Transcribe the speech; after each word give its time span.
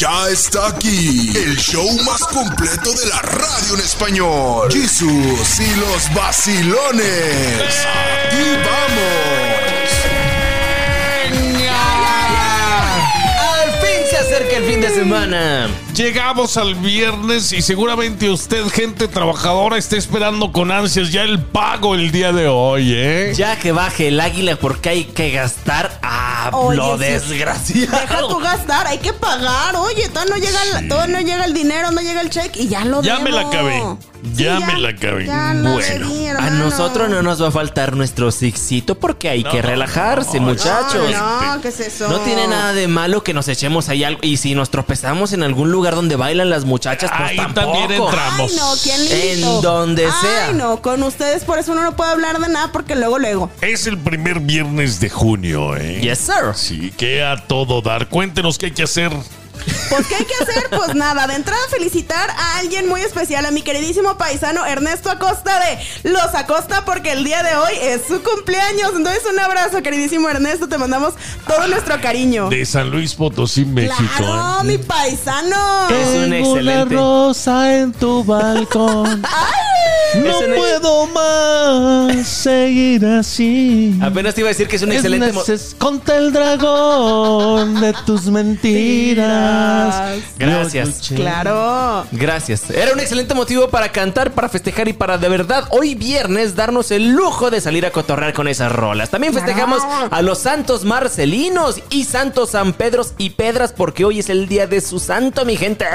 Ya 0.00 0.30
está 0.30 0.68
aquí 0.68 1.28
el 1.36 1.58
show 1.58 1.86
más 2.06 2.20
completo 2.20 2.90
de 2.90 3.06
la 3.10 3.20
radio 3.20 3.74
en 3.74 3.80
español. 3.80 4.72
Jesús 4.72 5.60
y 5.60 5.76
los 5.78 6.14
vacilones. 6.14 7.86
Aquí 8.24 8.46
vamos. 8.64 9.60
Al 13.52 13.72
fin 13.72 14.06
se 14.08 14.16
acerca 14.16 14.56
el 14.56 14.64
fin 14.64 14.80
de 14.80 14.88
semana. 14.88 15.68
Llegamos 15.94 16.56
al 16.56 16.76
viernes 16.76 17.52
y 17.52 17.60
seguramente 17.60 18.30
usted, 18.30 18.68
gente 18.68 19.06
trabajadora, 19.06 19.76
está 19.76 19.98
esperando 19.98 20.50
con 20.50 20.72
ansias 20.72 21.12
ya 21.12 21.24
el 21.24 21.40
pago 21.40 21.94
el 21.94 22.10
día 22.10 22.32
de 22.32 22.48
hoy, 22.48 22.94
¿eh? 22.94 23.34
Ya 23.36 23.58
que 23.58 23.72
baje 23.72 24.08
el 24.08 24.18
águila 24.18 24.56
porque 24.56 24.88
hay 24.88 25.04
que 25.04 25.30
gastar 25.30 25.98
a 26.00 26.29
Oye, 26.52 26.76
lo 26.76 26.96
sí. 26.96 27.04
desgraciado. 27.04 27.98
Deja 28.00 28.18
tu 28.28 28.38
gastar, 28.38 28.86
hay 28.86 28.98
que 28.98 29.12
pagar. 29.12 29.76
Oye, 29.76 30.08
todavía 30.08 30.34
no 30.36 30.40
llega 30.40 30.62
el, 30.80 30.88
todavía 30.88 31.16
no 31.20 31.26
llega 31.26 31.44
el 31.44 31.54
dinero, 31.54 31.90
no 31.90 32.00
llega 32.00 32.20
el 32.20 32.30
cheque 32.30 32.62
y 32.62 32.68
ya 32.68 32.84
lo 32.84 33.02
Ya 33.02 33.14
debo. 33.14 33.24
me 33.24 33.30
la 33.32 33.40
acabé. 33.42 33.82
Sí, 34.22 34.44
Ya 34.44 34.60
me 34.60 34.78
la 34.78 34.92
la 34.92 35.72
Bueno, 35.72 36.38
A 36.38 36.50
nosotros 36.50 37.08
no 37.08 37.22
nos 37.22 37.42
va 37.42 37.48
a 37.48 37.50
faltar 37.50 37.96
nuestro 37.96 38.30
sixito 38.30 38.94
porque 38.94 39.28
hay 39.28 39.44
que 39.44 39.62
relajarse, 39.62 40.40
muchachos. 40.40 41.10
No, 41.12 41.56
no, 41.56 41.60
¿qué 41.62 41.68
es 41.68 41.80
eso? 41.80 42.08
No 42.08 42.20
tiene 42.20 42.46
nada 42.46 42.72
de 42.72 42.88
malo 42.88 43.22
que 43.22 43.34
nos 43.34 43.48
echemos 43.48 43.88
ahí 43.88 44.04
algo. 44.04 44.20
Y 44.22 44.36
si 44.36 44.54
nos 44.54 44.70
tropezamos 44.70 45.32
en 45.32 45.42
algún 45.42 45.70
lugar 45.72 45.94
donde 45.94 46.16
bailan 46.16 46.50
las 46.50 46.64
muchachas, 46.64 47.10
pues 47.16 47.30
Ahí 47.30 47.36
tampoco. 47.36 47.72
también 47.72 48.02
entramos. 48.02 48.50
Ay, 48.52 48.56
no, 48.58 48.72
¿quién 48.82 49.08
le 49.08 49.32
En 49.32 49.62
donde 49.62 50.02
sea. 50.04 50.46
Ay, 50.48 50.54
no, 50.54 50.82
con 50.82 51.02
ustedes 51.02 51.44
por 51.44 51.58
eso 51.58 51.72
uno 51.72 51.82
no 51.82 51.96
puede 51.96 52.10
hablar 52.10 52.38
de 52.38 52.48
nada 52.48 52.70
porque 52.72 52.94
luego, 52.96 53.18
luego. 53.18 53.50
Es 53.60 53.86
el 53.86 53.98
primer 53.98 54.40
viernes 54.40 55.00
de 55.00 55.10
junio, 55.10 55.76
¿eh? 55.76 56.00
Yes, 56.00 56.18
sir. 56.18 56.54
Sí, 56.54 56.92
que 56.96 57.22
a 57.24 57.36
todo 57.36 57.80
dar. 57.82 58.08
Cuéntenos 58.08 58.58
qué 58.58 58.66
hay 58.66 58.72
que 58.72 58.82
hacer. 58.82 59.12
Pues, 59.90 60.06
¿qué 60.06 60.16
hay 60.16 60.24
que 60.24 60.34
hacer? 60.42 60.70
Pues 60.70 60.94
nada, 60.94 61.26
de 61.26 61.34
entrada 61.34 61.60
felicitar 61.68 62.30
a 62.30 62.58
alguien 62.58 62.88
muy 62.88 63.00
especial, 63.00 63.44
a 63.44 63.50
mi 63.50 63.62
queridísimo 63.62 64.16
paisano 64.16 64.64
Ernesto 64.64 65.10
Acosta 65.10 65.58
de 65.60 66.10
Los 66.10 66.34
Acosta, 66.34 66.84
porque 66.84 67.12
el 67.12 67.24
día 67.24 67.42
de 67.42 67.56
hoy 67.56 67.72
es 67.82 68.02
su 68.06 68.22
cumpleaños. 68.22 68.92
Entonces, 68.96 69.22
un 69.30 69.38
abrazo, 69.38 69.82
queridísimo 69.82 70.28
Ernesto, 70.28 70.68
te 70.68 70.78
mandamos 70.78 71.14
todo 71.46 71.66
nuestro 71.66 72.00
cariño. 72.00 72.48
De 72.48 72.64
San 72.64 72.90
Luis 72.90 73.14
Potosí, 73.14 73.64
México. 73.64 73.96
¡Claro, 74.16 74.60
¿eh? 74.60 74.64
mi 74.64 74.78
paisano! 74.78 75.88
Es 75.88 76.08
un 76.16 76.32
excelente. 76.32 76.94
rosa 76.94 77.76
en 77.76 77.92
tu 77.92 78.24
balcón. 78.24 79.22
Es 80.12 80.24
No 80.24 80.40
puedo 80.56 81.06
más 81.06 82.26
seguir 82.26 83.06
así. 83.06 83.96
Apenas 84.02 84.34
te 84.34 84.40
iba 84.40 84.48
a 84.48 84.52
decir 84.52 84.66
que 84.66 84.74
es 84.76 84.82
un 84.82 84.90
Es 84.90 84.96
excelente. 84.96 85.32
Conta 85.78 86.16
el 86.16 86.32
dragón 86.32 87.80
de 87.80 87.94
tus 88.04 88.24
mentiras. 88.26 89.49
Gracias. 90.38 91.12
¡Claro! 91.14 92.06
Gracias. 92.12 92.70
Era 92.70 92.92
un 92.92 93.00
excelente 93.00 93.34
motivo 93.34 93.68
para 93.68 93.90
cantar, 93.92 94.32
para 94.32 94.48
festejar 94.48 94.88
y 94.88 94.92
para 94.92 95.18
de 95.18 95.28
verdad 95.28 95.64
hoy 95.70 95.94
viernes 95.94 96.54
darnos 96.54 96.90
el 96.90 97.10
lujo 97.10 97.50
de 97.50 97.60
salir 97.60 97.86
a 97.86 97.90
cotorrear 97.90 98.32
con 98.32 98.48
esas 98.48 98.72
rolas. 98.72 99.10
También 99.10 99.34
festejamos 99.34 99.82
a 100.10 100.22
los 100.22 100.38
santos 100.38 100.84
marcelinos 100.84 101.80
y 101.90 102.04
santos 102.04 102.50
San 102.50 102.72
Pedros 102.72 103.14
y 103.18 103.30
Pedras 103.30 103.72
porque 103.72 104.04
hoy 104.04 104.20
es 104.20 104.30
el 104.30 104.48
día 104.48 104.66
de 104.66 104.80
su 104.80 104.98
santo, 104.98 105.44
mi 105.44 105.56
gente. 105.56 105.86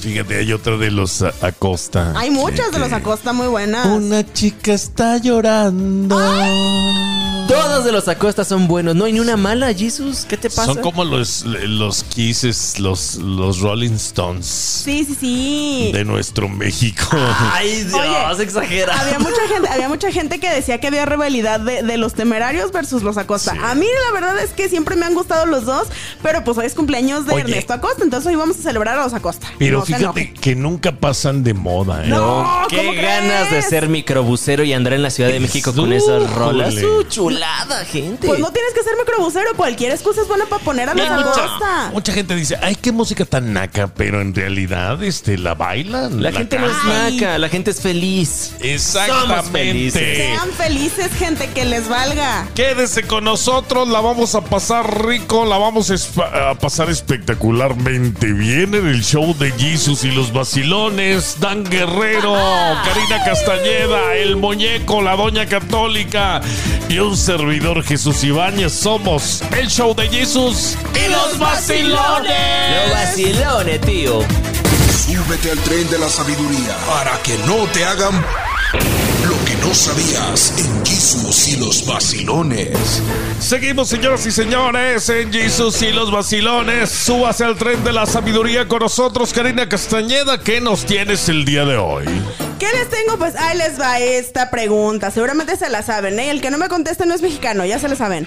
Fíjate, 0.00 0.36
hay 0.38 0.52
otra 0.52 0.76
de 0.76 0.90
los 0.90 1.22
a- 1.22 1.32
Acosta. 1.42 2.12
Hay 2.16 2.30
muchas 2.30 2.66
que- 2.66 2.72
de 2.72 2.78
los 2.80 2.92
Acosta 2.92 3.32
muy 3.32 3.46
buenas. 3.46 3.86
Una 3.86 4.24
chica 4.32 4.72
está 4.72 5.18
llorando. 5.18 6.18
Todos 7.48 7.84
de 7.86 7.92
los 7.92 8.06
Acosta 8.08 8.44
son 8.44 8.68
buenos. 8.68 8.94
No 8.94 9.06
hay 9.06 9.12
ni 9.14 9.20
una 9.20 9.38
mala, 9.38 9.72
Jesus. 9.72 10.26
¿Qué 10.28 10.36
te 10.36 10.50
pasa? 10.50 10.66
Son 10.74 10.82
como 10.82 11.02
los, 11.04 11.44
los 11.46 12.04
Kisses, 12.04 12.78
los, 12.78 13.14
los 13.16 13.60
Rolling 13.60 13.92
Stones 13.94 14.46
Sí, 14.46 15.04
sí, 15.06 15.16
sí. 15.18 15.90
de 15.94 16.04
nuestro 16.04 16.46
México. 16.48 17.06
Ay, 17.52 17.84
Dios, 17.84 18.40
exagera. 18.40 19.00
Había 19.00 19.18
mucha 19.18 19.48
gente, 19.50 19.68
había 19.70 19.88
mucha 19.88 20.12
gente 20.12 20.38
que 20.40 20.50
decía 20.50 20.78
que 20.78 20.88
había 20.88 21.06
rivalidad 21.06 21.58
de, 21.60 21.82
de 21.82 21.96
los 21.96 22.12
temerarios 22.12 22.70
versus 22.70 23.02
los 23.02 23.16
Acosta. 23.16 23.52
Sí. 23.52 23.58
A 23.62 23.74
mí 23.74 23.86
la 24.06 24.12
verdad 24.12 24.38
es 24.40 24.50
que 24.50 24.68
siempre 24.68 24.94
me 24.96 25.06
han 25.06 25.14
gustado 25.14 25.46
los 25.46 25.64
dos, 25.64 25.88
pero 26.22 26.44
pues 26.44 26.58
hoy 26.58 26.66
es 26.66 26.74
cumpleaños 26.74 27.24
de 27.26 27.32
Oye. 27.32 27.42
Ernesto 27.44 27.72
Acosta, 27.72 28.04
entonces 28.04 28.28
hoy 28.28 28.36
vamos 28.36 28.58
a 28.58 28.62
celebrar 28.62 28.98
a 28.98 29.04
los 29.04 29.14
Acosta. 29.14 29.48
Pero 29.68 29.78
No 29.80 29.84
fíjate 29.84 30.32
que 30.32 30.54
nunca 30.54 30.92
pasan 30.92 31.44
de 31.44 31.54
moda, 31.54 32.04
¿eh? 32.04 32.08
No. 32.08 32.66
Qué 32.68 32.78
¿cómo 32.78 32.92
ganas 32.94 33.50
de 33.50 33.62
ser 33.62 33.88
microbusero 33.88 34.64
y 34.64 34.72
andar 34.72 34.94
en 34.94 35.02
la 35.02 35.10
Ciudad 35.10 35.30
de 35.30 35.40
México 35.40 35.74
con 35.74 35.92
esas 35.92 36.32
rolas. 36.34 36.74
Su 36.74 37.02
chulada, 37.04 37.84
gente. 37.84 38.26
Pues 38.26 38.40
no 38.40 38.50
tienes 38.50 38.72
que 38.74 38.82
ser 38.82 38.94
microbusero, 38.96 39.54
cualquier 39.56 39.92
excusa 39.92 40.22
es 40.22 40.28
buena 40.28 40.46
para 40.46 40.64
poner 40.64 40.88
a 40.88 40.92
Y 40.92 40.96
mucha, 40.96 41.90
mucha 41.92 42.12
gente 42.12 42.34
dice, 42.34 42.56
ay, 42.62 42.76
qué 42.76 42.92
música 42.92 43.24
tan 43.24 43.52
naca, 43.52 43.88
pero 43.88 44.20
en 44.20 44.34
realidad 44.34 45.02
este, 45.02 45.36
la 45.36 45.54
bailan. 45.54 46.22
La 46.22 46.32
gente 46.32 46.58
no 46.58 46.66
es 46.66 46.84
naca, 46.84 47.38
la 47.38 47.48
gente 47.48 47.70
es 47.70 47.80
feliz. 47.80 48.54
Somos 48.58 49.50
felices. 49.50 50.02
Exactamente. 50.02 50.16
Sean 50.16 50.50
felices, 50.52 51.12
gente, 51.18 51.48
que 51.50 51.64
les 51.64 51.88
valga. 51.88 52.46
Quédese 52.54 53.02
con 53.02 53.24
nosotros, 53.24 53.88
la 53.88 54.00
vamos 54.00 54.34
a 54.34 54.42
pasar 54.42 55.06
rico, 55.06 55.44
la 55.44 55.58
vamos 55.58 55.90
a 55.90 56.54
pasar 56.54 56.90
espectacularmente 56.90 58.32
bien 58.32 58.74
en 58.74 58.86
el 58.86 59.02
show 59.02 59.36
de 59.36 59.52
Jesus 59.58 60.04
y 60.04 60.12
los 60.12 60.32
vacilones, 60.32 61.36
Dan 61.40 61.64
Guerrero, 61.64 62.34
Karina 62.84 63.24
Castañeda, 63.24 64.14
el 64.14 64.36
muñeco, 64.36 65.02
la 65.02 65.16
doña 65.16 65.46
católica 65.46 66.40
y 66.88 66.98
un 66.98 67.16
servidor 67.16 67.82
Jesús 67.82 68.22
Ibáñez. 68.22 68.72
Somos 68.72 69.42
el 69.56 69.68
show 69.68 69.94
de 69.94 70.08
Jesus 70.08 70.76
y 70.94 71.10
los 71.10 71.38
vacilones. 71.38 72.86
Los 72.86 72.92
vacilones, 72.92 73.80
tío. 73.80 74.20
Súbete 75.06 75.50
al 75.50 75.58
tren 75.58 75.90
de 75.90 75.98
la 75.98 76.08
sabiduría 76.08 76.76
para 76.86 77.18
que 77.22 77.36
no 77.38 77.66
te 77.72 77.84
hagan 77.84 78.14
lo 79.26 79.44
que 79.44 79.47
no 79.60 79.74
sabías 79.74 80.54
en 80.58 80.86
Jesús 80.86 81.48
y 81.48 81.56
los 81.56 81.86
vacilones. 81.86 83.02
Seguimos, 83.40 83.88
señoras 83.88 84.24
y 84.26 84.30
señores, 84.30 85.08
en 85.08 85.32
Jesus 85.32 85.82
y 85.82 85.90
los 85.90 86.10
vacilones. 86.10 86.90
Súbase 86.90 87.44
al 87.44 87.56
tren 87.56 87.82
de 87.84 87.92
la 87.92 88.06
sabiduría 88.06 88.66
con 88.68 88.80
nosotros, 88.80 89.32
Karina 89.32 89.68
Castañeda. 89.68 90.38
¿Qué 90.38 90.60
nos 90.60 90.84
tienes 90.84 91.28
el 91.28 91.44
día 91.44 91.64
de 91.64 91.76
hoy? 91.76 92.04
¿Qué 92.58 92.66
les 92.72 92.88
tengo? 92.90 93.18
Pues 93.18 93.36
ahí 93.36 93.56
les 93.56 93.80
va 93.80 93.98
esta 93.98 94.50
pregunta. 94.50 95.10
Seguramente 95.10 95.56
se 95.56 95.70
la 95.70 95.82
saben, 95.82 96.18
¿eh? 96.18 96.30
El 96.30 96.40
que 96.40 96.50
no 96.50 96.58
me 96.58 96.68
conteste 96.68 97.06
no 97.06 97.14
es 97.14 97.22
mexicano, 97.22 97.64
ya 97.64 97.78
se 97.78 97.88
la 97.88 97.96
saben. 97.96 98.26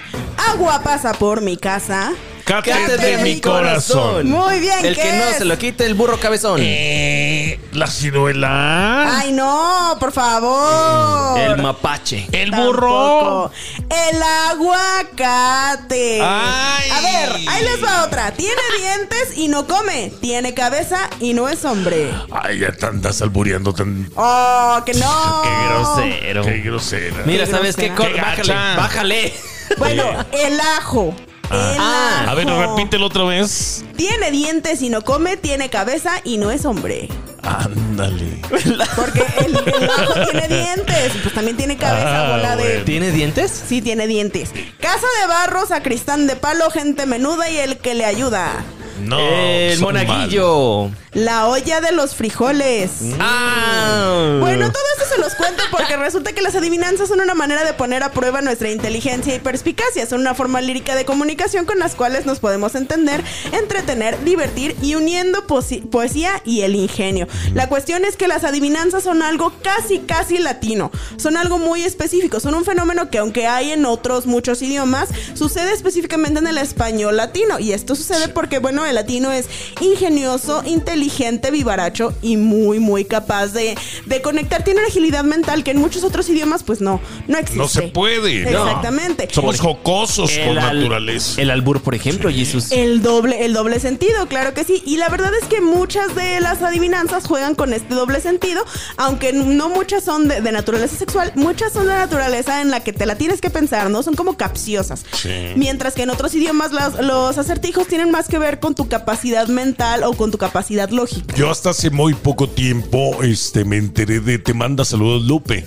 Agua 0.50 0.82
pasa 0.82 1.12
por 1.14 1.40
mi 1.40 1.56
casa. 1.56 2.12
Cate 2.44 2.96
de 2.96 3.18
mi 3.18 3.40
corazón. 3.40 4.28
Muy 4.28 4.58
bien, 4.60 4.84
El 4.84 4.96
¿qué 4.96 5.02
que 5.02 5.12
no 5.12 5.32
se 5.38 5.44
lo 5.44 5.56
quite 5.58 5.86
el 5.86 5.94
burro 5.94 6.18
cabezón. 6.18 6.58
Eh, 6.62 7.58
la 7.72 7.86
ciruela. 7.86 9.18
Ay, 9.20 9.32
no, 9.32 9.96
por 10.00 10.12
favor. 10.12 11.38
El 11.38 11.62
mapache. 11.62 12.26
el 12.32 12.50
Tampoco. 12.50 12.72
burro. 12.72 13.50
El 13.88 14.22
aguacate. 14.50 16.20
Ay. 16.22 16.90
A 16.90 17.00
ver, 17.00 17.32
ahí 17.48 17.64
les 17.64 17.82
va 17.84 18.04
otra. 18.04 18.32
Tiene 18.32 18.60
dientes 18.78 19.36
y 19.36 19.48
no 19.48 19.66
come. 19.66 20.12
Tiene 20.20 20.52
cabeza 20.54 21.08
y 21.20 21.34
no 21.34 21.48
es 21.48 21.64
hombre. 21.64 22.12
Ay, 22.32 22.60
ya 22.60 22.72
te 22.72 22.86
andas 22.86 23.22
albureando 23.22 23.72
tan. 23.72 24.10
Oh, 24.16 24.82
que 24.84 24.94
no. 24.94 25.42
Qué 25.42 25.68
grosero. 25.68 26.44
Qué 26.44 26.58
grosera. 26.58 27.16
Mira, 27.24 27.46
¿sabes 27.46 27.76
qué? 27.76 27.92
Qué 27.94 28.20
bájale, 28.20 28.54
bájale. 28.76 29.34
Bueno, 29.78 30.04
el 30.32 30.60
ajo. 30.78 31.14
El 31.52 31.76
Ah. 31.80 32.26
A 32.28 32.34
ver, 32.34 32.46
repítelo 32.46 33.06
otra 33.06 33.24
vez. 33.24 33.84
Tiene 33.96 34.30
dientes 34.30 34.80
y 34.82 34.88
no 34.88 35.02
come, 35.02 35.36
tiene 35.36 35.68
cabeza 35.70 36.12
y 36.24 36.38
no 36.38 36.50
es 36.50 36.64
hombre. 36.64 37.08
Ándale. 37.42 38.40
Porque 38.96 39.24
el, 39.44 39.56
el 39.56 39.90
ajo 39.90 40.14
tiene 40.30 40.48
dientes, 40.48 41.12
pues 41.22 41.34
también 41.34 41.56
tiene 41.56 41.76
cabeza, 41.76 42.26
Ah, 42.26 42.36
bola 42.36 42.56
de. 42.56 42.62
bueno. 42.64 42.84
¿Tiene 42.84 43.10
dientes? 43.10 43.62
Sí, 43.68 43.82
tiene 43.82 44.06
dientes. 44.06 44.50
Casa 44.80 45.06
de 45.20 45.26
barro, 45.26 45.66
sacristán 45.66 46.26
de 46.26 46.36
palo, 46.36 46.70
gente 46.70 47.04
menuda 47.06 47.50
y 47.50 47.56
el 47.58 47.78
que 47.78 47.94
le 47.94 48.04
ayuda. 48.04 48.64
No. 49.00 49.18
el 49.18 49.74
son 49.78 49.94
monaguillo. 49.94 50.90
La 51.14 51.46
olla 51.46 51.82
de 51.82 51.92
los 51.92 52.14
frijoles. 52.14 52.90
Ah. 53.20 54.38
Bueno, 54.40 54.72
todo 54.72 54.82
esto 54.96 55.14
se 55.14 55.20
los 55.20 55.34
cuento 55.34 55.62
porque 55.70 55.98
resulta 55.98 56.32
que 56.32 56.40
las 56.40 56.54
adivinanzas 56.54 57.10
son 57.10 57.20
una 57.20 57.34
manera 57.34 57.64
de 57.64 57.74
poner 57.74 58.02
a 58.02 58.12
prueba 58.12 58.40
nuestra 58.40 58.70
inteligencia 58.70 59.34
y 59.34 59.38
perspicacia. 59.38 60.06
Son 60.06 60.20
una 60.20 60.34
forma 60.34 60.62
lírica 60.62 60.94
de 60.94 61.04
comunicación 61.04 61.66
con 61.66 61.78
las 61.78 61.96
cuales 61.96 62.24
nos 62.24 62.40
podemos 62.40 62.74
entender, 62.76 63.22
entretener, 63.52 64.24
divertir 64.24 64.74
y 64.80 64.94
uniendo 64.94 65.46
poesía 65.46 66.40
y 66.46 66.62
el 66.62 66.76
ingenio. 66.76 67.28
La 67.52 67.68
cuestión 67.68 68.06
es 68.06 68.16
que 68.16 68.26
las 68.26 68.44
adivinanzas 68.44 69.02
son 69.02 69.22
algo 69.22 69.52
casi, 69.62 69.98
casi 69.98 70.38
latino. 70.38 70.90
Son 71.18 71.36
algo 71.36 71.58
muy 71.58 71.82
específico. 71.82 72.40
Son 72.40 72.54
un 72.54 72.64
fenómeno 72.64 73.10
que 73.10 73.18
aunque 73.18 73.46
hay 73.46 73.72
en 73.72 73.84
otros 73.84 74.24
muchos 74.24 74.62
idiomas, 74.62 75.10
sucede 75.34 75.74
específicamente 75.74 76.40
en 76.40 76.46
el 76.46 76.56
español 76.56 77.18
latino. 77.18 77.58
Y 77.58 77.72
esto 77.72 77.96
sucede 77.96 78.28
porque, 78.28 78.60
bueno, 78.60 78.86
el 78.86 78.94
latino 78.94 79.30
es 79.30 79.46
ingenioso, 79.78 80.62
inteligente 80.64 81.01
inteligente, 81.02 81.50
vivaracho 81.50 82.14
y 82.22 82.36
muy, 82.36 82.78
muy 82.78 83.04
capaz 83.04 83.48
de, 83.48 83.76
de 84.06 84.22
conectar. 84.22 84.62
Tiene 84.64 84.80
una 84.80 84.88
agilidad 84.88 85.24
mental 85.24 85.64
que 85.64 85.72
en 85.72 85.78
muchos 85.78 86.04
otros 86.04 86.28
idiomas, 86.28 86.62
pues 86.62 86.80
no, 86.80 87.00
no 87.26 87.38
existe. 87.38 87.58
No 87.58 87.68
se 87.68 87.82
puede. 87.82 88.50
no. 88.50 88.64
Exactamente. 88.66 89.28
Somos 89.32 89.60
jocosos 89.60 90.30
por 90.32 90.58
al- 90.58 90.78
naturaleza. 90.78 91.40
El 91.42 91.50
albur, 91.50 91.80
por 91.82 91.94
ejemplo, 91.94 92.30
Jesús. 92.30 92.70
El 92.72 93.02
doble, 93.02 93.44
el 93.44 93.52
doble 93.52 93.80
sentido, 93.80 94.26
claro 94.28 94.54
que 94.54 94.64
sí. 94.64 94.82
Y 94.86 94.96
la 94.96 95.08
verdad 95.08 95.32
es 95.40 95.48
que 95.48 95.60
muchas 95.60 96.14
de 96.14 96.40
las 96.40 96.62
adivinanzas 96.62 97.26
juegan 97.26 97.54
con 97.54 97.72
este 97.72 97.94
doble 97.94 98.20
sentido, 98.20 98.64
aunque 98.96 99.32
no 99.32 99.68
muchas 99.68 100.04
son 100.04 100.28
de, 100.28 100.40
de 100.40 100.52
naturaleza 100.52 100.96
sexual, 100.96 101.32
muchas 101.34 101.72
son 101.72 101.86
de 101.86 101.94
naturaleza 101.94 102.60
en 102.62 102.70
la 102.70 102.80
que 102.80 102.92
te 102.92 103.06
la 103.06 103.16
tienes 103.16 103.40
que 103.40 103.50
pensar, 103.50 103.90
¿no? 103.90 104.02
Son 104.02 104.14
como 104.14 104.36
capciosas. 104.36 105.04
Sí. 105.20 105.30
Mientras 105.56 105.94
que 105.94 106.02
en 106.02 106.10
otros 106.10 106.34
idiomas 106.34 106.72
las- 106.72 107.00
los 107.00 107.38
acertijos 107.38 107.86
tienen 107.88 108.10
más 108.10 108.28
que 108.28 108.38
ver 108.38 108.60
con 108.60 108.74
tu 108.74 108.88
capacidad 108.88 109.48
mental 109.48 110.04
o 110.04 110.12
con 110.14 110.30
tu 110.30 110.38
capacidad 110.38 110.90
lógica. 110.92 111.34
Yo 111.36 111.50
hasta 111.50 111.70
hace 111.70 111.90
muy 111.90 112.14
poco 112.14 112.48
tiempo 112.48 113.22
este, 113.22 113.64
me 113.64 113.76
enteré 113.76 114.20
de 114.20 114.38
Te 114.38 114.54
manda 114.54 114.84
saludos 114.84 115.22
Lupe. 115.24 115.66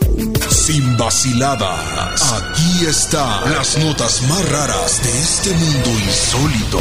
Sin 0.48 0.96
vaciladas. 0.96 2.32
Aquí 2.32 2.86
están 2.86 3.50
las 3.52 3.76
notas 3.78 4.22
más 4.22 4.48
raras 4.50 5.02
de 5.02 5.10
este 5.20 5.50
mundo 5.50 5.90
insólito. 5.90 6.80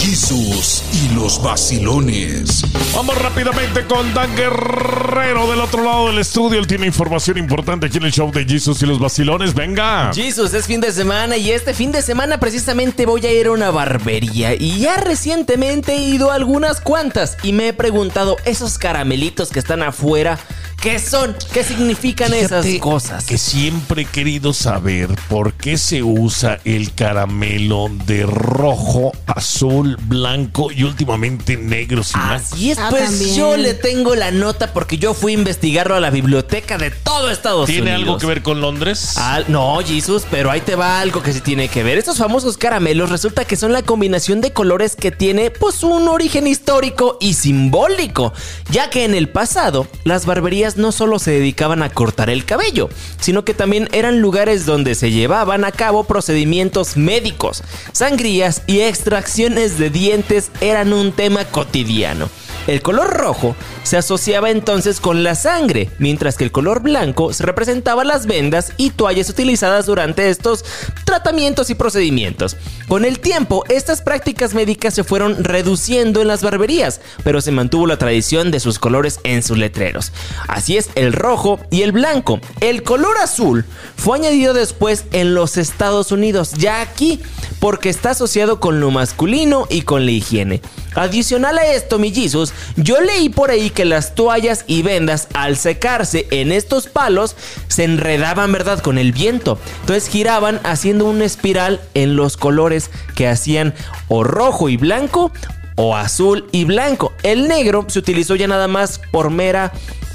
Jesús 0.00 0.82
y 0.92 1.10
los 1.14 1.40
vacilones. 1.42 2.64
Vamos 2.94 3.16
rápidamente 3.18 3.84
con 3.86 4.12
Dan 4.14 4.34
Guerrero 4.34 5.48
del 5.50 5.60
otro 5.60 5.84
lado 5.84 6.08
del 6.08 6.18
estudio. 6.24 6.58
Él 6.58 6.66
tiene 6.66 6.86
información 6.86 7.36
importante 7.36 7.86
aquí 7.86 7.98
en 7.98 8.04
el 8.04 8.12
show 8.12 8.32
de 8.32 8.44
Jesus 8.44 8.82
y 8.82 8.86
los 8.86 8.98
vacilones. 8.98 9.54
Venga. 9.54 10.10
Jesus, 10.14 10.54
es 10.54 10.66
fin 10.66 10.80
de 10.80 10.90
semana 10.90 11.36
y 11.36 11.50
este 11.50 11.74
fin 11.74 11.92
de 11.92 12.00
semana 12.00 12.40
precisamente 12.40 13.04
voy 13.04 13.24
a 13.26 13.32
ir 13.32 13.46
a 13.46 13.52
una 13.52 13.70
barbería 13.70 14.54
y 14.54 14.78
ya 14.78 14.96
recientemente 14.96 15.92
he 15.92 16.00
ido 16.00 16.30
a 16.30 16.34
algunas 16.34 16.80
cuantas 16.80 17.36
y 17.42 17.52
me 17.52 17.68
he 17.68 17.72
preguntado, 17.74 18.38
esos 18.46 18.78
caramelitos 18.78 19.50
que 19.50 19.58
están 19.58 19.82
afuera, 19.82 20.38
¿qué 20.80 20.98
son? 20.98 21.34
¿Qué 21.52 21.64
significan 21.64 22.32
esas 22.34 22.66
cosas? 22.80 23.24
Que 23.24 23.38
siempre 23.38 24.02
he 24.02 24.04
querido 24.04 24.52
saber 24.52 25.08
por 25.28 25.52
qué 25.54 25.78
se 25.78 26.02
usa 26.02 26.58
el 26.64 26.94
caramelo 26.94 27.88
de 28.06 28.24
rojo, 28.26 29.12
azul, 29.26 29.96
blanco 30.02 30.70
y 30.70 30.82
últimamente 30.84 31.56
negro. 31.56 32.02
sin. 32.02 32.20
Así 32.20 32.70
es, 32.70 32.78
Ah, 32.78 32.88
pues 32.90 33.04
también. 33.10 33.34
yo 33.36 33.56
le 33.56 33.74
tengo 33.74 34.14
la 34.14 34.30
nota 34.30 34.72
porque 34.72 34.98
yo 34.98 35.14
fui 35.14 35.32
a 35.32 35.34
investigarlo 35.36 35.94
a 35.94 36.00
la 36.00 36.10
biblioteca 36.10 36.76
de 36.78 36.90
todo 36.90 37.30
Estados 37.30 37.66
¿Tiene 37.66 37.82
Unidos. 37.94 38.00
algo 38.02 38.18
que 38.18 38.26
ver 38.26 38.42
con 38.42 38.60
Londres? 38.60 39.14
Ah, 39.16 39.40
no, 39.48 39.78
Jesus, 39.84 40.24
pero 40.30 40.50
ahí 40.50 40.60
te 40.60 40.74
va 40.76 41.00
algo 41.00 41.22
que 41.22 41.32
sí 41.32 41.40
tiene 41.40 41.68
que 41.68 41.82
ver. 41.82 41.98
Estos 41.98 42.18
famosos 42.18 42.56
caramelos 42.58 43.10
resulta 43.10 43.44
que 43.44 43.56
son 43.56 43.72
la 43.72 43.82
combinación 43.82 44.40
de 44.40 44.52
colores 44.52 44.96
que 44.96 45.10
tiene 45.10 45.50
pues 45.50 45.82
un 45.82 46.08
origen 46.08 46.46
histórico 46.46 47.16
y 47.20 47.34
simbólico, 47.34 48.32
ya 48.70 48.90
que 48.90 49.04
en 49.04 49.14
el 49.14 49.28
pasado 49.28 49.86
las 50.04 50.26
barberías 50.26 50.63
no 50.76 50.92
solo 50.92 51.18
se 51.18 51.32
dedicaban 51.32 51.82
a 51.82 51.90
cortar 51.90 52.30
el 52.30 52.44
cabello, 52.44 52.88
sino 53.20 53.44
que 53.44 53.54
también 53.54 53.88
eran 53.92 54.20
lugares 54.20 54.66
donde 54.66 54.94
se 54.94 55.10
llevaban 55.10 55.64
a 55.64 55.72
cabo 55.72 56.04
procedimientos 56.04 56.96
médicos, 56.96 57.62
sangrías 57.92 58.62
y 58.66 58.80
extracciones 58.80 59.78
de 59.78 59.90
dientes 59.90 60.50
eran 60.60 60.92
un 60.92 61.12
tema 61.12 61.44
cotidiano. 61.44 62.28
El 62.66 62.80
color 62.80 63.10
rojo 63.10 63.54
se 63.82 63.98
asociaba 63.98 64.50
entonces 64.50 65.00
con 65.00 65.22
la 65.22 65.34
sangre, 65.34 65.90
mientras 65.98 66.36
que 66.36 66.44
el 66.44 66.52
color 66.52 66.80
blanco 66.80 67.32
se 67.32 67.44
representaba 67.44 68.04
las 68.04 68.26
vendas 68.26 68.72
y 68.78 68.90
toallas 68.90 69.28
utilizadas 69.28 69.84
durante 69.84 70.30
estos 70.30 70.64
tratamientos 71.04 71.68
y 71.68 71.74
procedimientos. 71.74 72.56
Con 72.88 73.04
el 73.04 73.18
tiempo, 73.18 73.64
estas 73.68 74.00
prácticas 74.00 74.54
médicas 74.54 74.94
se 74.94 75.04
fueron 75.04 75.44
reduciendo 75.44 76.22
en 76.22 76.28
las 76.28 76.42
barberías, 76.42 77.02
pero 77.22 77.40
se 77.42 77.52
mantuvo 77.52 77.86
la 77.86 77.98
tradición 77.98 78.50
de 78.50 78.60
sus 78.60 78.78
colores 78.78 79.20
en 79.24 79.42
sus 79.42 79.58
letreros. 79.58 80.12
Así 80.48 80.78
es 80.78 80.88
el 80.94 81.12
rojo 81.12 81.60
y 81.70 81.82
el 81.82 81.92
blanco. 81.92 82.40
El 82.60 82.82
color 82.82 83.18
azul 83.18 83.66
fue 83.96 84.18
añadido 84.18 84.54
después 84.54 85.04
en 85.12 85.34
los 85.34 85.58
Estados 85.58 86.12
Unidos, 86.12 86.52
ya 86.52 86.80
aquí, 86.80 87.20
porque 87.60 87.90
está 87.90 88.10
asociado 88.10 88.58
con 88.58 88.80
lo 88.80 88.90
masculino 88.90 89.66
y 89.68 89.82
con 89.82 90.06
la 90.06 90.12
higiene. 90.12 90.62
Adicional 90.94 91.58
a 91.58 91.66
esto, 91.66 91.98
millizos, 91.98 92.52
yo 92.76 93.00
leí 93.00 93.28
por 93.28 93.50
ahí 93.50 93.70
que 93.70 93.84
las 93.84 94.14
toallas 94.14 94.64
y 94.66 94.82
vendas 94.82 95.28
al 95.34 95.56
secarse 95.56 96.26
en 96.30 96.52
estos 96.52 96.86
palos 96.86 97.36
se 97.68 97.84
enredaban, 97.84 98.52
¿verdad? 98.52 98.80
Con 98.80 98.98
el 98.98 99.12
viento. 99.12 99.58
Entonces 99.80 100.08
giraban 100.08 100.60
haciendo 100.64 101.06
una 101.06 101.24
espiral 101.24 101.80
en 101.94 102.16
los 102.16 102.36
colores 102.36 102.90
que 103.14 103.28
hacían 103.28 103.74
o 104.08 104.24
rojo 104.24 104.68
y 104.68 104.76
blanco 104.76 105.32
o 105.76 105.96
azul 105.96 106.46
y 106.52 106.64
blanco. 106.64 107.12
El 107.22 107.48
negro 107.48 107.84
se 107.88 107.98
utilizó 107.98 108.36
ya 108.36 108.46
nada 108.46 108.68
más 108.68 109.00
por 109.10 109.30
mera... 109.30 109.72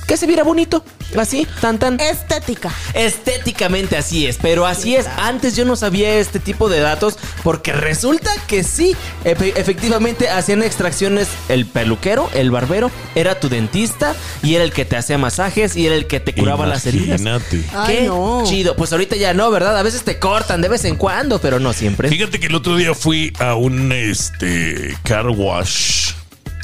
Que 0.10 0.18
se 0.18 0.26
viera 0.26 0.44
bonito, 0.44 0.84
así, 1.18 1.48
tan 1.62 1.78
tan. 1.78 2.00
Estética. 2.00 2.74
Estéticamente 2.96 3.96
así 3.96 4.26
es, 4.26 4.38
pero 4.42 4.66
así 4.66 4.96
es. 4.96 5.06
Antes 5.06 5.56
yo 5.56 5.66
no 5.66 5.76
sabía 5.76 6.16
este 6.16 6.40
tipo 6.40 6.68
de 6.68 6.80
datos 6.80 7.18
porque 7.44 7.72
resulta 7.74 8.32
que 8.48 8.64
sí, 8.64 8.96
efe- 9.24 9.54
efectivamente 9.56 10.28
hacían 10.28 10.64
extracciones 10.64 11.28
el 11.48 11.68
peluquero, 11.68 12.28
el 12.34 12.50
barbero, 12.50 12.90
era 13.14 13.40
tu 13.40 13.50
dentista 13.50 14.16
y 14.42 14.56
era 14.56 14.64
el 14.64 14.74
que 14.74 14.84
te 14.84 14.98
hacía 14.98 15.20
masajes 15.20 15.76
y 15.76 15.86
era 15.86 15.94
el 15.96 16.08
que 16.08 16.20
te 16.20 16.34
curaba 16.34 16.66
las 16.66 16.88
heridas. 16.88 17.22
Imagínate. 17.22 17.64
Ay, 17.76 17.96
Qué 17.98 18.04
no. 18.08 18.42
chido. 18.48 18.76
Pues 18.76 18.92
ahorita 18.92 19.16
ya 19.16 19.36
no, 19.36 19.52
¿verdad? 19.52 19.78
A 19.78 19.84
veces 19.84 20.02
te 20.02 20.18
cortan 20.18 20.62
de 20.62 20.70
vez 20.70 20.86
en 20.86 20.96
cuando, 20.96 21.40
pero 21.40 21.60
no 21.60 21.72
siempre. 21.72 22.10
Fíjate 22.10 22.40
que 22.40 22.48
el 22.48 22.56
otro 22.56 22.76
día 22.78 22.96
fui 22.96 23.32
a 23.40 23.54
un 23.54 23.92
este 23.92 24.98
car 25.04 25.28
wash 25.28 26.14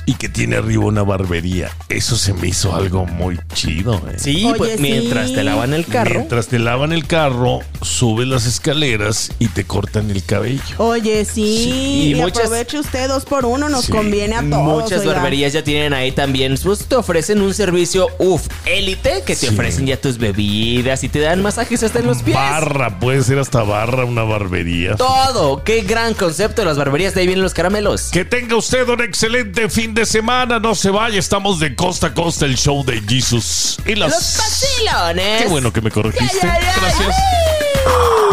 y 0.06 0.14
que 0.16 0.30
tiene 0.30 0.58
arriba 0.58 0.86
una 0.86 1.04
barbería. 1.04 1.72
Eso 1.90 2.16
se 2.16 2.34
me 2.34 2.48
hizo 2.48 2.76
algo 2.76 3.06
muy 3.06 3.40
chido. 3.54 3.96
eh. 4.10 4.16
Sí, 4.18 4.46
Oye, 4.46 4.56
pues 4.58 4.72
sí. 4.76 4.82
mientras 4.82 5.34
te 5.34 5.44
lavan 5.44 5.74
el 5.74 5.86
carro. 5.86 6.16
Mientras 6.16 6.48
te 6.48 6.60
lavan 6.60 6.92
el 6.92 7.08
carro, 7.08 7.60
subes 7.82 8.28
las 8.28 8.46
escaleras 8.46 9.32
y 9.40 9.48
te 9.48 9.64
cortan 9.64 10.12
el 10.12 10.24
cabello. 10.24 10.62
Oye, 10.78 11.26
sí. 11.26 11.34
Sí, 11.66 11.72
y 12.08 12.12
y 12.12 12.16
muchas- 12.16 12.46
aproveche 12.46 12.80
usted 12.80 13.08
dos 13.08 13.26
por 13.26 13.46
uno, 13.46 13.70
nos 13.70 13.86
Sí. 13.86 13.92
conviene 13.92 14.36
a 14.36 14.42
todos. 14.50 14.82
Muchas 14.84 15.02
oiga. 15.02 15.14
barberías 15.14 15.54
ya 15.54 15.64
tienen 15.64 15.94
ahí 15.94 16.12
también, 16.12 16.56
pues 16.64 16.86
te 16.86 16.96
ofrecen 16.96 17.42
un 17.42 17.54
servicio, 17.54 18.08
uff, 18.20 18.48
élite, 18.66 19.24
que 19.26 19.36
te 19.36 19.48
Sí. 19.48 19.54
ofrecen 19.54 19.86
ya 19.88 19.98
tus 20.00 20.18
bebidas 20.18 21.04
y 21.04 21.10
te 21.10 21.20
dan 21.20 21.42
masajes 21.42 21.82
hasta 21.84 22.00
en 22.00 22.06
los 22.08 22.22
pies. 22.22 22.36
Barra, 22.36 23.00
puede 23.00 23.24
ser 23.24 23.40
hasta 23.40 23.64
barra 23.64 24.06
una 24.06 24.24
barbería. 24.24 24.96
Todo, 24.96 25.64
qué 25.64 25.82
gran 25.82 26.14
concepto 26.14 26.62
de 26.62 26.68
las 26.68 26.78
barberías, 26.78 27.14
de 27.16 27.22
ahí 27.22 27.28
vienen 27.28 27.44
los 27.44 27.54
caramelos. 27.54 28.10
Que 28.12 28.24
tenga 28.26 28.56
usted 28.56 28.88
un 28.88 29.02
excelente 29.02 29.70
fin 29.70 29.94
de 29.96 30.06
semana. 30.06 30.60
No 30.60 30.76
se 30.76 30.92
vaya, 30.92 31.18
estamos 31.18 31.60
de 31.60 31.76
costa 31.76 32.08
a 32.08 32.14
costa 32.14 32.46
el 32.46 32.56
show 32.56 32.86
de 32.86 33.02
Jesus. 33.02 33.80
Y 33.86 33.96
las... 33.96 34.12
Los 34.12 34.38
vacilones. 34.38 35.42
Qué 35.42 35.48
bueno 35.48 35.74
que 35.74 35.82
me 35.82 35.90
corregiste. 35.90 36.46
Ya, 36.46 36.60
ya, 36.60 36.76
ya. 36.76 36.82
Gracias. 36.82 37.16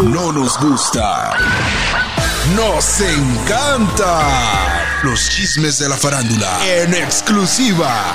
No 0.03 0.31
nos 0.31 0.59
gusta. 0.59 1.31
Nos 2.55 3.01
encanta. 3.01 4.99
Los 5.03 5.29
chismes 5.29 5.79
de 5.79 5.89
la 5.89 5.97
farándula 5.97 6.59
en 6.65 6.93
exclusiva. 6.93 8.13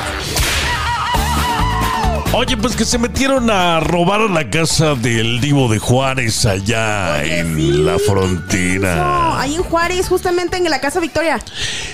Oye, 2.32 2.56
pues 2.58 2.76
que 2.76 2.84
se 2.84 2.98
metieron 2.98 3.50
a 3.50 3.80
robar 3.80 4.20
a 4.20 4.28
la 4.28 4.48
casa 4.50 4.94
del 4.94 5.40
Divo 5.40 5.68
de 5.68 5.78
Juárez 5.78 6.44
allá 6.44 7.24
en 7.24 7.56
Sí, 7.56 7.72
la 7.72 7.92
No, 7.92 7.98
frontera. 7.98 9.40
ahí 9.40 9.54
en 9.56 9.62
Juárez, 9.62 10.08
justamente 10.08 10.56
en 10.58 10.64
la 10.64 10.78
Casa 10.80 11.00
Victoria. 11.00 11.40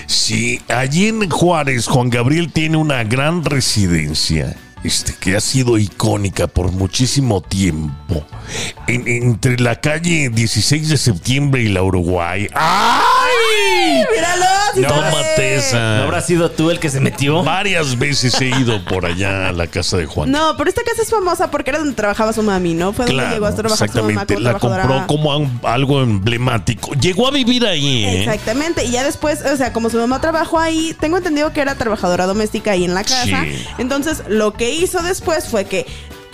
Sí, 0.07 0.61
allí 0.67 1.07
en 1.07 1.29
Juárez, 1.29 1.87
Juan 1.87 2.09
Gabriel 2.09 2.51
tiene 2.51 2.77
una 2.77 3.03
gran 3.03 3.43
residencia. 3.45 4.55
Este, 4.83 5.15
que 5.15 5.35
ha 5.35 5.39
sido 5.39 5.79
icónica 5.79 6.45
por 6.45 6.71
muchísimo 6.71 7.41
tiempo. 7.41 8.23
En- 8.87 9.07
entre 9.07 9.57
la 9.59 9.81
calle 9.81 10.29
16 10.29 10.89
de 10.89 10.97
septiembre 10.97 11.63
y 11.63 11.69
la 11.69 11.81
Uruguay. 11.81 12.47
¡Ay! 13.35 14.03
Míralo, 14.15 14.45
sí 14.73 14.81
Tómate 14.81 15.55
esa. 15.55 15.97
¿No 15.97 16.03
habrá 16.03 16.21
sido 16.21 16.51
tú 16.51 16.71
el 16.71 16.79
que 16.79 16.89
se 16.89 16.99
metió? 16.99 17.43
Varias 17.43 17.97
veces 17.97 18.39
he 18.41 18.47
ido 18.47 18.83
por 18.85 19.05
allá 19.05 19.49
a 19.49 19.51
la 19.51 19.67
casa 19.67 19.97
de 19.97 20.05
Juan. 20.05 20.31
No, 20.31 20.55
pero 20.57 20.69
esta 20.69 20.83
casa 20.83 21.01
es 21.01 21.09
famosa 21.09 21.51
porque 21.51 21.69
era 21.71 21.79
donde 21.79 21.93
trabajaba 21.95 22.33
su 22.33 22.43
mami, 22.43 22.73
¿no? 22.73 22.93
Fue 22.93 23.05
donde 23.05 23.27
llegó 23.29 23.45
a 23.45 23.55
trabajar 23.55 23.89
su 23.89 23.97
mamá 23.97 24.11
exactamente. 24.23 24.35
como 24.59 24.75
La 24.75 24.85
compró 24.85 25.07
como 25.07 25.37
un- 25.37 25.59
algo 25.63 26.01
emblemático. 26.01 26.91
Llegó 26.93 27.27
a 27.27 27.31
vivir 27.31 27.65
ahí, 27.65 28.05
¿eh? 28.05 28.19
Exactamente, 28.23 28.83
y 28.85 28.91
ya 28.91 29.03
después, 29.03 29.41
o 29.43 29.57
sea, 29.57 29.73
como 29.73 29.89
su 29.89 29.97
mamá 29.97 30.21
trabajó 30.21 30.59
ahí, 30.59 30.95
tengo 30.99 31.17
entendido 31.17 31.51
que 31.53 31.61
era 31.61 31.75
trabajadora 31.75 32.25
doméstica 32.25 32.71
ahí 32.71 32.83
en 32.85 32.93
la 32.93 33.03
casa. 33.03 33.43
Sí. 33.43 33.65
Entonces, 33.77 34.23
lo 34.27 34.53
que 34.53 34.71
hizo 34.71 35.01
después 35.01 35.45
fue 35.47 35.65
que 35.65 35.85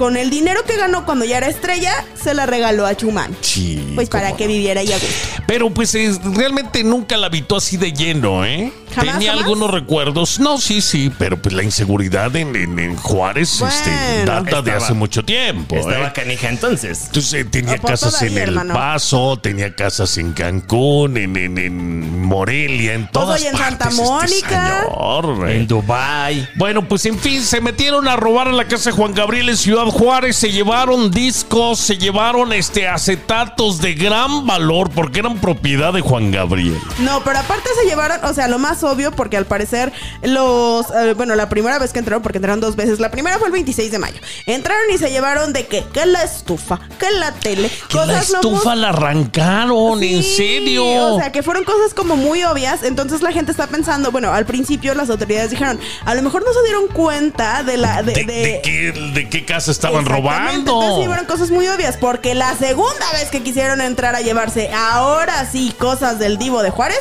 con 0.02 0.18
el 0.18 0.32
dinero 0.32 0.64
que 0.66 0.78
ganó 0.78 1.06
cuando 1.06 1.26
ya 1.26 1.38
era 1.38 1.48
estrella, 1.48 1.94
se 2.20 2.34
la 2.34 2.48
regaló 2.48 2.88
a 2.88 2.98
Chumán. 2.98 3.38
Sí. 3.42 3.92
Pues 3.94 4.10
para 4.10 4.36
que 4.36 4.48
viviera 4.48 4.82
ahí 4.82 4.92
a 4.92 4.96
gusto. 4.96 5.44
Pero 5.46 5.70
pues 5.70 5.94
es- 5.94 6.20
realmente 6.24 6.84
nunca 6.84 7.18
la 7.18 7.28
habitó 7.28 7.58
así 7.58 7.78
de 7.78 7.94
lleno, 7.94 8.44
¿eh? 8.44 8.74
¿Jamás, 8.96 9.14
Tenía 9.16 9.32
jamás? 9.32 9.44
algunos 9.46 9.72
recuerdos. 9.72 10.40
No, 10.40 10.58
sí, 10.58 10.82
sí, 10.82 11.12
pero 11.18 11.42
pues 11.42 11.54
la 11.54 11.64
inseguridad 11.64 12.36
en, 12.36 12.56
en- 12.56 12.80
en 12.80 12.96
Juárez 12.96 13.62
este, 13.62 14.26
data 14.26 14.62
de 14.62 14.72
hace 14.72 14.94
mucho 14.94 15.24
tiempo, 15.24 15.76
Estaba 15.76 16.08
¿eh? 16.08 16.14
canija 16.14 16.50
entonces. 16.50 17.06
Entonces 17.08 17.34
eh, 17.34 17.46
tenía 17.46 17.78
pues 17.78 17.92
casas 18.02 18.22
en 18.22 18.34
El 18.38 18.50
hermano. 18.50 18.74
Paso, 18.74 19.38
tenía 19.42 19.76
casas 19.76 20.18
en 20.18 20.34
Cancún, 20.34 21.18
en, 21.18 21.36
en- 21.38 21.58
en 21.58 22.22
Morelia, 22.26 22.94
en 22.94 23.10
todas 23.12 23.40
oye, 23.42 23.50
en 23.50 23.58
Santa 23.58 23.86
partes, 23.86 24.00
este 24.00 24.12
Mónica. 24.12 24.84
señor, 24.84 25.50
¿eh? 25.50 25.56
En 25.58 25.68
Dubai. 25.68 26.50
Bueno, 26.56 26.88
pues 26.88 27.06
en 27.06 27.18
fin, 27.20 27.42
se 27.42 27.62
metieron 27.62 28.08
a 28.08 28.16
robar 28.16 28.48
a 28.48 28.52
la 28.52 28.68
casa 28.68 28.90
de 28.92 28.96
Juan 28.96 29.14
Gabriel 29.14 29.50
en 29.50 29.58
Ciudad 29.58 29.86
Juárez, 29.86 30.36
se 30.36 30.52
llevaron 30.52 31.12
discos, 31.12 31.80
se 31.80 31.98
llevaron 31.98 32.54
este 32.54 32.88
acetatos 32.88 33.80
de 33.82 33.94
gran 33.94 34.46
valor 34.46 34.90
porque 34.92 35.20
eran 35.20 35.38
propiedad 35.40 35.94
de 35.94 36.02
Juan 36.02 36.32
Gabriel. 36.32 36.78
No, 37.00 37.22
pero 37.24 37.40
aparte 37.40 37.70
se 37.82 37.88
llevaron, 37.88 38.24
o 38.24 38.34
sea, 38.34 38.48
lo 38.48 38.60
más 38.60 38.81
obvio, 38.84 39.12
porque 39.12 39.38
al 39.38 39.46
parecer 39.46 39.92
los, 40.24 40.86
eh, 40.92 41.14
bueno, 41.16 41.36
la 41.36 41.50
primera 41.50 41.80
vez 41.80 41.94
que 41.94 42.00
entraron, 42.00 42.22
porque 42.24 42.38
entraron 42.38 42.60
dos 42.60 42.76
veces, 42.76 43.00
la 43.00 43.12
primera 43.12 43.38
fue 43.38 43.48
el 43.48 43.54
26 43.54 43.92
de 43.92 44.00
mayo. 44.00 44.20
Entraron 44.46 44.84
y 44.94 44.98
se 44.98 45.10
llevaron 45.12 45.54
de 45.54 45.68
que, 45.68 45.84
que 45.94 46.06
la 46.06 46.24
estufa, 46.24 46.80
que 47.00 47.10
la 47.12 47.32
tele, 47.34 47.70
Que 47.90 47.98
la 47.98 48.06
cosas 48.06 48.30
lo 48.30 48.36
estufa 48.42 48.76
la 48.76 48.90
arrancaron, 48.90 50.04
en 50.04 50.24
serio. 50.24 50.86
O 50.86 51.20
sea, 51.20 51.32
que 51.32 51.44
fueron 51.44 51.64
cosas 51.64 51.94
como 51.94 52.16
muy 52.16 52.44
obvias. 52.44 52.84
Entonces 52.84 53.22
la 53.22 53.32
gente 53.32 53.52
está 53.52 53.68
pensando, 53.68 54.12
bueno, 54.12 54.32
al 54.34 54.46
principio 54.46 54.94
las 54.94 55.10
autoridades 55.10 55.52
dijeron, 55.52 55.80
a 56.06 56.16
lo 56.16 56.22
mejor 56.22 56.44
no 56.46 56.54
se 56.54 56.64
dieron 56.64 56.88
cuenta 56.88 57.64
de 57.64 57.78
la. 57.78 58.04
De, 58.04 58.14
¿De, 58.14 58.24
de- 58.26 58.42
de 58.42 58.62
qué, 58.64 58.92
de 59.14 59.30
qué 59.30 59.46
casa 59.46 59.72
estaban 59.72 60.02
Exactamente, 60.02 60.60
Entonces 60.60 60.88
robando? 60.90 61.02
llevaron 61.02 61.26
cosas 61.26 61.52
muy 61.52 61.68
obvias, 61.68 61.98
porque 61.98 62.36
la 62.36 62.56
segunda 62.56 63.12
vez 63.14 63.30
que 63.30 63.42
quisieron 63.44 63.82
entrar 63.82 64.16
a 64.16 64.22
llevarse 64.22 64.70
ahora 64.74 65.46
sí 65.52 65.74
cosas 65.78 66.20
del 66.20 66.38
Divo 66.38 66.62
de 66.64 66.70
Juárez, 66.70 67.00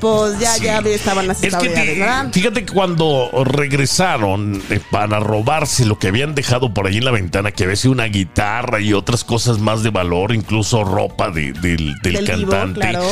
pues 0.00 0.38
ya, 0.38 0.52
Sí. 0.54 0.64
ya 0.64 0.78
estaban 0.80 1.26
las 1.26 1.42
Es 1.42 1.50
que 1.50 1.56
autoridades, 1.56 1.92
te- 1.94 1.98
¿verdad? 2.00 2.28
fíjate 2.32 2.64
que 2.64 2.72
cuando 2.72 3.30
regresaron 3.44 4.62
eh, 4.70 4.80
para 4.90 5.20
robarse 5.20 5.84
lo 5.86 5.98
que 5.98 6.08
habían 6.08 6.34
dejado 6.34 6.72
por 6.74 6.86
ahí 6.86 6.98
en 6.98 7.04
la 7.04 7.10
ventana, 7.10 7.52
que 7.52 7.64
había 7.64 7.76
sido 7.76 7.92
una 7.92 8.04
guitarra 8.04 8.80
y 8.80 8.92
otras 8.92 9.24
cosas 9.24 9.58
más 9.58 9.82
de 9.82 9.90
valor, 9.90 10.34
incluso 10.34 10.84
ropa 10.84 11.30
de- 11.30 11.52
del, 11.52 11.94
del 12.02 12.24
cantante, 12.24 12.80
claro. 12.80 13.04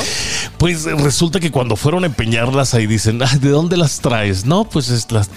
pues 0.58 0.84
resulta 0.84 1.40
que 1.40 1.50
cuando 1.50 1.76
fueron 1.76 2.04
a 2.04 2.06
empeñarlas 2.06 2.74
ahí 2.74 2.86
dicen, 2.86 3.22
"Ah, 3.22 3.36
¿de 3.40 3.48
dónde 3.50 3.76
las 3.76 4.00
traes? 4.00 4.44
No, 4.44 4.64
pues 4.64 4.88
es 4.88 5.10
las... 5.12 5.30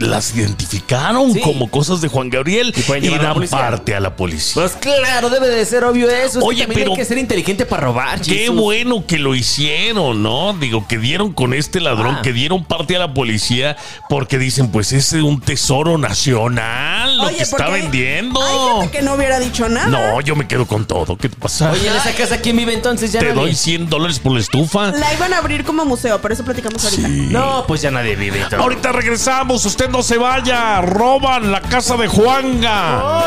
Las 0.00 0.34
identificaron 0.36 1.32
Sí. 1.32 1.40
como 1.40 1.70
cosas 1.70 2.00
de 2.00 2.08
Juan 2.08 2.28
Gabriel 2.30 2.72
Y 2.76 3.06
y 3.06 3.14
a 3.14 3.18
dan 3.18 3.40
parte 3.48 3.94
a 3.94 4.00
la 4.00 4.14
policía. 4.14 4.62
Pues 4.62 4.72
claro, 4.72 5.30
debe 5.30 5.48
de 5.48 5.64
ser 5.64 5.84
obvio 5.84 6.08
eso. 6.10 6.38
Es 6.38 6.44
que 6.44 6.44
Oye, 6.44 6.60
también 6.66 6.80
pero- 6.80 6.90
hay 6.92 6.96
que 6.98 7.04
ser 7.04 7.18
inteligente 7.18 7.64
para 7.66 7.82
robar, 7.86 8.20
Qué 8.20 8.30
Jesus. 8.40 8.56
bueno 8.56 9.04
que 9.06 9.18
lo 9.18 9.34
hicieron, 9.34 10.22
¿no? 10.22 10.52
Digo, 10.54 10.86
que 10.86 10.98
dieron 10.98 11.32
con 11.32 11.54
este 11.54 11.80
ladrón, 11.80 12.16
Ah. 12.18 12.22
que 12.22 12.32
dieron 12.32 12.64
parte 12.64 12.96
a 12.96 12.98
la 12.98 13.14
policía, 13.14 13.76
porque 14.08 14.38
dicen, 14.38 14.70
pues 14.70 14.92
es 14.92 15.12
un 15.14 15.40
tesoro 15.40 15.96
nacional 15.98 17.16
lo 17.16 17.28
que 17.28 17.42
está 17.42 17.68
vendiendo. 17.70 18.40
Hay 18.42 18.80
gente 18.82 18.98
que 18.98 19.02
no 19.04 19.14
hubiera 19.14 19.38
dicho 19.40 19.68
nada. 19.68 19.86
No, 19.86 20.20
yo 20.20 20.36
me 20.36 20.46
quedo 20.46 20.66
con 20.66 20.86
todo. 20.86 21.16
¿Qué 21.16 21.28
te 21.28 21.36
pasa? 21.36 21.70
Oye, 21.72 21.88
en 21.88 21.94
esa 21.96 22.12
casa, 22.12 22.40
¿quién 22.40 22.56
vive 22.56 22.74
entonces? 22.74 23.12
Ya 23.12 23.20
Te 23.20 23.26
nadie. 23.28 23.40
doy 23.40 23.54
100 23.54 23.88
dólares 23.88 24.18
por 24.18 24.32
la 24.32 24.40
estufa. 24.40 24.92
La 24.92 25.14
iban 25.14 25.32
a 25.32 25.38
abrir 25.38 25.64
como 25.64 25.84
museo, 25.84 26.20
pero 26.20 26.34
eso 26.34 26.44
platicamos 26.44 26.84
ahorita. 26.84 27.08
No, 27.08 27.64
pues 27.66 27.80
ya 27.82 27.90
nadie 27.90 28.16
vive. 28.16 28.44
Ahorita 28.56 28.92
regresamos, 28.92 29.37
usted 29.46 29.88
no 29.88 30.02
se 30.02 30.18
vaya. 30.18 30.80
Roban 30.80 31.52
la 31.52 31.60
casa 31.60 31.96
de 31.96 32.08
Juanga. 32.08 33.24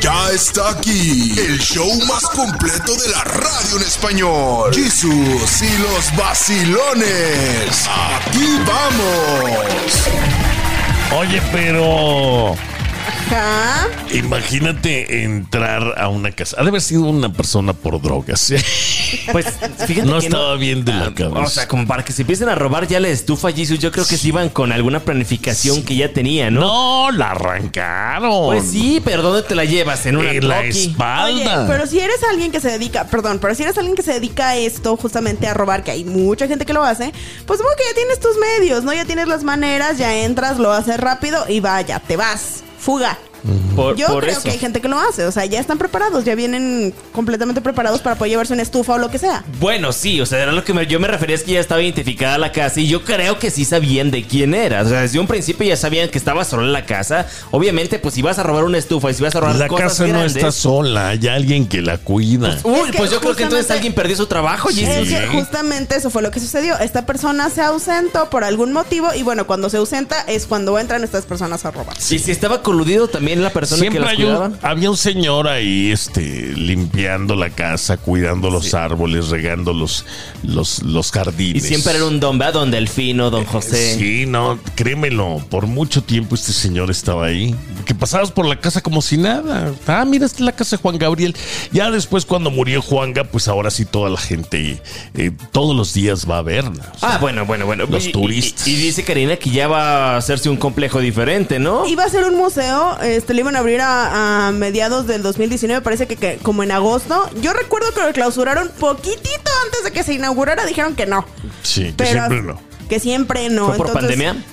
Ya 0.00 0.30
está 0.32 0.70
aquí 0.70 1.32
el 1.38 1.58
show 1.58 1.88
más 2.06 2.22
completo 2.22 2.92
de 2.96 3.08
la 3.10 3.22
radio 3.24 3.76
en 3.76 3.82
español. 3.82 4.74
Jesús 4.74 5.62
y 5.62 5.78
los 5.78 6.16
vacilones. 6.16 7.88
Aquí 8.16 8.58
vamos. 8.66 10.08
Oye, 11.16 11.40
pero 11.52 12.56
Ajá. 13.26 13.88
imagínate 14.12 15.24
entrar 15.24 15.94
a 15.98 16.08
una 16.08 16.30
casa. 16.32 16.56
Ha 16.58 16.62
de 16.62 16.68
haber 16.68 16.80
sido 16.80 17.02
una 17.02 17.32
persona 17.32 17.72
por 17.72 18.00
drogas. 18.00 18.52
Pues 19.30 19.46
fíjate 19.86 20.06
No 20.08 20.18
que 20.18 20.26
estaba 20.26 20.56
bien 20.56 20.84
de 20.84 20.92
la 20.92 21.06
Ah, 21.06 21.14
cabeza. 21.14 21.38
O 21.40 21.48
sea, 21.48 21.68
como 21.68 21.86
para 21.86 22.04
que 22.04 22.12
se 22.12 22.22
empiecen 22.22 22.48
a 22.48 22.56
robar 22.56 22.88
ya 22.88 22.98
la 22.98 23.06
estufa, 23.08 23.52
Jesus, 23.52 23.78
yo 23.78 23.92
creo 23.92 24.04
que 24.04 24.16
sí 24.16 24.28
iban 24.28 24.48
con 24.48 24.72
alguna 24.72 24.98
planificación 25.00 25.84
que 25.84 25.94
ya 25.94 26.12
tenía, 26.12 26.50
¿no? 26.50 26.60
No, 26.60 27.10
la 27.12 27.30
arrancaron. 27.30 28.46
Pues 28.46 28.68
sí, 28.68 29.00
pero 29.04 29.22
¿dónde 29.22 29.42
te 29.42 29.54
la 29.54 29.64
llevas? 29.64 30.06
En 30.06 30.16
una 30.16 30.30
En 30.32 30.48
la 30.48 30.64
espalda. 30.64 31.24
Oye, 31.62 31.68
pero 31.72 31.86
si 31.86 32.00
eres 32.00 32.16
alguien 32.28 32.50
que 32.50 32.60
se 32.60 32.68
dedica, 32.68 33.04
perdón, 33.04 33.38
pero 33.40 33.54
si 33.54 33.62
eres 33.62 33.78
alguien 33.78 33.94
que 33.94 34.02
se 34.02 34.12
dedica 34.14 34.48
a 34.50 34.56
esto, 34.56 34.96
justamente 34.96 35.46
a 35.46 35.54
robar, 35.54 35.84
que 35.84 35.92
hay 35.92 36.04
mucha 36.04 36.48
gente 36.48 36.66
que 36.66 36.72
lo 36.72 36.82
hace, 36.82 37.12
pues 37.46 37.58
supongo 37.60 37.76
que 37.76 37.84
ya 37.88 37.94
tienes 37.94 38.18
tus 38.18 38.36
medios, 38.58 38.82
¿no? 38.82 38.92
Ya 38.92 39.04
tienes 39.04 39.28
las 39.28 39.44
maneras, 39.44 39.98
ya 39.98 40.16
entras, 40.16 40.58
lo 40.58 40.72
haces 40.72 40.98
rápido 40.98 41.44
y 41.48 41.60
vaya, 41.60 42.00
te 42.00 42.16
vas. 42.16 42.64
Fuga. 42.86 43.25
Por, 43.76 43.94
Yo 43.96 44.08
por 44.08 44.22
creo 44.24 44.32
eso. 44.32 44.42
que 44.42 44.50
hay 44.50 44.58
gente 44.58 44.80
que 44.80 44.88
lo 44.88 44.98
hace, 44.98 45.24
o 45.24 45.30
sea, 45.32 45.44
ya 45.44 45.60
están 45.60 45.78
preparados, 45.78 46.24
ya 46.24 46.34
vienen 46.34 46.92
completamente 47.12 47.60
preparados 47.60 48.00
para 48.00 48.16
poder 48.16 48.30
llevarse 48.30 48.52
una 48.54 48.62
estufa 48.62 48.94
o 48.94 48.98
lo 48.98 49.10
que 49.10 49.18
sea. 49.18 49.44
Bueno, 49.60 49.92
sí, 49.92 50.20
o 50.20 50.26
sea, 50.26 50.40
era 50.42 50.52
lo 50.52 50.64
que 50.64 50.72
me- 50.74 50.86
yo 50.86 50.98
me 50.98 51.06
refería 51.08 51.36
es 51.36 51.42
que 51.44 51.52
ya 51.52 51.60
estaba 51.60 51.80
identificada 51.82 52.38
la 52.38 52.50
casa 52.52 52.80
y 52.80 52.88
yo 52.88 53.04
creo 53.04 53.38
que 53.38 53.50
sí 53.50 53.64
sabían 53.64 54.10
de 54.10 54.24
quién 54.24 54.54
era. 54.54 54.82
O 54.82 54.88
sea, 54.88 55.02
desde 55.02 55.18
un 55.20 55.26
principio 55.26 55.66
ya 55.66 55.76
sabían 55.76 56.08
que 56.08 56.18
estaba 56.18 56.44
sola 56.44 56.64
en 56.64 56.72
la 56.72 56.86
casa. 56.86 57.26
Obviamente, 57.50 57.98
pues 57.98 58.14
si 58.14 58.22
vas 58.22 58.38
a 58.38 58.42
robar 58.42 58.64
una 58.64 58.78
estufa 58.78 59.10
y 59.10 59.14
si 59.14 59.22
vas 59.22 59.34
a 59.36 59.40
robar 59.40 59.56
La 59.56 59.68
cosas 59.68 59.92
casa 59.92 60.06
no 60.08 60.24
está 60.24 60.50
sola, 60.50 61.10
hay 61.10 61.28
alguien 61.28 61.66
que 61.68 61.82
la 61.82 61.98
cuida. 61.98 62.58
Uy, 62.64 62.80
Es 62.86 62.90
que 62.92 62.98
pues 62.98 63.10
yo 63.10 63.20
creo 63.20 63.36
que 63.36 63.44
entonces 63.44 63.70
alguien 63.70 63.92
perdió 63.94 64.16
su 64.16 64.26
trabajo, 64.26 64.70
Sí. 64.70 64.84
Es 64.84 65.08
que 65.08 65.26
justamente 65.28 65.96
eso 65.96 66.10
fue 66.10 66.22
lo 66.22 66.30
que 66.30 66.40
sucedió. 66.40 66.76
Esta 66.78 67.06
persona 67.06 67.48
se 67.50 67.62
ausentó 67.62 68.28
por 68.30 68.44
algún 68.44 68.72
motivo 68.72 69.14
y 69.14 69.22
bueno, 69.22 69.46
cuando 69.46 69.70
se 69.70 69.76
ausenta 69.76 70.20
es 70.22 70.46
cuando 70.46 70.78
entran 70.78 71.04
estas 71.04 71.24
personas 71.26 71.64
a 71.64 71.70
robar. 71.70 71.96
Y 72.10 72.18
si 72.18 72.30
estaba 72.30 72.62
coludido 72.62 73.08
también 73.08 73.25
la 73.34 73.50
persona 73.50 73.88
que 73.90 73.98
las 74.00 74.10
hay 74.10 74.16
cuidaba. 74.16 74.46
un, 74.46 74.58
había 74.62 74.90
un 74.90 74.96
señor 74.96 75.48
ahí 75.48 75.90
este, 75.90 76.52
limpiando 76.56 77.34
la 77.34 77.50
casa, 77.50 77.96
cuidando 77.96 78.50
los 78.50 78.74
árboles, 78.74 79.28
regando 79.28 79.72
los, 79.72 80.04
los, 80.42 80.82
los 80.82 81.08
Y 81.08 81.12
jardines. 81.12 81.62
siempre 81.64 81.94
era 81.94 82.04
un 82.04 82.20
don, 82.20 82.38
¿verdad? 82.38 82.54
Don 82.54 82.70
Delfino, 82.70 83.30
don 83.30 83.44
José. 83.44 83.96
Sí, 83.98 84.24
no, 84.26 84.58
créemelo, 84.74 85.44
por 85.50 85.66
mucho 85.66 86.02
tiempo 86.02 86.34
este 86.34 86.52
señor 86.52 86.90
estaba 86.90 87.26
ahí. 87.26 87.54
Que 87.84 87.94
pasabas 87.94 88.30
por 88.30 88.46
la 88.46 88.60
casa 88.60 88.80
como 88.80 89.02
si 89.02 89.16
nada. 89.16 89.72
Ah, 89.86 90.04
mira, 90.04 90.26
esta 90.26 90.38
es 90.38 90.44
la 90.44 90.52
casa 90.52 90.76
de 90.76 90.82
Juan 90.82 90.98
Gabriel. 90.98 91.34
Ya 91.72 91.90
después 91.90 92.24
cuando 92.24 92.50
murió 92.50 92.82
Juanga, 92.82 93.24
pues 93.24 93.48
ahora 93.48 93.70
sí 93.70 93.84
toda 93.84 94.10
la 94.10 94.18
gente 94.18 94.80
eh, 95.14 95.30
todos 95.52 95.74
los 95.76 95.94
días 95.94 96.28
va 96.28 96.38
a 96.38 96.42
verla. 96.42 96.92
O 96.94 96.98
sea, 96.98 97.14
Ah, 97.14 97.18
bueno, 97.18 97.44
bueno, 97.46 97.66
bueno. 97.66 97.84
Los 97.88 98.06
Y- 98.06 98.08
y- 98.08 98.12
turistas. 98.12 98.66
Y, 98.66 98.72
y 98.72 98.76
dice 98.76 99.04
Karina 99.04 99.36
que 99.36 99.50
ya 99.50 99.68
va 99.68 100.14
a 100.14 100.16
hacerse 100.16 100.48
un 100.50 100.56
complejo 100.56 101.00
diferente, 101.00 101.58
¿no? 101.58 101.86
Iba 101.86 102.04
a 102.04 102.08
ser 102.08 102.24
un 102.24 102.36
museo, 102.36 102.98
este, 103.16 103.34
lo 103.34 103.40
iban 103.40 103.56
a 103.56 103.60
abrir 103.60 103.80
a, 103.80 104.48
a 104.48 104.52
mediados 104.52 105.06
del 105.06 105.22
2019, 105.22 105.80
parece 105.82 106.06
que, 106.06 106.16
que 106.16 106.36
como 106.42 106.62
en 106.62 106.70
agosto. 106.72 107.28
Yo 107.40 107.52
recuerdo 107.52 107.92
que 107.94 108.00
lo 108.02 108.12
clausuraron 108.12 108.70
poquitito 108.78 109.50
antes 109.64 109.84
de 109.84 109.92
que 109.92 110.02
se 110.02 110.14
inaugurara, 110.14 110.64
dijeron 110.66 110.94
que 110.94 111.06
no. 111.06 111.24
sí, 111.62 111.86
que 111.86 111.92
Pero 111.96 112.10
siempre 112.10 112.42
no. 112.42 112.60
Que 112.88 113.00
siempre 113.00 113.48
no. 113.50 113.66
¿Fue 113.68 113.76
por 113.76 113.86
Entonces, 113.88 114.10
pandemia? 114.16 114.44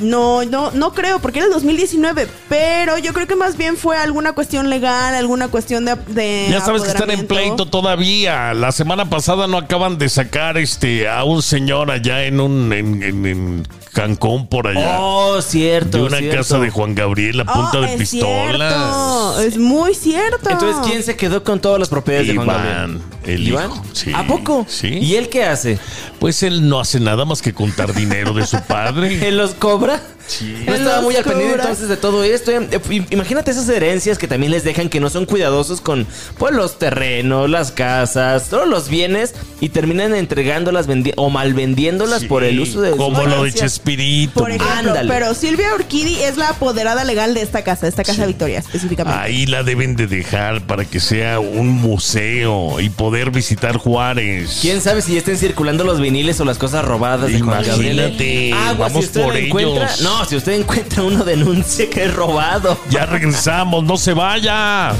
No, 0.00 0.44
no, 0.44 0.70
no 0.70 0.92
creo, 0.94 1.18
porque 1.18 1.40
era 1.40 1.46
el 1.46 1.52
2019, 1.52 2.28
pero 2.48 2.98
yo 2.98 3.12
creo 3.12 3.26
que 3.26 3.34
más 3.34 3.56
bien 3.56 3.76
fue 3.76 3.96
alguna 3.96 4.32
cuestión 4.32 4.70
legal, 4.70 5.12
alguna 5.16 5.48
cuestión 5.48 5.84
de, 5.86 5.96
de 6.06 6.46
Ya 6.50 6.60
sabes 6.60 6.82
que 6.82 6.90
están 6.90 7.10
en 7.10 7.26
pleito 7.26 7.66
todavía. 7.66 8.54
La 8.54 8.70
semana 8.70 9.10
pasada 9.10 9.48
no 9.48 9.56
acaban 9.58 9.98
de 9.98 10.08
sacar 10.08 10.56
este 10.56 11.08
a 11.08 11.24
un 11.24 11.42
señor 11.42 11.90
allá 11.90 12.22
en 12.26 12.38
un 12.38 12.72
en, 12.72 13.02
en- 13.02 13.26
en 13.26 13.68
Cancún 13.92 14.46
por 14.48 14.66
allá. 14.68 14.96
Oh, 15.00 15.40
cierto. 15.42 15.98
de 15.98 16.04
una 16.04 16.18
cierto. 16.18 16.36
casa 16.38 16.58
de 16.58 16.70
Juan 16.70 16.94
Gabriel 16.94 17.40
a 17.40 17.44
punta 17.44 17.78
Oh, 17.78 17.80
de 17.82 17.94
es 17.94 17.98
pistola. 18.00 18.68
cierto, 18.70 19.40
es 19.40 19.58
muy 19.58 19.94
cierto. 19.94 20.50
Entonces, 20.50 20.82
¿quién 20.84 21.02
se 21.02 21.16
quedó 21.16 21.42
con 21.42 21.60
todas 21.60 21.78
las 21.80 21.88
propiedades 21.88 22.28
de 22.28 22.34
Juan 22.36 22.46
Gabriel? 22.46 23.00
El 23.34 23.46
Iván. 23.48 23.66
hijo. 23.70 23.84
Sí, 23.92 24.12
¿A 24.14 24.26
poco? 24.26 24.64
Sí. 24.68 24.88
¿Y 24.88 25.16
él 25.16 25.28
qué 25.28 25.44
hace? 25.44 25.78
Pues 26.18 26.42
él 26.42 26.68
no 26.68 26.80
hace 26.80 26.98
nada 27.00 27.24
más 27.24 27.42
que 27.42 27.52
contar 27.52 27.94
dinero 27.94 28.32
de 28.32 28.46
su 28.46 28.60
padre. 28.62 29.18
¿Él 29.28 29.36
los 29.36 29.54
cobra? 29.54 30.00
Sí. 30.26 30.62
No 30.66 30.74
estaba 30.74 31.00
muy 31.00 31.16
al 31.16 31.24
pendiente 31.24 31.54
entonces 31.54 31.88
de 31.88 31.96
todo 31.96 32.22
esto. 32.22 32.50
Eh, 32.50 32.68
eh, 32.70 33.06
Imagínate 33.10 33.50
esas 33.50 33.66
herencias 33.70 34.18
que 34.18 34.28
también 34.28 34.52
les 34.52 34.62
dejan 34.62 34.90
que 34.90 35.00
no 35.00 35.08
son 35.08 35.24
cuidadosos 35.24 35.80
con 35.80 36.06
pues, 36.36 36.54
los 36.54 36.78
terrenos, 36.78 37.48
las 37.48 37.72
casas, 37.72 38.48
todos 38.50 38.68
los 38.68 38.90
bienes 38.90 39.34
y 39.60 39.70
terminan 39.70 40.14
entregándolas 40.14 40.86
o 41.16 41.30
malvendiéndolas 41.30 42.24
por 42.24 42.44
el 42.44 42.60
uso 42.60 42.82
de 42.82 42.90
sus 42.90 42.98
Como 42.98 43.24
lo 43.24 43.44
de. 43.44 43.52
Chespirito. 43.52 44.38
Por 44.40 44.50
ejemplo, 44.50 44.90
Ándale. 44.90 45.08
pero 45.08 45.34
Silvia 45.34 45.74
Urquidi 45.74 46.16
es 46.22 46.36
la 46.36 46.50
apoderada 46.50 47.04
legal 47.04 47.32
de 47.32 47.40
esta 47.40 47.64
casa, 47.64 47.86
de 47.86 47.90
esta 47.90 48.04
casa 48.04 48.26
Victoria 48.26 48.58
específicamente. 48.58 49.18
Ahí 49.18 49.46
la 49.46 49.62
deben 49.62 49.96
de 49.96 50.06
dejar 50.06 50.66
para 50.66 50.84
que 50.84 51.00
sea 51.00 51.40
un 51.40 51.68
museo 51.70 52.80
y 52.80 52.90
poder 52.90 53.17
visitar 53.30 53.76
Juárez. 53.76 54.58
¿Quién 54.60 54.80
sabe 54.80 55.02
si 55.02 55.12
ya 55.12 55.18
estén 55.18 55.36
circulando 55.36 55.84
los 55.84 56.00
viniles 56.00 56.40
o 56.40 56.44
las 56.44 56.58
cosas 56.58 56.84
robadas 56.84 57.30
de 57.30 57.40
Juan 57.40 57.62
Gabriel? 57.64 57.98
Imagínate, 57.98 58.52
Agua, 58.52 58.88
vamos 58.88 59.04
si 59.04 59.06
usted 59.08 59.22
por 59.24 59.36
encuentra, 59.36 59.84
ellos. 59.86 60.00
No, 60.02 60.24
si 60.24 60.36
usted 60.36 60.52
encuentra 60.52 61.02
uno, 61.02 61.24
denuncie 61.24 61.88
que 61.88 62.04
es 62.04 62.14
robado. 62.14 62.78
Ya 62.90 63.06
regresamos, 63.06 63.84
no 63.84 63.96
se 63.96 64.12
vaya. 64.12 64.92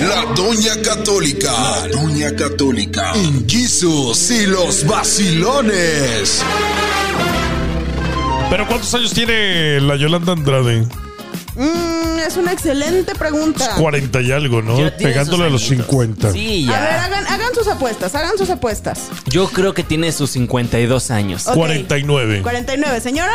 La 0.00 0.24
Doña 0.34 0.80
Católica. 0.82 1.52
La 1.52 1.88
Doña 1.88 2.34
Católica. 2.34 3.12
En 3.14 3.48
Jesus 3.48 4.30
y 4.30 4.46
los 4.46 4.86
vacilones. 4.86 6.42
Pero 8.50 8.66
¿cuántos 8.66 8.94
años 8.94 9.12
tiene 9.12 9.80
la 9.80 9.96
Yolanda 9.96 10.32
Andrade? 10.32 10.86
Mm, 11.54 11.97
es 12.28 12.36
una 12.36 12.52
excelente 12.52 13.14
pregunta. 13.14 13.74
40 13.76 14.20
y 14.20 14.32
algo, 14.32 14.62
¿no? 14.62 14.78
Ya 14.78 14.96
Pegándole 14.96 15.44
a 15.44 15.48
los 15.50 15.62
añitos. 15.70 15.86
50. 15.86 16.32
Sí, 16.32 16.68
A 16.68 16.80
ver, 16.80 16.90
ya. 16.90 17.04
hagan, 17.04 17.26
hagan 17.26 17.54
sus 17.54 17.66
apuestas, 17.68 18.14
hagan 18.14 18.36
sus 18.38 18.50
apuestas. 18.50 19.08
Yo 19.26 19.48
creo 19.48 19.74
que 19.74 19.82
tiene 19.82 20.12
sus 20.12 20.30
52 20.30 21.10
años. 21.10 21.46
Ok. 21.46 21.54
49. 21.54 22.42
49, 22.42 23.00
señora, 23.00 23.32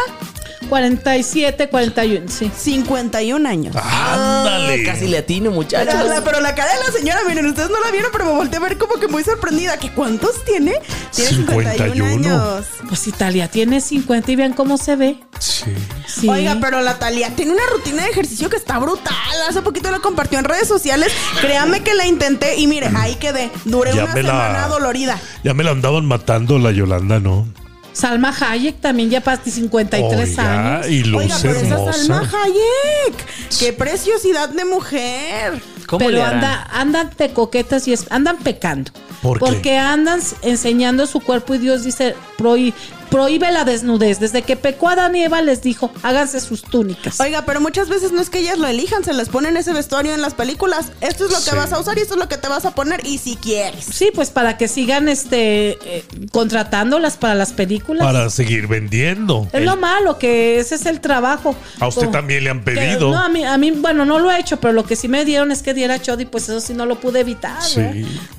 47, 0.70 1.68
41, 1.70 2.30
sí. 2.30 2.52
51 2.56 3.48
años. 3.50 3.76
Ándale. 3.76 4.82
Ah, 4.82 4.92
Casi 4.94 5.08
latino, 5.08 5.52
muchachos. 5.52 5.94
la, 6.08 6.24
pero 6.24 6.40
la 6.42 6.56
cara 6.56 6.72
de 6.74 6.80
la 6.86 6.92
señora, 6.98 7.20
miren, 7.28 7.46
ustedes 7.48 7.70
no 7.70 7.80
la 7.80 7.92
vieron, 7.92 8.12
pero 8.12 8.26
me 8.26 8.32
volteé 8.32 8.58
a 8.58 8.62
ver 8.62 8.78
como 8.78 8.96
que 8.96 9.08
muy 9.08 9.24
sorprendida. 9.24 9.78
¿Que 9.78 9.92
cuántos 9.92 10.44
tiene? 10.46 10.74
Tiene 11.14 11.30
51, 11.32 11.72
51. 11.94 12.06
años. 12.06 12.66
Pues 12.88 13.08
Italia 13.08 13.48
tiene 13.50 13.82
50 13.82 14.32
y 14.32 14.36
vean 14.36 14.54
cómo 14.54 14.78
se 14.78 14.96
ve. 14.96 15.20
Sí. 15.40 15.66
Sí. 16.08 16.30
Oiga, 16.30 16.58
pero 16.62 16.82
la 16.82 17.00
Talía 17.00 17.30
tiene 17.36 17.54
una 17.54 17.64
rutina 17.72 18.04
de 18.04 18.10
ejercicio 18.10 18.50
que 18.50 18.56
está 18.58 18.80
brutal. 18.80 19.14
Hace 19.50 19.62
poquito 19.62 19.92
la 19.92 20.00
compartió 20.00 20.40
en 20.40 20.46
redes 20.46 20.68
sociales. 20.68 21.12
Créame 21.42 21.82
que 21.82 21.94
la 21.94 22.06
intenté 22.06 22.58
y 22.58 22.68
mire, 22.68 22.90
ahí 22.96 23.16
quedé. 23.16 23.52
Duré 23.66 23.94
Ya 23.94 24.06
una 24.06 24.14
me 24.14 24.24
la- 24.24 24.30
semana 24.30 24.68
dolorida. 24.68 25.20
Ya 25.44 25.54
me 25.54 25.64
la 25.64 25.72
andaban 25.72 26.06
matando 26.06 26.60
la 26.60 26.72
Yolanda, 26.72 27.20
¿no? 27.20 27.48
Salma 27.94 28.34
Hayek 28.38 28.82
también 28.82 29.10
ya 29.10 29.22
para 29.22 29.38
53 29.42 30.30
Oiga, 30.30 30.76
años. 30.78 30.90
y 30.90 31.04
Oiga, 31.14 31.36
pero 31.42 31.54
esa 31.56 31.62
hermosa. 31.76 31.94
Salma 31.94 32.20
Hayek. 32.44 33.26
Qué 33.60 33.74
preciosidad 33.74 34.50
de 34.50 34.66
mujer. 34.66 35.62
¿Cómo 35.88 36.06
pero 36.06 36.22
harán? 36.24 36.36
anda, 36.36 36.68
andan 36.74 37.10
de 37.18 37.30
coquetas 37.34 37.88
y 37.88 37.94
es- 37.94 38.08
andan 38.10 38.38
pecando. 38.38 38.92
¿Por 39.22 39.38
qué? 39.38 39.46
Porque 39.46 39.78
andan 39.78 40.20
s- 40.20 40.36
enseñando 40.42 41.06
su 41.08 41.20
cuerpo 41.20 41.54
y 41.56 41.60
Dios 41.60 41.84
dice, 41.84 42.16
prohí- 42.38 42.74
prohíbe 43.14 43.52
la 43.52 43.64
desnudez. 43.64 44.20
Desde 44.20 44.42
que 44.42 44.56
pecó 44.56 44.90
Adán 44.90 45.16
y 45.16 45.24
Eva 45.24 45.42
les 45.44 45.62
dijo, 45.62 45.92
háganse 46.02 46.40
sus 46.40 46.64
túnicas. 46.64 47.20
Oiga, 47.20 47.44
pero 47.46 47.62
muchas 47.62 47.88
veces 47.88 48.12
no 48.12 48.20
es 48.22 48.32
que 48.32 48.40
ellas 48.40 48.58
lo 48.58 48.66
elijan, 48.68 49.04
se 49.04 49.14
les 49.14 49.30
ponen 49.30 49.56
ese 49.56 49.72
vestuario 49.72 50.14
en 50.16 50.22
las 50.24 50.34
películas. 50.34 50.88
Esto 51.00 51.26
es 51.26 51.32
lo 51.32 51.38
que 51.38 51.52
Sí. 51.52 51.56
vas 51.56 51.72
a 51.74 51.80
usar 51.80 51.96
y 52.00 52.02
esto 52.02 52.16
es 52.16 52.20
lo 52.20 52.28
que 52.28 52.38
te 52.38 52.48
vas 52.48 52.66
a 52.66 52.74
poner 52.74 53.06
y 53.06 53.20
si 53.20 53.36
quieres. 53.36 53.86
Sí, 53.86 54.10
pues 54.16 54.32
para 54.32 54.58
que 54.58 54.68
sigan 54.68 55.08
este 55.10 55.78
eh, 55.86 56.04
contratándolas 56.32 57.18
para 57.18 57.36
las 57.36 57.54
películas. 57.54 58.04
Para 58.06 58.30
seguir 58.32 58.68
vendiendo. 58.68 59.48
Es 59.54 59.64
lo 59.64 59.78
malo, 59.78 60.18
que 60.18 60.60
ese 60.60 60.76
es 60.76 60.86
el 60.88 61.00
trabajo. 61.00 61.56
A 61.80 61.88
usted 61.88 62.02
Como- 62.02 62.12
también 62.14 62.44
le 62.44 62.50
han 62.50 62.64
que- 62.64 62.72
pedido. 62.72 63.12
no, 63.12 63.20
a 63.20 63.30
mí, 63.30 63.44
a 63.46 63.58
mí, 63.58 63.72
bueno, 63.72 64.06
no 64.06 64.18
lo 64.20 64.32
he 64.32 64.40
hecho, 64.40 64.58
pero 64.60 64.74
lo 64.74 64.86
que 64.86 64.96
sí 64.96 65.08
me 65.08 65.24
dieron 65.24 65.52
es 65.52 65.62
que 65.62 65.74
diera 65.74 66.02
Chodi, 66.02 66.26
pues 66.26 66.46
eso 66.50 66.60
sí 66.60 66.74
no 66.74 66.86
lo 66.88 67.00
pude 67.00 67.20
evitar. 67.20 67.62
Sí. 67.64 67.82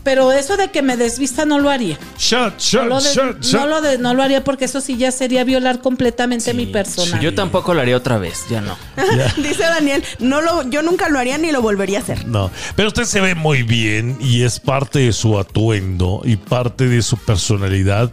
Pero 0.02 0.32
eso 0.32 0.56
de 0.56 0.68
que 0.70 0.82
me 0.82 0.96
desvista 0.96 1.44
no 1.44 1.58
lo 1.58 1.70
haría. 1.70 1.98
Shot, 2.18 2.54
No 2.54 2.58
shot, 2.58 2.86
lo, 2.88 3.00
de- 3.00 3.14
shot, 3.14 3.40
shot. 3.42 3.60
no 3.60 3.66
lo 3.68 3.80
de- 3.80 3.98
no 3.98 4.14
lo 4.14 4.22
haría 4.22 4.42
porque 4.42 4.63
eso 4.64 4.80
sí 4.80 4.96
ya 4.96 5.12
sería 5.12 5.44
violar 5.44 5.80
completamente 5.80 6.54
mi 6.54 6.66
persona. 6.66 7.20
Yo 7.20 7.34
tampoco 7.34 7.74
lo 7.74 7.80
haría 7.80 7.96
otra 7.96 8.18
vez, 8.18 8.44
ya 8.50 8.60
no. 8.60 8.76
Dice 9.36 9.62
Daniel, 9.62 10.02
no 10.18 10.40
lo, 10.40 10.68
yo 10.68 10.82
nunca 10.82 11.08
lo 11.08 11.18
haría 11.18 11.38
ni 11.38 11.52
lo 11.52 11.62
volvería 11.62 11.98
a 11.98 12.02
hacer. 12.02 12.26
No, 12.26 12.50
pero 12.76 12.88
usted 12.88 13.04
se 13.04 13.20
ve 13.20 13.34
muy 13.34 13.62
bien 13.62 14.16
y 14.20 14.42
es 14.42 14.60
parte 14.60 15.00
de 15.00 15.12
su 15.12 15.38
atuendo 15.38 16.22
y 16.24 16.36
parte 16.36 16.88
de 16.88 17.02
su 17.02 17.16
personalidad, 17.16 18.10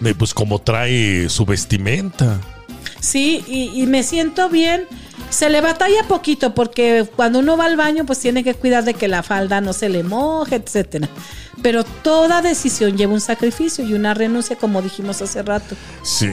de, 0.00 0.14
pues 0.14 0.34
como 0.34 0.58
trae 0.58 1.28
su 1.28 1.44
vestimenta. 1.46 2.40
Sí, 3.00 3.44
y, 3.48 3.82
y 3.82 3.86
me 3.86 4.02
siento 4.02 4.48
bien. 4.48 4.86
Se 5.32 5.48
le 5.48 5.62
batalla 5.62 6.04
poquito 6.06 6.54
porque 6.54 7.06
cuando 7.16 7.38
uno 7.38 7.56
va 7.56 7.64
al 7.64 7.76
baño 7.76 8.04
pues 8.04 8.18
tiene 8.18 8.44
que 8.44 8.54
cuidar 8.54 8.84
de 8.84 8.92
que 8.94 9.08
la 9.08 9.22
falda 9.22 9.60
no 9.62 9.72
se 9.72 9.88
le 9.88 10.02
moje, 10.02 10.56
etcétera. 10.56 11.08
Pero 11.62 11.84
toda 11.84 12.42
decisión 12.42 12.96
lleva 12.98 13.14
un 13.14 13.20
sacrificio 13.20 13.82
y 13.84 13.94
una 13.94 14.12
renuncia 14.14 14.56
como 14.56 14.82
dijimos 14.82 15.22
hace 15.22 15.42
rato. 15.42 15.74
Sí, 16.02 16.28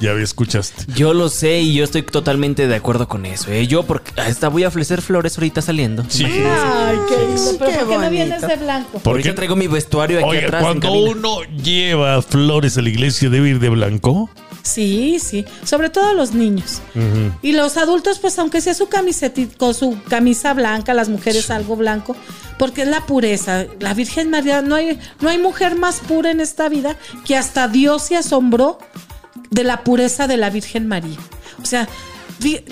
ya 0.00 0.10
escuchaste. 0.14 0.86
Yo 0.96 1.14
lo 1.14 1.28
sé 1.28 1.60
y 1.60 1.74
yo 1.74 1.84
estoy 1.84 2.02
totalmente 2.02 2.66
de 2.66 2.74
acuerdo 2.74 3.06
con 3.06 3.26
eso, 3.26 3.52
¿eh? 3.52 3.68
Yo 3.68 3.84
porque 3.84 4.20
hasta 4.20 4.48
voy 4.48 4.64
a 4.64 4.68
ofrecer 4.68 5.02
flores 5.02 5.38
ahorita 5.38 5.62
saliendo. 5.62 6.04
Sí. 6.08 6.24
Ay, 6.24 6.96
qué 7.08 7.18
lindo. 7.26 7.50
Pero 7.60 7.70
Qué 7.70 7.76
¿por 7.78 7.88
qué 7.88 7.98
no 7.98 8.10
vienes 8.10 8.40
de 8.42 8.56
blanco? 8.56 8.98
¿Por 8.98 9.10
Ahorita 9.12 9.28
qué? 9.30 9.34
traigo 9.36 9.54
mi 9.54 9.68
vestuario 9.68 10.18
aquí 10.18 10.28
Oiga, 10.30 10.46
atrás. 10.48 10.62
cuando 10.64 10.92
uno 10.92 11.42
lleva 11.62 12.20
flores 12.22 12.76
a 12.76 12.82
la 12.82 12.88
iglesia 12.88 13.30
debe 13.30 13.50
ir 13.50 13.60
de 13.60 13.68
blanco. 13.68 14.28
Sí, 14.62 15.18
sí. 15.20 15.44
Sobre 15.64 15.90
todo 15.90 16.14
los 16.14 16.34
niños. 16.34 16.80
Y 17.42 17.52
los 17.52 17.76
adultos, 17.76 18.18
pues 18.18 18.38
aunque 18.38 18.60
sea 18.60 18.74
su 18.74 18.88
camiseta 18.88 19.42
con 19.58 19.74
su 19.74 20.00
camisa 20.08 20.54
blanca, 20.54 20.94
las 20.94 21.08
mujeres 21.08 21.50
algo 21.50 21.76
blanco, 21.76 22.16
porque 22.58 22.82
es 22.82 22.88
la 22.88 23.04
pureza. 23.06 23.66
La 23.80 23.94
Virgen 23.94 24.30
María, 24.30 24.62
no 24.62 24.76
hay, 24.76 24.98
no 25.20 25.28
hay 25.28 25.38
mujer 25.38 25.76
más 25.76 26.00
pura 26.00 26.30
en 26.30 26.40
esta 26.40 26.68
vida 26.68 26.96
que 27.24 27.36
hasta 27.36 27.68
Dios 27.68 28.02
se 28.02 28.16
asombró 28.16 28.78
de 29.50 29.64
la 29.64 29.84
pureza 29.84 30.26
de 30.26 30.36
la 30.36 30.50
Virgen 30.50 30.86
María. 30.86 31.18
O 31.60 31.66
sea, 31.66 31.88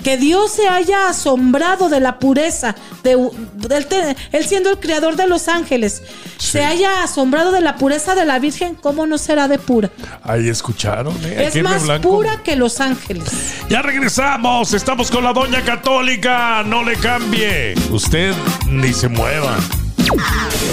que 0.03 0.17
Dios 0.17 0.51
se 0.51 0.67
haya 0.67 1.09
asombrado 1.09 1.89
de 1.89 1.99
la 1.99 2.19
pureza, 2.19 2.75
de, 3.03 3.17
él 4.31 4.45
siendo 4.45 4.69
el 4.69 4.79
creador 4.79 5.15
de 5.15 5.27
los 5.27 5.47
ángeles, 5.47 6.03
se 6.37 6.63
haya 6.63 7.03
asombrado 7.03 7.51
de 7.51 7.61
la 7.61 7.77
pureza 7.77 8.15
de 8.15 8.25
la 8.25 8.39
Virgen, 8.39 8.75
¿cómo 8.75 9.05
no 9.07 9.17
será 9.17 9.47
de 9.47 9.59
pura? 9.59 9.89
Ahí 10.23 10.49
escucharon, 10.49 11.15
¿eh? 11.25 11.49
Es 11.53 11.63
más 11.63 11.83
blanco. 11.83 12.09
pura 12.09 12.41
que 12.43 12.55
los 12.55 12.79
ángeles. 12.79 13.29
Ya 13.69 13.81
regresamos, 13.81 14.73
estamos 14.73 15.09
con 15.09 15.23
la 15.23 15.33
Doña 15.33 15.63
Católica, 15.63 16.63
no 16.63 16.83
le 16.83 16.95
cambie. 16.97 17.75
Usted 17.89 18.33
ni 18.67 18.93
se 18.93 19.07
mueva. 19.07 19.57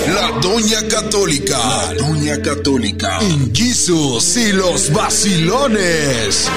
La 0.09 0.33
Doña 0.41 0.89
Católica. 0.89 1.59
La 1.59 1.95
Doña 1.95 2.43
Católica. 2.43 3.19
En 3.21 3.55
Jesus 3.55 4.37
y 4.37 4.53
los 4.53 4.93
vacilones. 4.93 6.49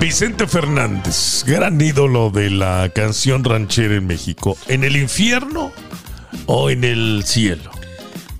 Vicente 0.00 0.46
Fernández, 0.46 1.42
gran 1.46 1.80
ídolo 1.80 2.30
de 2.30 2.50
la 2.50 2.88
canción 2.94 3.42
ranchera 3.42 3.96
en 3.96 4.06
México. 4.06 4.56
¿En 4.68 4.84
el 4.84 4.96
infierno 4.96 5.72
o 6.46 6.70
en 6.70 6.84
el 6.84 7.24
cielo? 7.26 7.70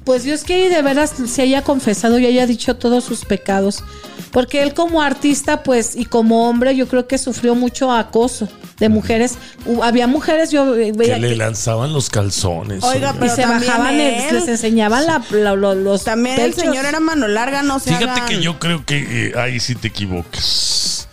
Pues 0.04 0.22
Dios 0.22 0.44
quiere 0.44 0.66
y 0.66 0.68
de 0.68 0.80
veras 0.82 1.12
se 1.26 1.42
haya 1.42 1.62
confesado 1.62 2.18
y 2.18 2.26
haya 2.26 2.46
dicho 2.46 2.76
todos 2.76 3.04
sus 3.04 3.24
pecados. 3.24 3.82
Porque 4.30 4.62
él 4.62 4.72
como 4.72 5.02
artista, 5.02 5.62
pues, 5.62 5.96
y 5.96 6.04
como 6.04 6.48
hombre, 6.48 6.76
yo 6.76 6.86
creo 6.86 7.06
que 7.08 7.18
sufrió 7.18 7.54
mucho 7.54 7.90
acoso 7.92 8.48
de 8.78 8.88
mujeres. 8.88 9.36
Había 9.82 10.06
mujeres, 10.06 10.50
yo 10.50 10.76
eh, 10.76 10.92
Que 10.92 10.98
veía 10.98 11.18
le 11.18 11.30
que- 11.30 11.36
lanzaban 11.36 11.92
los 11.92 12.08
calzones. 12.08 12.84
Oiga, 12.84 13.12
y 13.16 13.18
pero 13.18 13.34
se 13.34 13.44
bajaban, 13.44 13.98
él- 13.98 14.32
les 14.32 14.48
enseñaban 14.48 15.06
la- 15.06 15.22
la- 15.32 15.54
lo- 15.56 15.74
los 15.74 16.04
También 16.04 16.40
el 16.40 16.54
señor 16.54 16.86
era 16.86 17.00
mano 17.00 17.26
larga, 17.26 17.62
no 17.62 17.78
se 17.80 17.90
Fíjate 17.90 18.20
hagan. 18.20 18.26
que 18.28 18.40
yo 18.40 18.58
creo 18.58 18.86
que 18.86 19.28
eh, 19.28 19.32
ahí 19.38 19.58
sí 19.60 19.74
te 19.74 19.88
equivocas. 19.88 21.07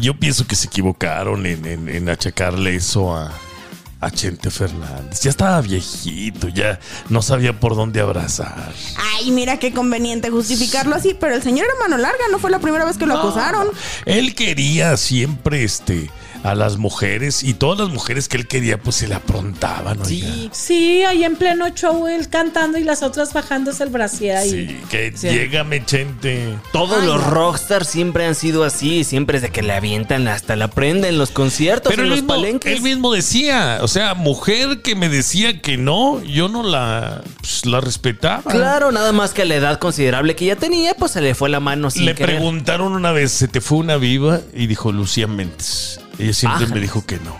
Yo 0.00 0.14
pienso 0.14 0.46
que 0.46 0.56
se 0.56 0.66
equivocaron 0.66 1.46
en, 1.46 1.66
en- 1.66 1.88
en 1.88 2.08
achacarle 2.08 2.74
eso 2.74 3.14
a, 3.14 3.32
a 4.00 4.10
Chente 4.10 4.50
Fernández. 4.50 5.20
Ya 5.20 5.30
estaba 5.30 5.60
viejito, 5.60 6.48
ya 6.48 6.80
no 7.08 7.20
sabía 7.22 7.58
por 7.58 7.76
dónde 7.76 8.00
abrazar. 8.00 8.72
Ay, 9.16 9.30
mira 9.30 9.58
qué 9.58 9.72
conveniente 9.72 10.30
justificarlo 10.30 10.94
así, 10.94 11.14
pero 11.18 11.34
el 11.34 11.42
señor 11.42 11.66
era 11.66 11.74
mano 11.88 11.98
larga, 12.00 12.24
no 12.30 12.38
fue 12.38 12.50
la 12.50 12.60
primera 12.60 12.84
vez 12.84 12.96
que 12.96 13.06
lo 13.06 13.18
acusaron. 13.18 13.68
Él 14.06 14.34
quería 14.34 14.96
siempre 14.96 15.64
este 15.64 16.10
a 16.42 16.54
las 16.54 16.76
mujeres 16.78 17.42
y 17.42 17.54
todas 17.54 17.78
las 17.78 17.88
mujeres 17.90 18.28
que 18.28 18.36
él 18.36 18.46
quería, 18.46 18.78
pues 18.78 18.96
se 18.96 19.08
le 19.08 19.14
aprontaban. 19.14 19.98
oiga. 20.00 20.06
Sí, 20.06 20.50
Sí, 20.52 21.02
ahí 21.04 21.24
en 21.24 21.36
pleno 21.36 21.68
show 21.70 22.06
él 22.06 22.28
cantando 22.28 22.78
y 22.78 22.84
las 22.84 23.02
otras 23.02 23.32
bajándose 23.32 23.82
el 23.84 23.90
brasier 23.90 24.36
ahí. 24.36 24.50
Sí, 24.50 24.80
que 24.88 25.12
Sí. 25.14 25.28
llega 25.28 25.64
Mechente. 25.64 26.56
Todos 26.72 27.02
los 27.04 27.22
rockstars 27.24 27.88
siempre 27.88 28.24
han 28.26 28.34
sido 28.34 28.64
así, 28.64 29.04
siempre 29.04 29.36
es 29.36 29.42
de 29.42 29.50
que 29.50 29.62
le 29.62 29.72
avientan 29.72 30.28
hasta 30.28 30.56
la 30.56 30.68
prenda 30.68 31.08
en 31.08 31.18
los 31.18 31.30
conciertos, 31.30 31.90
Pero 31.90 32.04
en 32.04 32.08
los 32.10 32.18
mismo, 32.18 32.28
palenques. 32.34 32.74
él 32.76 32.82
mismo 32.82 33.12
decía, 33.12 33.78
o 33.82 33.88
sea, 33.88 34.14
mujer 34.14 34.80
que 34.82 34.94
me 34.94 35.08
decía 35.08 35.60
que 35.60 35.76
no, 35.76 36.22
yo 36.22 36.48
no 36.48 36.62
la, 36.62 37.22
pues, 37.40 37.66
la 37.66 37.80
respetaba. 37.80 38.42
Claro, 38.50 38.92
nada 38.92 39.12
más 39.12 39.32
que 39.32 39.42
a 39.42 39.44
la 39.44 39.56
edad 39.56 39.78
considerable 39.78 40.34
que 40.36 40.46
ya 40.46 40.56
tenía, 40.56 40.94
pues 40.94 41.12
se 41.12 41.20
le 41.20 41.34
fue 41.34 41.48
la 41.50 41.60
mano 41.60 41.90
sin 41.90 42.06
Le 42.06 42.14
querer. 42.14 42.36
preguntaron 42.36 42.92
una 42.92 43.12
vez, 43.12 43.32
¿se 43.32 43.48
te 43.48 43.60
fue 43.60 43.78
una 43.78 43.96
viva? 43.96 44.40
Y 44.54 44.66
dijo 44.66 44.92
Lucía 44.92 45.26
Méndez. 45.26 46.00
Ella 46.20 46.32
siempre 46.32 46.66
me 46.68 46.80
dijo 46.80 47.04
que 47.04 47.16
no. 47.18 47.36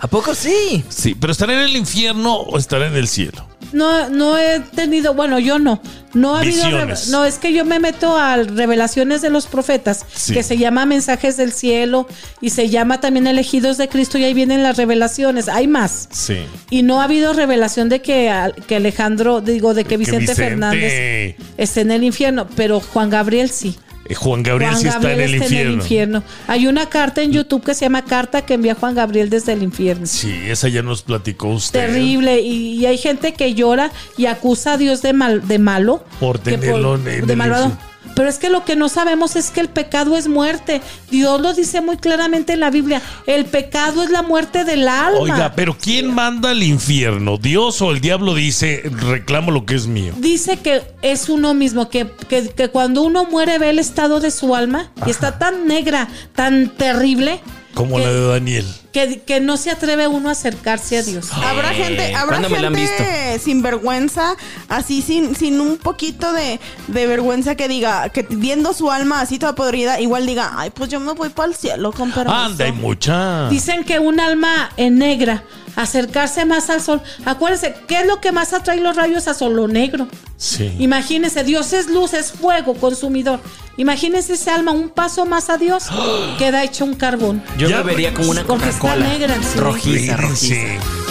¿A 0.00 0.08
poco 0.08 0.34
sí? 0.34 0.84
Sí, 0.88 1.14
pero 1.14 1.32
¿estará 1.32 1.52
en 1.54 1.60
el 1.60 1.76
infierno 1.76 2.34
o 2.36 2.58
estará 2.58 2.86
en 2.88 2.96
el 2.96 3.06
cielo? 3.08 3.46
No, 3.72 4.10
no 4.10 4.36
he 4.36 4.60
tenido, 4.60 5.14
bueno, 5.14 5.38
yo 5.38 5.58
no. 5.58 5.80
No 6.12 6.36
ha 6.36 6.40
habido. 6.40 6.56
Visiones. 6.64 7.06
reve- 7.06 7.10
No, 7.12 7.24
es 7.24 7.38
que 7.38 7.54
yo 7.54 7.64
me 7.64 7.78
meto 7.78 8.18
a 8.18 8.36
revelaciones 8.36 9.22
de 9.22 9.30
los 9.30 9.46
profetas, 9.46 10.04
Sí. 10.14 10.34
que 10.34 10.42
se 10.42 10.58
llama 10.58 10.84
Mensajes 10.84 11.38
del 11.38 11.52
Cielo 11.52 12.06
y 12.42 12.50
se 12.50 12.68
llama 12.68 13.00
también 13.00 13.26
Elegidos 13.26 13.78
de 13.78 13.88
Cristo 13.88 14.18
y 14.18 14.24
ahí 14.24 14.34
vienen 14.34 14.62
las 14.62 14.76
revelaciones. 14.76 15.48
Hay 15.48 15.68
más. 15.68 16.08
Sí. 16.12 16.38
Y 16.68 16.82
no 16.82 17.00
ha 17.00 17.04
habido 17.04 17.32
revelación 17.32 17.88
de 17.88 18.02
que, 18.02 18.30
que 18.66 18.76
Alejandro, 18.76 19.40
digo, 19.40 19.72
de 19.72 19.84
que 19.84 19.96
Vicente, 19.96 20.34
Fernández 20.34 21.36
esté 21.56 21.80
en 21.80 21.92
el 21.92 22.04
infierno, 22.04 22.46
pero 22.56 22.80
Juan 22.80 23.08
Gabriel 23.08 23.48
sí. 23.48 23.78
Eh, 24.12 24.14
Juan 24.14 24.42
Gabriel 24.42 24.70
Juan 24.72 24.82
sí 24.82 24.88
está 24.88 25.12
en 25.12 25.20
el 25.20 25.34
está 25.34 25.44
infierno. 25.46 25.62
en 25.72 25.74
el 25.78 25.82
infierno. 25.82 26.22
Hay 26.46 26.66
una 26.66 26.88
carta 26.88 27.22
en 27.22 27.32
YouTube 27.32 27.64
que 27.64 27.74
se 27.74 27.84
llama 27.86 28.04
Carta 28.04 28.42
que 28.42 28.54
envía 28.54 28.74
Juan 28.74 28.94
Gabriel 28.94 29.30
desde 29.30 29.52
el 29.52 29.62
infierno. 29.62 30.06
Sí, 30.06 30.32
esa 30.46 30.68
ya 30.68 30.82
nos 30.82 31.02
platicó 31.02 31.48
usted. 31.48 31.86
Terrible. 31.86 32.40
Y, 32.40 32.74
y 32.80 32.86
hay 32.86 32.98
gente 32.98 33.32
que 33.34 33.54
llora 33.54 33.90
y 34.16 34.26
acusa 34.26 34.74
a 34.74 34.76
Dios 34.76 35.02
de, 35.02 35.12
mal, 35.12 35.46
de 35.46 35.58
malo. 35.58 36.04
Por 36.20 36.38
tenerlo 36.38 36.96
en 36.96 37.04
de 37.04 37.16
el 37.18 37.36
malvado. 37.36 37.64
infierno. 37.66 37.91
Pero 38.14 38.28
es 38.28 38.38
que 38.38 38.50
lo 38.50 38.64
que 38.64 38.76
no 38.76 38.88
sabemos 38.88 39.36
es 39.36 39.50
que 39.50 39.60
el 39.60 39.68
pecado 39.68 40.16
es 40.16 40.28
muerte. 40.28 40.80
Dios 41.10 41.40
lo 41.40 41.54
dice 41.54 41.80
muy 41.80 41.96
claramente 41.96 42.52
en 42.52 42.60
la 42.60 42.70
Biblia. 42.70 43.00
El 43.26 43.44
pecado 43.46 44.02
es 44.02 44.10
la 44.10 44.22
muerte 44.22 44.64
del 44.64 44.86
alma. 44.88 45.18
Oiga, 45.20 45.52
pero 45.56 45.76
¿quién 45.76 46.12
manda 46.12 46.50
al 46.50 46.62
infierno? 46.62 47.38
¿Dios 47.38 47.80
o 47.82 47.90
el 47.90 48.00
diablo 48.00 48.34
dice, 48.34 48.82
reclamo 48.84 49.50
lo 49.50 49.64
que 49.66 49.74
es 49.74 49.86
mío? 49.86 50.12
Dice 50.18 50.58
que 50.58 50.82
es 51.02 51.28
uno 51.28 51.54
mismo, 51.54 51.88
que, 51.88 52.06
que- 52.28 52.48
que 52.50 52.68
cuando 52.68 53.02
uno 53.02 53.24
muere 53.24 53.58
ve 53.58 53.70
el 53.70 53.78
estado 53.78 54.20
de 54.20 54.30
su 54.30 54.54
alma 54.54 54.90
y 55.06 55.10
está 55.10 55.38
tan 55.38 55.66
negra, 55.66 56.08
tan 56.34 56.68
terrible, 56.68 57.40
Como 57.74 57.96
que- 57.96 58.02
la 58.04 58.12
de 58.12 58.26
Daniel. 58.28 58.66
Que, 58.92 59.20
que 59.20 59.40
no 59.40 59.56
se 59.56 59.70
atreve 59.70 60.06
uno 60.06 60.28
a 60.28 60.32
acercarse 60.32 60.98
a 60.98 61.02
Dios. 61.02 61.32
Habrá 61.32 61.70
gente, 61.70 62.14
habrá 62.14 62.38
¿cuándo 62.38 62.50
me 62.50 62.60
la 62.60 62.68
han 62.68 62.74
gente 62.74 63.38
sin 63.38 63.62
vergüenza, 63.62 64.36
así 64.68 65.02
sin, 65.02 65.34
sin 65.34 65.60
un 65.60 65.78
poquito 65.78 66.32
de, 66.32 66.60
de 66.88 67.06
vergüenza 67.06 67.54
que 67.54 67.68
diga, 67.68 68.08
que 68.10 68.26
viendo 68.28 68.72
su 68.74 68.90
alma 68.90 69.20
así 69.20 69.38
toda 69.38 69.54
podrida, 69.54 70.00
igual 70.00 70.26
diga, 70.26 70.52
ay, 70.56 70.70
pues 70.70 70.90
yo 70.90 71.00
me 71.00 71.12
voy 71.12 71.30
para 71.30 71.48
el 71.48 71.54
cielo 71.54 71.92
con 71.92 72.12
permiso. 72.12 72.36
Anda, 72.36 72.64
hay 72.66 72.72
mucha. 72.72 73.48
Dicen 73.48 73.84
que 73.84 73.98
un 73.98 74.20
alma 74.20 74.70
en 74.76 74.98
negra, 74.98 75.42
acercarse 75.76 76.44
más 76.44 76.70
al 76.70 76.82
sol. 76.82 77.00
Acuérdense, 77.24 77.74
¿qué 77.88 78.00
es 78.00 78.06
lo 78.06 78.20
que 78.20 78.32
más 78.32 78.52
atrae 78.52 78.80
los 78.80 78.96
rayos 78.96 79.28
a 79.28 79.34
sol? 79.34 79.54
Lo 79.54 79.68
negro. 79.68 80.08
Sí. 80.36 80.74
Imagínense, 80.78 81.44
Dios 81.44 81.72
es 81.72 81.88
luz, 81.88 82.14
es 82.14 82.32
fuego, 82.32 82.74
consumidor. 82.74 83.40
Imagínense 83.76 84.34
ese 84.34 84.50
alma, 84.50 84.72
un 84.72 84.90
paso 84.90 85.24
más 85.24 85.48
a 85.48 85.56
Dios, 85.56 85.84
queda 86.38 86.62
hecho 86.64 86.84
un 86.84 86.94
carbón. 86.94 87.42
Yo 87.56 87.68
Ya 87.68 87.78
me 87.78 87.84
vería 87.84 88.12
como 88.12 88.30
una 88.30 88.44
porque 88.44 88.68
negra, 88.96 89.36
sí. 89.42 89.58
Rojiza, 89.58 90.16
rojiza. 90.16 90.36
Sí. 90.36 90.60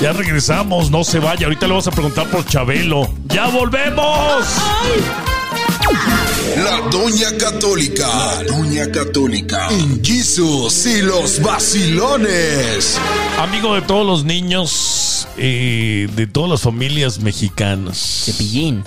Ya 0.02 0.14
regresamos, 0.14 0.92
no 0.92 1.04
se 1.04 1.20
vaya. 1.20 1.46
Ahorita 1.46 1.68
le 1.68 1.74
vamos 1.74 1.88
a 1.88 1.92
preguntar 1.92 2.28
por 2.30 2.46
Chabelo. 2.46 3.10
¡Ya 3.28 3.48
volvemos! 3.48 4.46
La 6.58 6.82
Doña 6.90 7.38
Católica. 7.38 8.08
La 8.08 8.44
Doña 8.44 8.92
Católica. 8.92 9.70
En 9.70 10.04
Jesus 10.04 10.86
y 10.86 11.02
los 11.02 11.42
vacilones. 11.42 13.00
Amigo 13.40 13.76
de 13.76 13.82
todos 13.82 14.06
los 14.06 14.26
niños, 14.26 15.28
eh, 15.38 16.10
de 16.16 16.28
todas 16.28 16.50
las 16.50 16.62
familias 16.62 17.20
mexicanas. 17.20 18.26
Cepillín. 18.26 18.84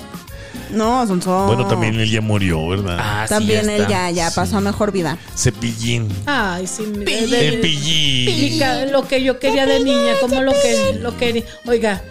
No, 0.70 1.07
son 1.07 1.20
son. 1.22 1.46
Bueno, 1.46 1.66
también 1.66 1.98
él 2.00 2.11
ya 2.11 2.20
murió, 2.20 2.66
¿verdad? 2.68 2.96
Ah, 3.00 3.24
sí, 3.29 3.35
También 3.35 3.68
él 3.70 3.81
está. 3.83 3.88
ya, 3.88 4.11
ya 4.11 4.31
pasó 4.31 4.57
a 4.57 4.61
mejor 4.61 4.92
vida. 4.92 5.18
Cepillín. 5.37 6.09
Ay, 6.27 6.66
sí, 6.66 6.85
de- 6.87 7.50
Cepillín. 7.50 8.59
ca- 8.59 8.87
lo 8.87 9.07
que 9.07 9.22
yo 9.22 9.38
quería 9.38 9.66
de 9.66 9.81
niña, 9.85 10.14
como 10.20 10.42
lo 10.42 10.53
que 10.53 10.98
lo 11.00 11.16
quería. 11.16 11.42
Oiga, 11.66 12.03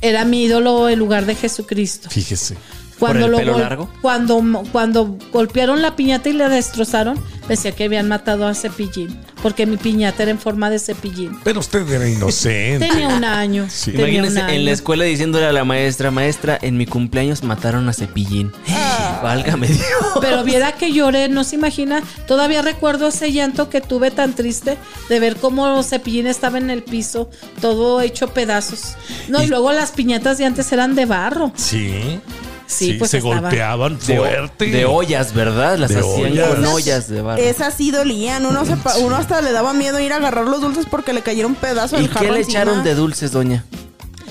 era 0.00 0.24
mi 0.24 0.44
ídolo 0.44 0.88
en 0.88 0.98
lugar 0.98 1.26
de 1.26 1.34
Jesucristo. 1.34 2.08
Fíjese. 2.10 2.56
Cuando 2.98 3.26
el 3.26 3.32
lo 3.32 3.38
pelo 3.38 3.52
gol- 3.54 3.60
largo? 3.62 3.88
Cuando, 4.02 4.42
cuando 4.72 5.16
golpearon 5.32 5.82
la 5.82 5.96
piñata 5.96 6.28
y 6.28 6.32
la 6.32 6.48
destrozaron, 6.48 7.18
decía 7.48 7.72
que 7.72 7.84
habían 7.84 8.08
matado 8.08 8.46
a 8.46 8.54
Cepillín, 8.54 9.18
porque 9.42 9.64
mi 9.66 9.76
piñata 9.76 10.22
era 10.24 10.32
en 10.32 10.38
forma 10.38 10.68
de 10.68 10.78
cepillín. 10.78 11.38
Pero 11.44 11.60
usted 11.60 11.88
era 11.90 12.08
inocente. 12.08 12.86
Tenía 12.88 13.08
un 13.08 13.24
año. 13.24 13.66
Sí. 13.70 13.92
tenía 13.92 14.22
un 14.24 14.36
año. 14.36 14.48
en 14.52 14.64
la 14.64 14.72
escuela 14.72 15.04
diciéndole 15.04 15.46
a 15.46 15.52
la 15.52 15.64
maestra, 15.64 16.10
maestra, 16.10 16.58
en 16.60 16.76
mi 16.76 16.86
cumpleaños 16.86 17.42
mataron 17.42 17.88
a 17.88 17.92
Cepillín. 17.92 18.52
Válgame 19.22 19.66
Dios. 19.68 19.80
Pero 20.20 20.44
viera 20.44 20.72
que 20.72 20.92
lloré, 20.92 21.28
no 21.28 21.44
se 21.44 21.56
imagina. 21.56 22.02
Todavía 22.26 22.62
recuerdo 22.62 23.08
ese 23.08 23.32
llanto 23.32 23.68
que 23.70 23.80
tuve 23.80 24.10
tan 24.10 24.34
triste 24.34 24.76
de 25.08 25.20
ver 25.20 25.36
cómo 25.36 25.82
Cepillín 25.82 26.26
estaba 26.26 26.58
en 26.58 26.70
el 26.70 26.82
piso, 26.82 27.30
todo 27.60 28.00
hecho 28.00 28.28
pedazos. 28.28 28.94
No, 29.28 29.40
y, 29.42 29.46
Y- 29.46 29.48
luego 29.48 29.72
las 29.72 29.92
piñatas 29.92 30.36
de 30.38 30.44
antes 30.44 30.70
eran 30.72 30.94
de 30.94 31.06
barro. 31.06 31.52
Sí. 31.56 32.20
Sí, 32.68 32.92
pues 32.92 33.10
se 33.10 33.16
estaba- 33.18 33.40
golpeaban 33.40 33.98
De, 33.98 34.16
fuerte. 34.18 34.66
de 34.66 34.84
ollas, 34.84 35.32
¿verdad? 35.34 35.78
Las 35.78 35.88
De 35.90 35.98
hacían 36.00 36.32
ollas. 36.32 36.48
con 36.50 36.64
ollas 36.66 37.08
de 37.08 37.22
barro. 37.22 37.42
Esas 37.42 37.74
sí 37.74 37.90
dolían. 37.90 38.44
Uno, 38.46 38.64
se 38.66 38.76
pa- 38.76 38.96
uno 38.98 39.16
hasta 39.16 39.40
le 39.40 39.50
daba 39.52 39.72
miedo 39.72 39.98
ir 39.98 40.12
a 40.12 40.16
agarrar 40.16 40.46
los 40.46 40.60
dulces 40.60 40.84
porque 40.88 41.12
le 41.14 41.22
cayeron 41.22 41.54
pedazos 41.54 41.98
¿Y 41.98 42.02
del 42.02 42.10
qué 42.10 42.30
le 42.30 42.38
encima. 42.40 42.60
echaron 42.60 42.84
de 42.84 42.94
dulces, 42.94 43.32
doña? 43.32 43.64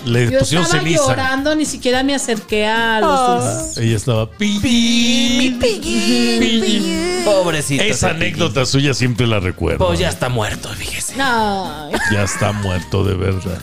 Le 0.06 0.32
Yo 0.32 0.40
pusieron 0.40 0.66
estaba 0.66 0.84
ceniza. 0.84 1.02
llorando, 1.08 1.56
ni 1.56 1.66
siquiera 1.66 2.02
me 2.04 2.16
acerqué 2.16 2.66
a 2.66 3.02
los 3.02 3.44
dulces. 3.44 3.78
Ella 3.78 3.98
estaba 3.98 4.30
pillín. 4.30 5.60
Pillín. 5.60 7.24
Pobrecito. 7.26 7.84
Esa 7.84 8.10
Cepillín. 8.10 8.24
anécdota 8.24 8.66
suya 8.66 8.94
siempre 8.94 9.28
la 9.28 9.40
recuerdo. 9.40 9.86
Pues 9.86 10.00
ya 10.00 10.10
está 10.10 10.30
muerto, 10.30 10.70
fíjese. 10.70 11.16
Ay. 11.20 11.92
Ya 12.14 12.24
está 12.24 12.52
muerto 12.54 13.04
de 13.04 13.16
verdad. 13.16 13.60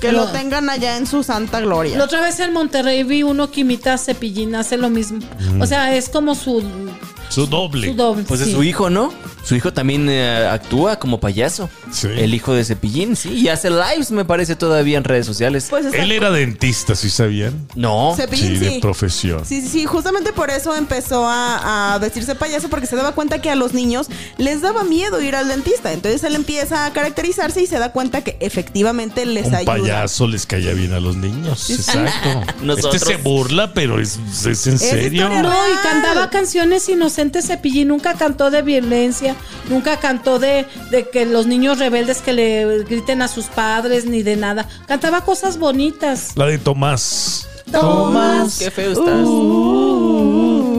Que 0.00 0.12
lo 0.12 0.26
tengan 0.28 0.68
allá 0.70 0.96
en 0.96 1.06
su 1.06 1.22
santa 1.22 1.60
gloria. 1.60 1.96
La 1.96 2.04
otra 2.04 2.20
vez 2.20 2.38
en 2.40 2.52
Monterrey 2.52 3.02
vi 3.04 3.22
uno 3.22 3.50
que 3.50 3.60
imita 3.62 3.94
a 3.94 3.98
Cepillín, 3.98 4.54
hace 4.54 4.76
lo 4.76 4.90
mismo. 4.90 5.20
O 5.60 5.66
sea, 5.66 5.96
es 5.96 6.08
como 6.08 6.34
su, 6.34 6.62
Su 7.28 7.46
doble. 7.46 7.88
su 7.88 7.94
doble. 7.94 8.24
Pues 8.24 8.40
es 8.40 8.48
sí. 8.48 8.52
su 8.54 8.62
hijo, 8.62 8.90
¿no? 8.90 9.12
Su 9.46 9.54
hijo 9.54 9.72
también 9.72 10.08
eh, 10.10 10.46
actúa 10.50 10.98
como 10.98 11.20
payaso. 11.20 11.70
Sí. 11.92 12.08
El 12.10 12.34
hijo 12.34 12.52
de 12.52 12.64
Cepillín, 12.64 13.14
sí. 13.14 13.30
Y 13.30 13.48
hace 13.48 13.70
lives, 13.70 14.10
me 14.10 14.24
parece, 14.24 14.56
todavía 14.56 14.98
en 14.98 15.04
redes 15.04 15.24
sociales. 15.24 15.68
Pues 15.70 15.86
Él 15.94 16.10
era 16.10 16.30
dentista, 16.30 16.94
¿sí 16.96 17.08
sabían? 17.10 17.68
no. 17.76 18.14
Cepillín, 18.16 18.54
Sí, 18.54 18.58
de 18.58 18.70
sí. 18.72 18.78
profesión. 18.80 19.44
Sí, 19.46 19.60
sí, 19.62 19.68
sí, 19.68 19.84
justamente 19.86 20.32
por 20.32 20.50
eso 20.50 20.74
empezó 20.74 21.26
a, 21.28 21.94
a 21.94 21.98
vestirse 21.98 22.34
payaso 22.34 22.68
porque 22.68 22.86
se 22.86 22.96
daba 22.96 23.12
cuenta 23.12 23.40
que 23.40 23.48
a 23.50 23.54
los 23.54 23.72
niños 23.72 24.08
les 24.36 24.62
daba 24.62 24.82
miedo 24.82 25.20
ir 25.22 25.36
al 25.36 25.46
dentista. 25.46 25.92
Entonces 25.92 26.24
él 26.24 26.34
empieza 26.34 26.84
a 26.84 26.92
caracterizarse 26.92 27.62
y 27.62 27.66
se 27.68 27.78
da 27.78 27.92
cuenta 27.92 28.22
que 28.24 28.36
efectivamente 28.40 29.24
les 29.26 29.46
Un 29.46 29.54
ayuda. 29.54 29.72
payaso 29.74 30.26
les 30.26 30.44
caía 30.44 30.72
bien 30.72 30.92
a 30.92 30.98
los 30.98 31.16
niños. 31.16 31.70
Exacto. 31.70 32.42
Nosotros. 32.62 32.94
Este 32.96 33.14
se 33.14 33.16
burla, 33.18 33.72
pero 33.74 34.00
es, 34.00 34.18
es 34.44 34.66
en 34.66 34.78
serio. 34.80 35.28
No, 35.28 35.52
y 35.52 35.76
cantaba 35.84 36.30
canciones 36.30 36.88
inocentes 36.88 37.46
Cepillín, 37.46 37.88
nunca 37.88 38.14
cantó 38.14 38.50
de 38.50 38.62
violencia, 38.62 39.35
nunca 39.68 39.98
cantó 39.98 40.38
de, 40.38 40.66
de 40.90 41.08
que 41.08 41.26
los 41.26 41.46
niños 41.46 41.78
rebeldes 41.78 42.22
que 42.22 42.32
le 42.32 42.84
griten 42.84 43.22
a 43.22 43.28
sus 43.28 43.46
padres 43.46 44.06
ni 44.06 44.22
de 44.22 44.36
nada. 44.36 44.68
Cantaba 44.86 45.22
cosas 45.22 45.58
bonitas. 45.58 46.32
La 46.36 46.46
de 46.46 46.58
Tomás. 46.58 47.48
Tomás. 47.70 48.58
Qué 48.58 48.70
feo 48.70 48.92
estás. 48.92 49.24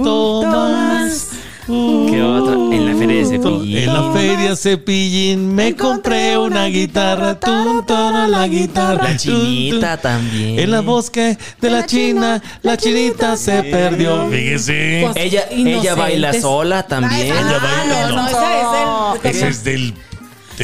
Tomás. 0.03 1.26
¿Qué 1.67 2.23
otra? 2.23 2.53
En 2.53 2.85
la 2.85 2.95
feria 2.95 3.17
de 3.17 3.25
Cepillín. 3.25 3.77
En 3.77 3.93
la 3.93 4.11
feria 4.13 4.55
Cepillín 4.55 5.53
me 5.53 5.75
compré 5.75 6.37
una 6.37 6.65
guitarra, 6.67 7.37
tum, 7.39 7.83
la 8.29 8.47
guitarra. 8.47 9.03
La 9.03 9.17
chinita 9.17 9.97
también. 9.97 10.59
En 10.59 10.71
la 10.71 10.79
bosque 10.81 11.37
de 11.59 11.69
la 11.69 11.85
china, 11.85 12.41
la 12.61 12.77
chinita 12.77 13.35
se 13.35 13.63
perdió. 13.63 14.27
Fíjese. 14.29 15.09
Ella, 15.15 15.43
ella 15.51 15.95
baila 15.95 16.33
sola 16.33 16.83
también. 16.83 17.27
Ella 17.35 17.59
baila- 17.59 18.09
no, 18.09 18.15
no. 18.15 18.15
no, 18.15 18.27
ese 18.27 18.37
es 18.37 19.25
el- 19.25 19.29
Ese 19.31 19.47
es 19.49 19.63
del. 19.65 19.93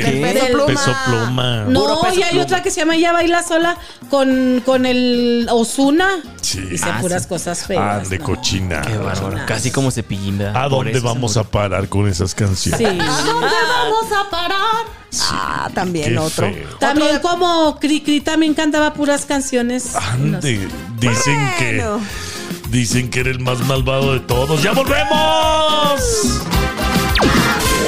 Del 0.01 0.21
Peso 0.21 0.45
Pluma. 0.47 0.65
Peso 0.65 0.95
Pluma. 1.06 1.65
No, 1.67 2.01
Peso 2.01 2.19
y 2.19 2.23
hay 2.23 2.29
Pluma. 2.32 2.43
otra 2.45 2.63
que 2.63 2.71
se 2.71 2.79
llama 2.82 2.95
Ella 2.95 3.13
Baila 3.13 3.43
Sola 3.43 3.77
con, 4.10 4.62
con 4.65 4.86
el 4.86 5.47
Osuna. 5.51 6.10
Sí. 6.41 6.62
Dice 6.62 6.86
Ah, 6.88 6.97
puras 7.01 7.23
sí. 7.23 7.29
cosas 7.29 7.62
Ah, 7.63 7.65
feas. 7.65 8.10
de 8.10 8.19
¿no? 8.19 8.25
cochina. 8.25 8.82
Qué 8.82 8.97
bárbaro. 8.97 9.38
Casi 9.45 9.71
como 9.71 9.91
cepillín, 9.91 10.38
¿verdad? 10.38 10.63
¿A 10.63 10.67
dónde 10.69 10.99
vamos 10.99 11.38
a 11.38 11.43
parar 11.43 11.88
con 11.89 12.08
esas 12.08 12.34
canciones? 12.36 12.77
Sí. 12.79 12.86
vamos 12.97 14.06
a 14.12 14.29
parar? 14.29 14.86
Ah, 15.32 15.69
también 15.73 16.17
otro. 16.17 16.47
feo. 16.51 16.69
También 16.79 17.19
como 17.19 17.77
Cri 17.79 18.01
Cri 18.01 18.21
también 18.21 18.53
cantaba 18.56 18.93
puras 18.93 19.25
canciones. 19.25 19.91
No 19.93 20.41
sé. 20.41 20.56
Ande, 20.56 20.67
dicen 20.99 21.36
Bueno. 21.60 21.99
que 22.01 22.69
dicen 22.69 23.10
que 23.12 23.19
era 23.19 23.29
el 23.29 23.39
más 23.39 23.60
malvado 23.60 24.13
de 24.13 24.19
todos. 24.21 24.63
¡Ya 24.63 24.71
volvemos! 24.71 26.01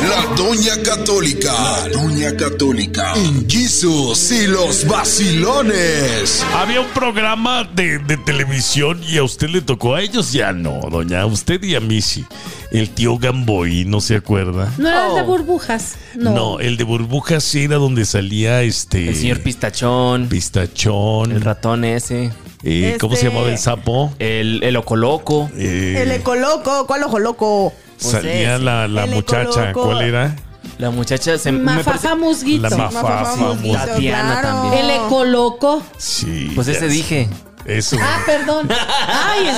La 0.02 0.36
Doña 0.36 0.82
Católica. 0.84 1.52
La 1.54 1.90
Doña 1.90 2.36
Católica. 2.36 3.14
En 3.16 3.50
Jesus 3.50 4.32
y 4.32 4.48
los 4.48 4.86
vacilones. 4.88 6.44
Había 6.56 6.82
un 6.82 6.88
programa 6.88 7.64
de, 7.64 8.00
de 8.00 8.18
televisión 8.18 9.02
y 9.08 9.18
a 9.18 9.24
usted 9.24 9.50
le 9.50 9.62
tocó, 9.62 9.96
a 9.96 10.02
ellos 10.02 10.32
ya 10.34 10.52
no, 10.52 10.82
doña, 10.92 11.22
a 11.22 11.26
usted 11.26 11.64
y 11.64 11.76
a 11.76 11.80
mí 11.80 12.02
sí. 12.02 12.26
El 12.72 12.90
tío 12.90 13.18
Gamboy, 13.18 13.86
¿no 13.86 14.02
se 14.02 14.16
acuerda? 14.16 14.72
No 14.78 14.90
era 14.90 15.08
el 15.08 15.16
de 15.16 15.22
Oh. 15.22 15.26
burbujas. 15.26 15.96
No. 16.16 16.32
No, 16.32 16.60
el 16.60 16.78
de 16.78 16.84
burbujas 16.84 17.44
sí 17.44 17.64
era 17.64 17.78
donde 17.78 18.06
salía 18.06 18.62
este... 18.64 19.10
El 19.10 19.16
señor 19.16 19.40
Pistachón, 19.42 20.28
Pistachón. 20.28 21.32
el 21.32 21.42
ratón 21.42 21.86
ese, 21.86 22.32
eh, 22.64 22.98
¿Cómo 23.00 23.16
se 23.16 23.22
Este- 23.22 23.30
llamaba 23.34 23.52
el 23.52 23.58
sapo? 23.58 24.14
el, 24.20 24.62
el 24.64 24.76
ocoloco. 24.78 25.50
Eh, 25.58 26.00
El 26.02 26.12
ecoloco, 26.12 26.86
¿cuál 26.88 27.04
ojo 27.04 27.20
loco? 27.20 27.74
Salía 27.98 28.56
ese. 28.56 28.64
la, 28.64 28.88
la 28.88 29.06
muchacha, 29.06 29.70
Ecoloco. 29.70 29.92
¿cuál 29.94 30.02
era? 30.04 30.36
La 30.78 30.90
muchacha 30.90 31.38
se 31.38 31.52
me 31.52 31.60
Mafafa 31.60 32.16
Musguito. 32.16 32.70
La 32.70 32.76
Mafafa 32.76 33.36
Musguito. 33.38 33.78
Tatiana 33.78 34.42
también. 34.42 34.86
El 34.86 34.92
ecoloco. 34.92 35.82
Sí. 35.98 36.52
Pues 36.56 36.68
ese 36.68 36.88
dije. 36.88 37.30
Eso. 37.66 37.98
Ah, 38.00 38.22
perdón. 38.26 38.70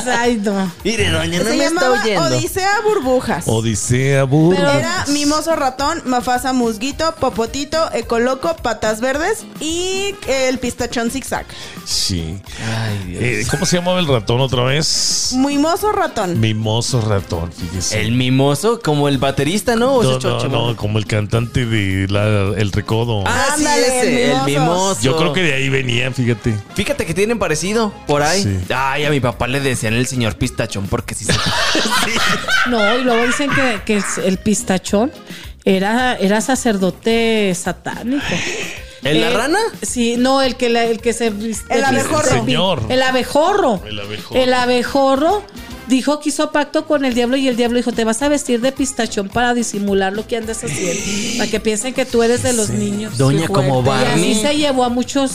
Ay, 0.09 0.37
no. 0.43 0.71
Mire, 0.83 1.09
doña, 1.09 1.43
Se 1.43 1.57
llamaba 1.57 2.01
Odisea 2.27 2.81
Burbujas. 2.83 3.43
Odisea 3.47 4.23
Burro. 4.23 4.55
Pero- 4.55 4.71
Era 4.71 5.05
Mimoso 5.09 5.55
Ratón, 5.55 6.01
Mafasa 6.05 6.53
Musguito, 6.53 7.13
Popotito, 7.19 7.91
Ecoloco, 7.93 8.55
Patas 8.57 9.01
Verdes 9.01 9.45
y 9.59 10.15
el 10.27 10.57
Pistachón 10.59 11.11
Zigzag. 11.11 11.45
Sí. 11.85 12.39
Ay, 12.65 12.97
Dios. 13.07 13.23
Eh, 13.23 13.47
¿Cómo 13.51 13.65
se 13.65 13.77
llamaba 13.77 13.99
el 13.99 14.07
ratón 14.07 14.39
otra 14.41 14.63
vez? 14.63 15.33
Mimoso 15.37 15.91
Ratón. 15.91 16.39
Mimoso 16.39 17.01
ratón, 17.01 17.51
fíjese. 17.51 17.99
El 18.01 18.11
mimoso, 18.13 18.79
como 18.81 19.07
el 19.09 19.17
baterista, 19.17 19.75
¿no? 19.75 19.95
¿O 19.95 20.03
no, 20.03 20.17
ese 20.17 20.27
no, 20.27 20.37
chocho? 20.37 20.49
no, 20.49 20.75
como 20.75 20.97
el 20.97 21.05
cantante 21.05 21.65
de 21.65 22.07
la- 22.09 22.57
El 22.57 22.71
Recodo. 22.71 23.23
Ah, 23.25 23.45
sí, 23.55 23.65
Ándale, 23.65 23.87
ese, 23.87 24.25
el 24.25 24.31
el 24.37 24.41
mimoso. 24.43 25.01
Yo 25.01 25.17
creo 25.17 25.33
que 25.33 25.41
de 25.41 25.53
ahí 25.53 25.69
venía, 25.69 26.11
fíjate. 26.11 26.55
Fíjate 26.75 27.05
que 27.05 27.13
tienen 27.13 27.39
parecido 27.39 27.91
por 28.05 28.21
ahí. 28.21 28.43
Sí. 28.43 28.59
Ay, 28.73 29.05
a 29.05 29.09
mi 29.09 29.19
papá 29.19 29.47
le 29.47 29.59
decían 29.59 29.93
el 29.93 30.05
señor 30.07 30.35
pistachón 30.37 30.87
porque 30.87 31.15
sí 31.15 31.25
se. 31.25 31.33
No, 32.69 32.97
y 32.97 33.03
luego 33.03 33.25
dicen 33.25 33.49
que, 33.49 33.81
que 33.85 34.03
el 34.25 34.37
pistachón 34.37 35.11
era, 35.63 36.15
era 36.15 36.41
sacerdote 36.41 37.53
satánico. 37.55 38.23
¿En 39.03 39.21
la 39.21 39.27
Eh, 39.27 39.33
rana? 39.33 39.59
Sí, 39.81 40.15
no, 40.17 40.41
el 40.41 40.55
que, 40.57 40.69
la- 40.69 40.83
el 40.85 40.99
que 40.99 41.13
se... 41.13 41.27
El 41.27 41.83
abejorro. 41.85 42.23
se- 42.27 42.31
Señor. 42.31 42.83
El 42.89 43.01
abejorro. 43.01 43.81
El 43.87 43.99
abejorro. 43.99 44.41
El 44.41 44.53
abejorro 44.53 45.43
dijo 45.87 46.19
que 46.19 46.29
hizo 46.29 46.51
pacto 46.51 46.85
con 46.85 47.05
el 47.05 47.13
diablo 47.13 47.37
y 47.37 47.47
el 47.47 47.55
diablo 47.55 47.77
dijo, 47.77 47.93
te 47.93 48.03
vas 48.03 48.21
a 48.21 48.27
vestir 48.27 48.59
de 48.59 48.71
pistachón 48.73 49.29
para 49.29 49.53
disimular 49.53 50.11
lo 50.13 50.27
que 50.27 50.35
andas 50.35 50.61
haciendo. 50.63 51.37
Para 51.37 51.49
que 51.49 51.59
piensen 51.61 51.93
que 51.93 52.05
tú 52.05 52.23
eres 52.23 52.43
de 52.43 52.51
los 52.53 52.69
niños. 52.69 53.17
Doña, 53.17 53.47
como 53.47 53.81
fuerte. 53.83 54.01
Y 54.03 54.07
Barney. 54.09 54.31
así 54.33 54.41
se 54.41 54.57
llevó 54.57 54.83
a 54.83 54.89
muchos... 54.89 55.31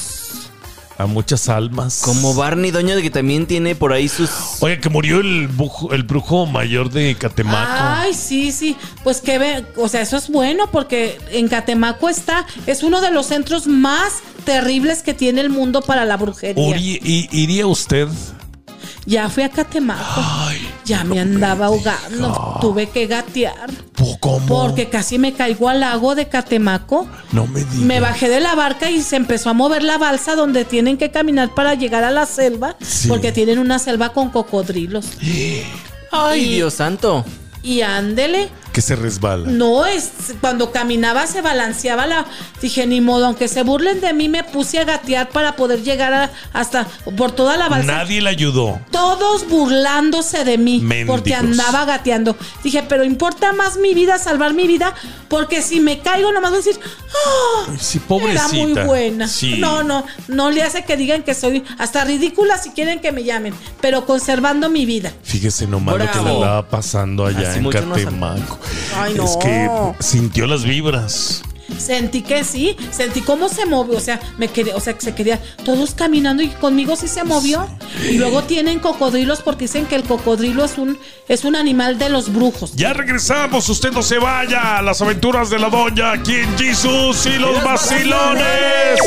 A 0.99 1.07
muchas 1.07 1.49
almas. 1.49 2.03
Como 2.05 2.35
Barney, 2.35 2.71
doña, 2.71 2.95
de 2.95 3.03
que 3.03 3.11
también 3.11 3.47
tiene 3.47 3.75
por 3.75 3.93
ahí 3.93 4.09
sus. 4.09 4.31
Oye, 4.61 4.79
que 4.79 4.89
murió 4.89 5.21
el, 5.21 5.49
bujo- 5.49 5.93
el 5.93 6.03
brujo 6.05 6.47
mayor 6.47 6.91
de 6.91 7.15
Catemaco. 7.17 7.71
Ay, 7.75 8.15
sí, 8.15 8.53
sí. 8.53 8.77
Pues 9.03 9.21
que 9.21 9.39
ve, 9.39 9.65
o 9.77 9.89
sea, 9.89 10.03
eso 10.03 10.17
es 10.17 10.29
bueno 10.29 10.71
porque 10.71 11.19
en 11.31 11.49
Catemaco 11.49 12.09
está, 12.09 12.47
es 12.67 12.83
uno 12.83 13.01
de 13.01 13.11
los 13.11 13.27
centros 13.27 13.67
más 13.67 14.21
terribles 14.45 15.03
que 15.03 15.15
tiene 15.15 15.41
el 15.41 15.49
mundo 15.51 15.81
para 15.83 16.05
la 16.05 16.17
brujería. 16.17 16.63
Uri- 16.63 17.29
¿Iría 17.33 17.67
usted? 17.67 18.09
Ya 19.05 19.29
fui 19.29 19.43
a 19.43 19.49
Catemaco. 19.49 20.21
ya 20.85 21.03
me 21.05 21.19
andaba 21.21 21.67
ahogando. 21.67 22.59
Tuve 22.61 22.89
que 22.89 23.07
gatear. 23.09 23.71
¿Po- 23.95 24.17
¿Cómo? 24.21 24.47
Porque 24.47 24.89
casi 24.89 25.19
me 25.19 25.33
caigo 25.33 25.69
al 25.69 25.81
lago 25.81 26.15
de 26.15 26.29
Catemaco. 26.29 27.09
No 27.33 27.47
me 27.47 27.61
digas. 27.61 27.75
Me 27.77 27.99
bajé 28.01 28.29
de 28.29 28.41
la 28.41 28.55
barca 28.55 28.91
y 28.91 29.03
se 29.03 29.17
empezó 29.17 29.51
a 29.51 29.55
mover 29.55 29.83
la 29.83 29.99
balsa 29.99 30.35
donde 30.37 30.65
tienen 30.65 30.99
que 30.99 31.11
caminar 31.11 31.53
para 31.55 31.75
llegar 31.75 32.05
a 32.05 32.11
la 32.13 32.27
selva. 32.27 32.77
Sí. 32.81 33.09
Porque 33.09 33.33
tienen 33.33 33.59
una 33.59 33.79
selva 33.81 34.11
con 34.13 34.31
cocodrilos. 34.31 35.07
Ay, 36.13 36.41
Y- 36.45 36.55
Dios 36.57 36.75
santo. 36.75 37.25
Y 37.63 37.81
ándele. 37.83 38.49
Que 38.73 38.81
se 38.81 38.97
resbala. 38.97 39.49
No, 39.51 39.85
es 39.85 40.11
cuando 40.41 40.73
caminaba 40.73 41.27
se 41.27 41.43
balanceaba 41.43 42.07
la. 42.07 42.25
Dije, 42.63 42.87
ni 42.87 43.01
modo, 43.03 43.27
aunque 43.27 43.47
se 43.49 43.63
burlen 43.63 44.01
de 44.01 44.13
mí, 44.15 44.29
me 44.31 44.45
puse 44.45 44.79
a 44.79 44.85
gatear 44.85 45.29
para 45.29 45.57
poder 45.57 45.83
llegar 45.83 46.15
a- 46.15 46.31
hasta 46.55 46.87
por 47.17 47.33
toda 47.33 47.57
la 47.59 47.69
balsa. 47.69 47.93
Nadie 47.93 48.23
le 48.23 48.31
ayudó. 48.31 48.81
Todos 48.91 49.47
burlándose 49.49 50.45
de 50.45 50.57
mí 50.57 50.81
Mendigos. 50.81 51.17
porque 51.17 51.35
andaba 51.35 51.85
gateando. 51.85 52.35
Dije, 52.65 52.83
pero 52.89 53.05
importa 53.05 53.53
más 53.53 53.77
mi 53.77 53.93
vida, 53.95 54.19
salvar 54.19 54.55
mi 54.55 54.67
vida, 54.67 54.95
porque 55.29 55.61
si 55.61 55.81
me 55.81 55.99
caigo, 56.01 56.33
nomás 56.33 56.51
voy 56.53 56.61
a 56.61 56.65
decir, 56.65 56.81
"Ah, 56.83 57.67
Ay, 57.71 57.77
Sí, 57.79 57.99
era 57.99 58.07
pobrecita. 58.09 58.49
muy 58.53 58.73
buena. 58.85 59.29
Sí. 59.29 59.59
No, 59.59 59.83
no, 59.83 60.05
no 60.29 60.51
le 60.51 60.63
hace 60.63 60.85
que 60.85 60.97
digan 60.97 61.23
que 61.23 61.35
soy 61.35 61.63
hasta 61.79 62.05
ridícula 62.05 62.57
si 62.59 62.71
quieren 62.71 63.01
que 63.01 63.13
me 63.13 63.23
llamen, 63.25 63.55
pero 63.81 64.07
conservando 64.07 64.69
mi 64.71 64.87
vida. 64.87 65.13
Fíjese 65.23 65.67
nomás 65.67 65.99
lo 65.99 66.11
que 66.11 66.19
le 66.21 66.31
andaba 66.31 66.69
pasando 66.69 67.27
allá 67.27 67.51
Así 67.51 67.59
en 67.59 67.69
Catemaco. 67.71 68.59
Ay, 68.97 69.15
no. 69.15 69.25
Es 69.25 69.37
que 69.37 69.69
sintió 70.01 70.47
las 70.47 70.65
vibras. 70.65 71.43
Sentí 71.79 72.23
que 72.23 72.45
sí, 72.45 72.77
sentí 72.91 73.21
cómo 73.21 73.49
se 73.49 73.67
movió, 73.67 73.97
o 73.97 74.01
sea, 74.01 74.21
me 74.39 74.49
quería, 74.49 74.77
o 74.77 74.81
sea, 74.81 74.95
que 74.95 75.03
se 75.03 75.15
quería 75.15 75.41
todos 75.65 75.95
caminando 75.95 76.43
y 76.43 76.49
conmigo 76.49 76.97
sí 76.97 77.09
se 77.09 77.25
movió. 77.25 77.67
Y 78.09 78.19
luego 78.19 78.43
tienen 78.45 78.79
cocodrilos 78.79 79.43
porque 79.43 79.65
dicen 79.65 79.87
que 79.87 79.97
el 79.97 80.05
cocodrilo 80.05 80.65
es 80.65 80.79
un 80.79 80.99
es 81.29 81.45
un 81.45 81.57
animal 81.57 81.99
de 81.99 82.09
los 82.09 82.33
brujos. 82.33 82.75
Ya 82.77 82.93
regresamos, 82.93 83.69
usted 83.69 83.93
no 83.93 84.03
se 84.03 84.19
vaya. 84.19 84.83
Las 84.83 85.01
aventuras 85.01 85.51
de 85.51 85.59
la 85.59 85.71
doña 85.71 86.13
aquí 86.13 86.35
en 86.35 86.59
Jesus 86.59 87.27
y 87.27 87.39
los 87.39 87.63
vacilones. 87.63 88.99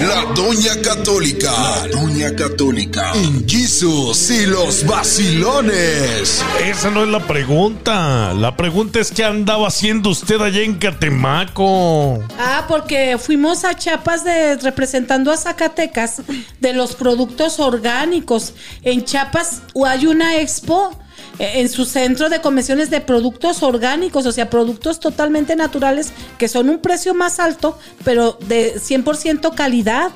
La 0.00 0.24
Doña 0.34 0.80
Católica. 0.82 1.52
La 1.52 1.88
Doña 1.88 2.34
Católica. 2.34 3.12
En 3.14 3.48
Jesus 3.48 4.30
y 4.30 4.46
los 4.46 4.84
vacilones. 4.86 6.42
Esa 6.64 6.90
no 6.90 7.04
es 7.04 7.08
la 7.10 7.20
pregunta. 7.20 8.32
La 8.34 8.56
pregunta 8.56 9.00
es 9.00 9.10
qué 9.12 9.24
andaba 9.24 9.68
haciendo 9.68 10.10
usted 10.10 10.40
allá 10.40 10.62
en 10.62 10.74
Catemaco. 10.74 11.62
Ah, 12.38 12.66
porque 12.68 13.18
fuimos 13.18 13.64
a 13.64 13.74
Chiapas 13.74 14.24
de 14.24 14.56
representando 14.56 15.30
a 15.32 15.36
Zacatecas 15.36 16.22
de 16.60 16.72
los 16.72 16.94
productos 16.94 17.60
orgánicos. 17.60 18.54
En 18.82 19.04
Chiapas 19.04 19.62
hay 19.86 20.06
una 20.06 20.36
expo 20.38 20.96
eh, 21.38 21.60
en 21.60 21.68
su 21.68 21.84
centro 21.84 22.28
de 22.28 22.40
convenciones 22.40 22.90
de 22.90 23.00
productos 23.00 23.62
orgánicos, 23.62 24.26
o 24.26 24.32
sea, 24.32 24.50
productos 24.50 25.00
totalmente 25.00 25.56
naturales 25.56 26.12
que 26.38 26.48
son 26.48 26.68
un 26.68 26.78
precio 26.78 27.14
más 27.14 27.40
alto, 27.40 27.78
pero 28.04 28.38
de 28.48 28.74
100% 28.76 29.54
calidad. 29.54 30.10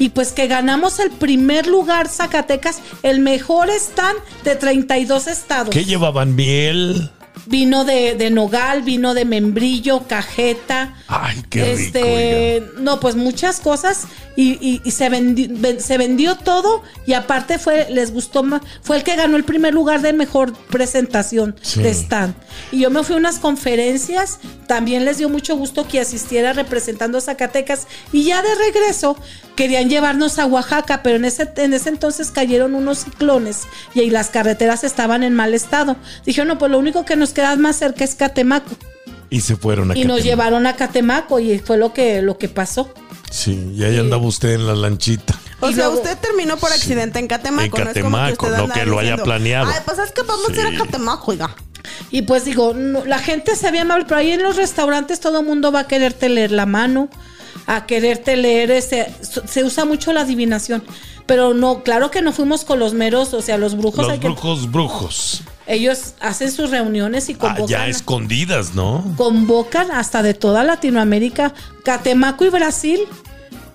Y 0.00 0.10
pues 0.10 0.30
que 0.30 0.46
ganamos 0.46 1.00
el 1.00 1.10
primer 1.10 1.66
lugar 1.66 2.08
Zacatecas, 2.08 2.80
el 3.02 3.18
mejor 3.18 3.68
stand 3.70 4.16
de 4.44 4.54
32 4.54 5.26
estados. 5.26 5.70
¿Qué 5.70 5.84
llevaban 5.84 6.36
miel? 6.36 7.10
Vino 7.46 7.84
de, 7.84 8.14
de 8.14 8.30
nogal, 8.30 8.82
vino 8.82 9.14
de 9.14 9.24
membrillo, 9.24 10.06
cajeta. 10.06 10.94
Ay, 11.08 11.42
qué 11.48 11.74
rico. 11.74 11.98
Este, 11.98 12.62
no, 12.78 13.00
pues 13.00 13.16
muchas 13.16 13.60
cosas 13.60 14.04
y, 14.36 14.52
y- 14.60 14.80
y 14.84 14.90
se, 14.92 15.10
vendi- 15.10 15.48
ven- 15.50 15.80
se 15.80 15.98
vendió 15.98 16.36
todo 16.36 16.82
y 17.06 17.14
aparte 17.14 17.58
fue, 17.58 17.86
les 17.90 18.12
gustó 18.12 18.42
más, 18.42 18.62
fue 18.82 18.96
el 18.98 19.02
que 19.02 19.16
ganó 19.16 19.36
el 19.36 19.44
primer 19.44 19.74
lugar 19.74 20.00
de 20.02 20.12
mejor 20.12 20.52
presentación 20.52 21.56
Sí. 21.62 21.82
de 21.82 21.90
stand. 21.90 22.34
Y 22.72 22.80
yo 22.80 22.90
me 22.90 23.02
fui 23.02 23.14
a 23.14 23.18
unas 23.18 23.38
conferencias, 23.38 24.38
también 24.66 25.04
les 25.04 25.18
dio 25.18 25.28
mucho 25.28 25.56
gusto 25.56 25.86
que 25.88 26.00
asistiera 26.00 26.52
representando 26.52 27.18
a 27.18 27.20
Zacatecas 27.20 27.86
y 28.12 28.24
ya 28.24 28.42
de 28.42 28.54
regreso 28.54 29.16
querían 29.56 29.88
llevarnos 29.90 30.38
a 30.38 30.46
Oaxaca, 30.46 31.02
pero 31.02 31.16
en 31.16 31.24
ese, 31.24 31.50
en 31.56 31.74
ese 31.74 31.88
entonces 31.88 32.30
cayeron 32.30 32.74
unos 32.76 32.98
ciclones 33.04 33.62
y 33.92 34.00
ahí 34.00 34.10
las 34.10 34.28
carreteras 34.28 34.84
estaban 34.84 35.24
en 35.24 35.34
mal 35.34 35.52
estado. 35.52 35.96
Dije, 36.24 36.44
no, 36.44 36.58
pues 36.58 36.70
lo 36.70 36.78
único 36.78 37.04
que 37.04 37.16
nos 37.16 37.27
queda 37.32 37.54
más 37.56 37.76
cerca 37.76 38.04
es 38.04 38.14
Catemaco. 38.14 38.70
Y 39.30 39.40
se 39.42 39.56
fueron 39.56 39.90
a 39.90 39.96
Y 39.98 40.04
nos 40.04 40.22
llevaron 40.22 40.66
a 40.66 40.74
Catemaco 40.76 41.38
y 41.38 41.58
fue 41.58 41.76
lo 41.76 41.92
que, 41.92 42.22
lo 42.22 42.38
que 42.38 42.48
pasó. 42.48 42.92
Sí, 43.30 43.72
y 43.74 43.84
ahí 43.84 43.98
andaba 43.98 44.26
usted 44.26 44.54
en 44.54 44.66
la 44.66 44.74
lanchita. 44.74 45.38
O 45.60 45.68
Y 45.68 45.74
sea, 45.74 45.86
luego- 45.88 46.00
usted 46.02 46.16
terminó 46.18 46.56
por 46.56 46.72
accidente 46.72 47.18
en 47.18 47.26
Catemaco. 47.28 47.76
En 47.78 47.84
no 47.84 47.90
es 47.90 47.98
como 48.02 48.16
que 48.16 48.32
Catemaco, 48.32 48.46
usted 48.46 48.58
no 48.58 48.72
que 48.72 48.86
lo 48.86 48.98
haya 48.98 49.10
diciendo, 49.10 49.24
planeado. 49.24 49.70
Ay, 49.70 49.80
pues 49.84 49.98
es 49.98 50.12
que 50.12 50.22
vamos 50.22 50.48
a 50.48 50.52
ir 50.52 50.66
a 50.74 50.78
Catemaco, 50.78 51.30
oiga. 51.32 51.54
Y 52.10 52.22
pues 52.22 52.44
digo, 52.44 52.74
no, 52.74 53.04
la 53.04 53.18
gente 53.18 53.54
se 53.56 53.70
ve 53.70 53.80
amable, 53.80 54.04
pero 54.06 54.18
ahí 54.20 54.30
en 54.32 54.42
los 54.42 54.56
restaurantes 54.56 55.20
todo 55.20 55.40
el 55.40 55.46
mundo 55.46 55.72
va 55.72 55.80
a 55.80 55.86
quererte 55.88 56.28
leer 56.28 56.52
la 56.52 56.64
mano, 56.66 57.08
a 57.66 57.86
quererte 57.86 58.36
leer 58.36 58.70
ese. 58.70 59.12
Se 59.46 59.62
usa 59.64 59.84
mucho 59.84 60.12
la 60.12 60.22
adivinación. 60.22 60.82
Pero 61.28 61.54
no, 61.54 61.84
claro 61.84 62.10
que 62.10 62.22
no 62.22 62.32
fuimos 62.32 62.64
con 62.64 62.80
los 62.80 62.94
meros, 62.94 63.32
o 63.34 63.40
sea, 63.42 63.56
los 63.58 63.76
brujos. 63.76 63.98
Los 64.06 64.12
hay 64.14 64.18
que- 64.18 64.26
brujos, 64.28 64.68
brujos. 64.72 65.42
ellos 65.66 66.14
hacen 66.20 66.50
sus 66.50 66.70
reuniones 66.70 67.28
y 67.28 67.34
convocan. 67.34 67.62
Allá 67.64 67.86
escondidas, 67.86 68.74
¿no? 68.74 69.04
convocan 69.16 69.90
hasta 69.92 70.22
de 70.22 70.32
toda 70.34 70.64
Latinoamérica, 70.64 71.52
Catemaco 71.84 72.44
y 72.46 72.48
Brasil. 72.48 73.00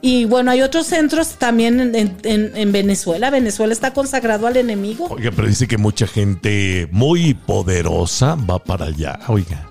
Y 0.02 0.26
bueno, 0.26 0.52
hay 0.52 0.62
otros 0.62 0.88
centros 0.88 1.36
también 1.38 1.80
en- 1.96 2.18
en 2.24 2.72
Venezuela. 2.74 3.30
Venezuela 3.30 3.72
está 3.72 3.94
consagrado 3.94 4.48
al 4.48 4.58
enemigo. 4.58 5.08
Oiga, 5.10 5.32
pero 5.34 5.48
dice 5.48 5.66
que 5.68 5.78
mucha 5.78 6.08
gente 6.08 6.90
muy 6.92 7.34
poderosa 7.36 8.36
va 8.36 8.60
para 8.60 8.88
allá, 8.88 9.20
oiga. 9.30 9.70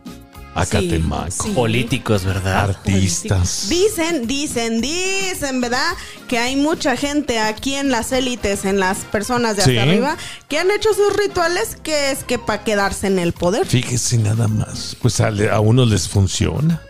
A 0.54 0.66
Sí, 0.66 0.70
Catemaco. 0.72 1.30
sí. 1.30 1.50
Políticos, 1.52 2.24
¿verdad? 2.24 2.70
Artistas. 2.70 3.68
Dicen, 3.70 4.26
dicen, 4.26 4.80
dicen, 4.82 5.60
¿verdad? 5.62 5.92
Que 6.28 6.36
hay 6.38 6.56
mucha 6.56 6.94
gente 6.96 7.38
aquí 7.38 7.74
en 7.74 7.90
las 7.90 8.12
élites, 8.12 8.66
en 8.66 8.78
las 8.78 8.98
personas 8.98 9.56
de 9.56 9.62
hasta 9.62 9.72
Sí. 9.72 9.78
arriba, 9.78 10.16
que 10.48 10.58
han 10.58 10.70
hecho 10.70 10.90
sus 10.92 11.16
rituales, 11.16 11.76
que 11.82 12.10
es 12.10 12.22
que 12.24 12.38
para 12.38 12.64
quedarse 12.64 13.06
en 13.06 13.18
el 13.18 13.32
poder. 13.32 13.66
Fíjese 13.66 14.18
nada 14.18 14.46
más. 14.46 14.94
Pues 15.00 15.20
a, 15.20 15.28
a 15.52 15.60
unos 15.60 15.88
les 15.88 16.06
funciona. 16.08 16.82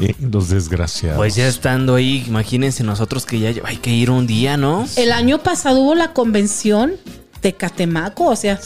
Eh, 0.00 0.12
los 0.20 0.48
desgraciados. 0.48 1.16
Pues 1.18 1.36
ya 1.36 1.46
estando 1.46 1.94
ahí, 1.94 2.24
imagínense 2.26 2.82
nosotros 2.82 3.24
que 3.26 3.38
ya 3.38 3.52
hay 3.64 3.76
que 3.76 3.90
ir 3.90 4.10
un 4.10 4.26
día, 4.26 4.56
¿no? 4.56 4.86
El 4.96 5.12
año 5.12 5.42
pasado 5.42 5.78
hubo 5.80 5.94
la 5.94 6.12
convención 6.12 6.94
de 7.42 7.54
Catemaco, 7.54 8.24
o 8.26 8.34
sea, 8.36 8.58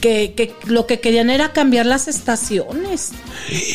que, 0.00 0.34
que 0.34 0.54
lo 0.66 0.86
que 0.86 1.00
querían 1.00 1.30
era 1.30 1.52
cambiar 1.52 1.86
las 1.86 2.08
estaciones. 2.08 3.10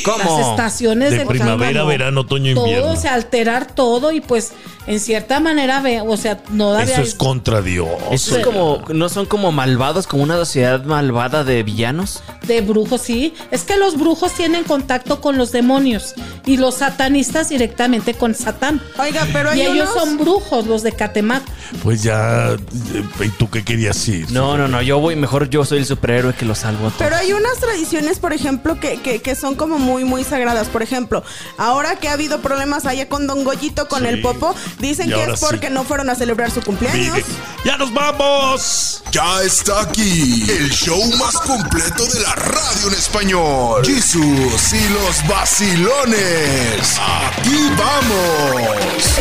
¿Cómo? 0.05 0.17
Las 0.39 0.47
estaciones 0.51 1.11
De 1.11 1.17
del 1.19 1.27
primavera, 1.27 1.69
clima, 1.71 1.85
verano, 1.85 2.21
otoño, 2.21 2.51
invierno. 2.51 2.83
Todo, 2.83 2.93
o 2.93 2.95
sea, 3.01 3.13
alterar 3.15 3.73
todo 3.73 4.11
y 4.11 4.21
pues 4.21 4.51
en 4.85 4.99
cierta 4.99 5.39
manera, 5.39 5.79
ve, 5.81 6.01
o 6.01 6.17
sea, 6.17 6.43
no 6.49 6.77
Eso 6.77 6.81
había- 6.93 7.01
es 7.01 7.15
contra 7.15 7.61
Dios. 7.61 7.87
Eso 8.11 8.37
es 8.37 8.45
como, 8.45 8.83
¿no 8.93 9.07
son 9.09 9.25
como 9.25 9.51
malvados, 9.51 10.07
como 10.07 10.23
una 10.23 10.35
sociedad 10.35 10.83
malvada 10.83 11.43
de 11.43 11.63
villanos? 11.63 12.21
De 12.45 12.59
brujos, 12.61 13.01
sí. 13.01 13.33
Es 13.49 13.63
que 13.63 13.77
los 13.77 13.97
brujos 13.97 14.33
tienen 14.33 14.65
contacto 14.65 15.19
con 15.21 15.37
los 15.37 15.51
demonios 15.53 16.13
y 16.45 16.57
los 16.57 16.75
satanistas 16.75 17.49
directamente 17.49 18.13
con 18.13 18.35
Satán. 18.35 18.81
Oiga, 18.99 19.25
pero 19.33 19.49
hay 19.51 19.59
Y 19.59 19.61
ellos 19.63 19.89
unos- 19.93 20.03
son 20.03 20.17
brujos, 20.17 20.67
los 20.67 20.83
de 20.83 20.91
Catemaco. 20.91 21.45
Pues 21.81 22.03
ya. 22.03 22.51
eh, 22.51 23.03
¿Y 23.25 23.29
tú 23.29 23.49
qué 23.49 23.63
querías 23.63 24.05
ir? 24.09 24.29
No, 24.31 24.57
no, 24.57 24.67
no, 24.67 24.81
yo 24.81 24.99
voy, 24.99 25.15
mejor 25.15 25.49
yo 25.49 25.63
soy 25.65 25.79
el 25.79 25.85
superhéroe 26.03 26.33
que 26.33 26.43
lo 26.43 26.53
salvo 26.53 26.87
a 26.87 26.89
todos. 26.89 26.95
Pero 27.01 27.15
hay 27.15 27.31
unas 27.31 27.57
tradiciones, 27.59 28.19
por 28.19 28.33
ejemplo, 28.33 28.77
que, 28.77 28.97
que, 29.01 29.21
que 29.21 29.35
son 29.35 29.55
como 29.55 29.79
muy, 29.79 30.03
muy 30.03 30.25
sagradas. 30.25 30.67
Por 30.67 30.83
ejemplo, 30.83 31.23
ahora 31.57 31.95
que 31.95 32.09
ha 32.09 32.13
habido 32.13 32.41
problemas 32.41 32.85
allá 32.85 33.07
con 33.07 33.25
Don 33.25 33.45
Goyito, 33.45 33.87
con 33.87 34.01
Sí. 34.03 34.07
el 34.09 34.21
Popo, 34.21 34.53
dicen 34.79 35.09
Y 35.09 35.13
que 35.13 35.23
es 35.23 35.39
porque 35.39 35.67
sí. 35.67 35.73
no 35.73 35.85
fueron 35.85 36.09
a 36.09 36.15
celebrar 36.15 36.51
su 36.51 36.61
cumpleaños. 36.61 37.15
Mire, 37.15 37.25
¡Ya 37.63 37.77
nos 37.77 37.93
vamos! 37.93 39.01
Ya 39.11 39.41
está 39.43 39.79
aquí 39.81 40.45
el 40.49 40.69
show 40.71 41.01
más 41.17 41.35
completo 41.35 42.03
de 42.05 42.19
la 42.19 42.35
radio 42.35 42.87
en 42.89 42.93
español. 42.95 43.85
Jesús 43.85 44.73
y 44.73 44.89
los 44.89 45.25
vacilones. 45.29 46.99
Aquí 46.99 47.69
vamos. 47.77 49.19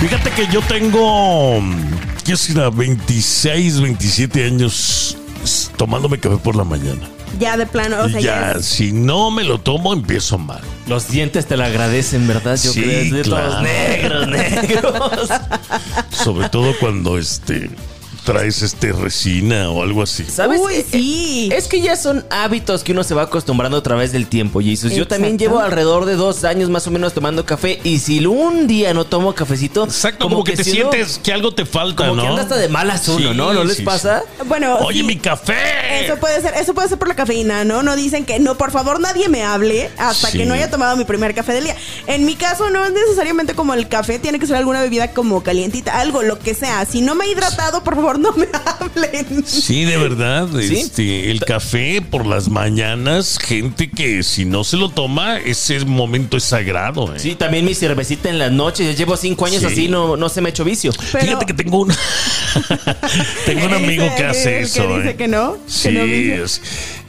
Fíjate 0.00 0.30
que 0.30 0.46
yo 0.46 0.62
tengo. 0.62 1.60
¿Qué 2.24 2.36
será? 2.36 2.70
26, 2.70 3.80
27 3.80 4.44
años 4.46 5.16
tomándome 5.76 6.18
café 6.18 6.36
por 6.38 6.56
la 6.56 6.64
mañana. 6.64 7.08
Ya 7.38 7.56
de 7.56 7.66
plano, 7.66 7.96
o 8.02 8.08
sea, 8.08 8.20
Y 8.20 8.22
ya 8.22 8.52
ya, 8.52 8.58
es- 8.58 8.64
si 8.66 8.92
no 8.92 9.30
me 9.30 9.44
lo 9.44 9.58
tomo, 9.58 9.92
empiezo 9.92 10.38
mal. 10.38 10.60
Los 10.86 11.08
dientes 11.08 11.46
te 11.46 11.56
lo 11.56 11.64
agradecen, 11.64 12.26
¿verdad? 12.28 12.58
Yo 12.62 12.72
Sí, 12.72 12.82
creo 12.82 13.00
es 13.00 13.10
de 13.10 13.22
claro. 13.22 13.48
todos 13.50 13.62
negros, 13.62 14.28
negros. 14.28 15.28
Sobre 16.10 16.48
todo 16.48 16.72
cuando 16.78 17.18
este 17.18 17.70
traes 18.24 18.62
este 18.62 18.92
resina 18.92 19.70
o 19.70 19.82
algo 19.82 20.02
así. 20.02 20.24
¿Sabes? 20.24 20.60
Uy, 20.60 20.74
Eh, 20.74 20.86
sí. 20.90 21.48
Es 21.52 21.68
que 21.68 21.80
ya 21.80 21.94
son 21.96 22.24
hábitos 22.30 22.82
que 22.82 22.92
uno 22.92 23.04
se 23.04 23.14
va 23.14 23.22
acostumbrando 23.22 23.76
a 23.76 23.82
través 23.82 24.12
del 24.12 24.26
tiempo, 24.26 24.60
Jesus. 24.60 24.92
Yo 24.94 25.06
también 25.06 25.38
llevo 25.38 25.60
alrededor 25.60 26.04
de 26.06 26.14
dos 26.16 26.44
años 26.44 26.70
más 26.70 26.86
o 26.86 26.90
menos 26.90 27.12
tomando 27.12 27.44
café 27.44 27.78
y 27.84 27.98
si 27.98 28.24
un 28.24 28.66
día 28.66 28.94
no 28.94 29.04
tomo 29.04 29.34
cafecito, 29.34 29.84
Exacto, 29.84 30.24
como, 30.28 30.42
que, 30.42 30.56
te 30.56 30.64
si 30.64 30.80
uno- 30.80 30.90
sientes 30.92 31.20
que 31.22 31.32
algo 31.32 31.52
te 31.52 31.66
falta, 31.66 32.04
como 32.04 32.16
¿no? 32.16 32.22
que 32.22 32.28
anda 32.28 32.42
hasta 32.42 32.56
de 32.56 32.68
malas 32.68 33.06
uno, 33.08 33.30
Sí, 33.32 33.36
¿no? 33.36 33.52
¿No 33.52 33.64
les 33.64 33.76
sí, 33.76 33.82
pasa? 33.82 34.22
Bueno, 34.46 34.76
Oye, 34.78 35.00
sí, 35.00 35.04
mi 35.06 35.16
café. 35.18 36.04
Eso 36.04 36.16
puede 36.16 36.40
ser, 36.40 36.54
eso 36.54 36.72
puede 36.74 36.88
ser 36.88 36.98
por 36.98 37.08
la 37.08 37.14
cafeína, 37.14 37.64
¿no? 37.64 37.82
No 37.82 37.94
dicen 37.96 38.24
que 38.24 38.38
no, 38.38 38.56
por 38.56 38.70
favor, 38.70 39.00
nadie 39.00 39.28
me 39.28 39.42
hable 39.44 39.90
hasta 39.98 40.30
Sí. 40.30 40.38
que 40.38 40.46
no 40.46 40.54
haya 40.54 40.70
tomado 40.70 40.96
mi 40.96 41.04
primer 41.04 41.34
café 41.34 41.52
del 41.52 41.64
día. 41.64 41.76
En 42.06 42.24
mi 42.24 42.34
caso, 42.36 42.70
no 42.70 42.84
es 42.84 42.92
necesariamente 42.92 43.54
como 43.54 43.74
el 43.74 43.88
café, 43.88 44.18
tiene 44.18 44.38
que 44.38 44.46
ser 44.46 44.56
alguna 44.56 44.80
bebida 44.80 45.12
como 45.12 45.42
calientita, 45.42 46.00
algo, 46.00 46.22
lo 46.22 46.38
que 46.38 46.54
sea. 46.54 46.84
Si 46.86 47.00
no 47.02 47.14
me 47.14 47.26
he 47.26 47.30
hidratado, 47.32 47.84
por 47.84 47.94
favor, 47.94 48.13
no 48.18 48.32
me 48.32 48.46
hablen. 48.80 49.44
Sí, 49.46 49.84
de 49.84 49.96
verdad. 49.96 50.48
¿Sí? 50.60 50.76
Este, 50.76 51.30
el 51.30 51.40
café 51.40 52.02
por 52.02 52.26
las 52.26 52.48
mañanas, 52.48 53.38
gente 53.38 53.90
que 53.90 54.22
si 54.22 54.44
no 54.44 54.64
se 54.64 54.76
lo 54.76 54.88
toma, 54.88 55.38
ese 55.38 55.84
momento 55.84 56.36
es 56.36 56.44
sagrado. 56.44 57.14
¿eh? 57.14 57.18
Sí, 57.18 57.34
también 57.34 57.64
mi 57.64 57.74
cervecita 57.74 58.28
en 58.28 58.38
las 58.38 58.52
noches. 58.52 58.86
Yo 58.86 58.92
llevo 58.96 59.16
cinco 59.16 59.46
años 59.46 59.60
Sí. 59.60 59.66
así, 59.66 59.88
no, 59.88 60.16
no 60.16 60.28
se 60.28 60.40
me 60.40 60.48
ha 60.48 60.50
hecho 60.50 60.64
vicio. 60.64 60.92
Pero- 61.12 61.24
Fíjate 61.26 61.46
que 61.46 61.54
tengo 61.54 61.80
un 61.82 61.92
tengo 63.46 63.66
un 63.66 63.74
amigo 63.74 64.04
que 64.16 64.24
hace 64.24 64.60
eso. 64.60 64.86
que 64.86 64.96
dice 64.96 65.10
¿eh? 65.10 65.16
que 65.16 65.28
no, 65.28 65.54
que 65.54 65.60
Sí, 65.66 65.88
no 65.90 66.04
dice. 66.04 66.42
es- 66.42 66.60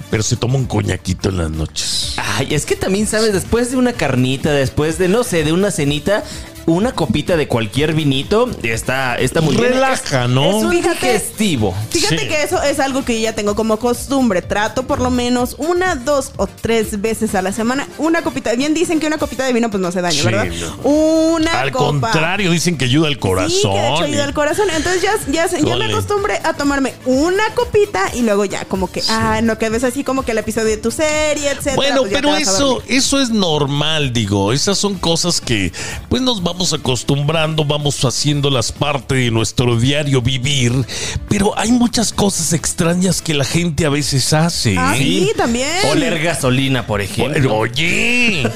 pero 0.09 0.21
se 0.23 0.35
toma 0.37 0.55
un 0.55 0.65
coñaquito 0.65 1.29
en 1.29 1.37
las 1.37 1.49
noches. 1.49 2.13
Ay, 2.17 2.53
es 2.53 2.65
que 2.65 2.75
también, 2.75 3.07
¿sabes? 3.07 3.33
Después 3.33 3.71
de 3.71 3.77
una 3.77 3.91
carnita, 3.93 4.51
después 4.53 4.97
de, 4.99 5.07
no 5.09 5.23
sé, 5.23 5.43
de 5.43 5.51
una 5.51 5.71
cenita, 5.71 6.23
una 6.67 6.93
copita 6.93 7.37
de 7.37 7.47
cualquier 7.47 7.93
vinito 7.93 8.49
está, 8.63 9.15
está 9.17 9.41
muy 9.41 9.55
bien. 9.55 9.73
Relaja, 9.73 10.27
¿no? 10.27 10.49
Es 10.57 10.63
un 10.63 10.71
Fíjate- 10.71 11.05
digestivo. 11.13 11.75
Fíjate 11.91 12.17
Sí. 12.19 12.27
que 12.27 12.41
eso 12.43 12.61
es 12.63 12.79
algo 12.79 13.05
que 13.05 13.13
yo 13.15 13.23
ya 13.23 13.33
tengo 13.35 13.55
como 13.55 13.77
costumbre. 13.77 14.41
Trato 14.41 14.87
por 14.87 14.99
lo 14.99 15.11
menos 15.11 15.55
una, 15.59 15.95
dos 15.95 16.31
o 16.37 16.47
tres 16.47 17.01
veces 17.01 17.35
a 17.35 17.41
la 17.41 17.51
semana 17.51 17.87
una 17.97 18.23
copita. 18.23 18.53
Bien 18.55 18.73
dicen 18.73 18.99
que 18.99 19.07
una 19.07 19.17
copita 19.17 19.45
de 19.45 19.53
vino 19.53 19.69
pues 19.69 19.79
no 19.81 19.89
hace 19.89 20.01
daño, 20.01 20.17
Sí, 20.19 20.25
¿verdad? 20.25 20.45
no. 20.83 20.89
Una 20.89 21.61
Al 21.61 21.71
copa. 21.71 21.85
contrario, 22.11 22.51
dicen 22.51 22.77
que 22.77 22.85
ayuda 22.85 23.07
al 23.07 23.19
corazón. 23.19 23.51
Sí, 23.51 23.61
que 23.69 23.79
de 23.81 23.89
hecho 23.93 24.03
ayuda 24.03 24.23
al 24.23 24.33
corazón. 24.33 24.67
Entonces 24.75 25.01
ya, 25.03 25.13
ya, 25.31 25.47
ya 25.59 25.75
me 25.75 25.85
acostumbré 25.85 26.39
a 26.43 26.53
tomarme 26.53 26.93
una 27.05 27.43
copita 27.53 28.01
y 28.15 28.21
luego 28.21 28.45
ya 28.45 28.65
como 28.65 28.91
que, 28.91 29.03
ah, 29.09 29.39
no 29.43 29.57
que 29.57 29.69
ves 29.69 29.83
así 29.83 30.03
como 30.03 30.23
que 30.23 30.31
el 30.31 30.39
episodio 30.39 30.67
de 30.69 30.77
tu 30.77 30.89
serie, 30.91 31.49
etcétera. 31.51 31.75
Bueno, 31.75 32.01
pues 32.01 32.13
pero 32.13 32.35
eso, 32.35 32.81
eso 32.87 33.21
es 33.21 33.29
normal, 33.29 34.13
digo. 34.13 34.51
Esas 34.51 34.77
son 34.79 34.95
cosas 34.95 35.39
que 35.41 35.71
pues 36.09 36.21
nos 36.21 36.41
vamos 36.41 36.54
acostumbrando, 36.73 37.65
vamos 37.65 38.03
haciéndolas 38.03 38.71
parte 38.71 39.15
de 39.15 39.31
nuestro 39.31 39.77
diario 39.79 40.21
vivir. 40.21 40.73
Pero 41.29 41.57
hay 41.57 41.71
muchas 41.71 42.13
cosas 42.13 42.53
extrañas 42.53 43.21
que 43.21 43.33
la 43.33 43.45
gente 43.45 43.85
a 43.85 43.89
veces 43.89 44.33
hace. 44.33 44.75
Ah, 44.77 44.95
¿eh? 44.95 44.99
sí, 44.99 45.31
también. 45.35 45.69
Oler 45.91 46.21
gasolina, 46.21 46.87
por 46.87 47.01
ejemplo. 47.01 47.49
Bueno, 47.49 47.55
Oye, 47.55 48.49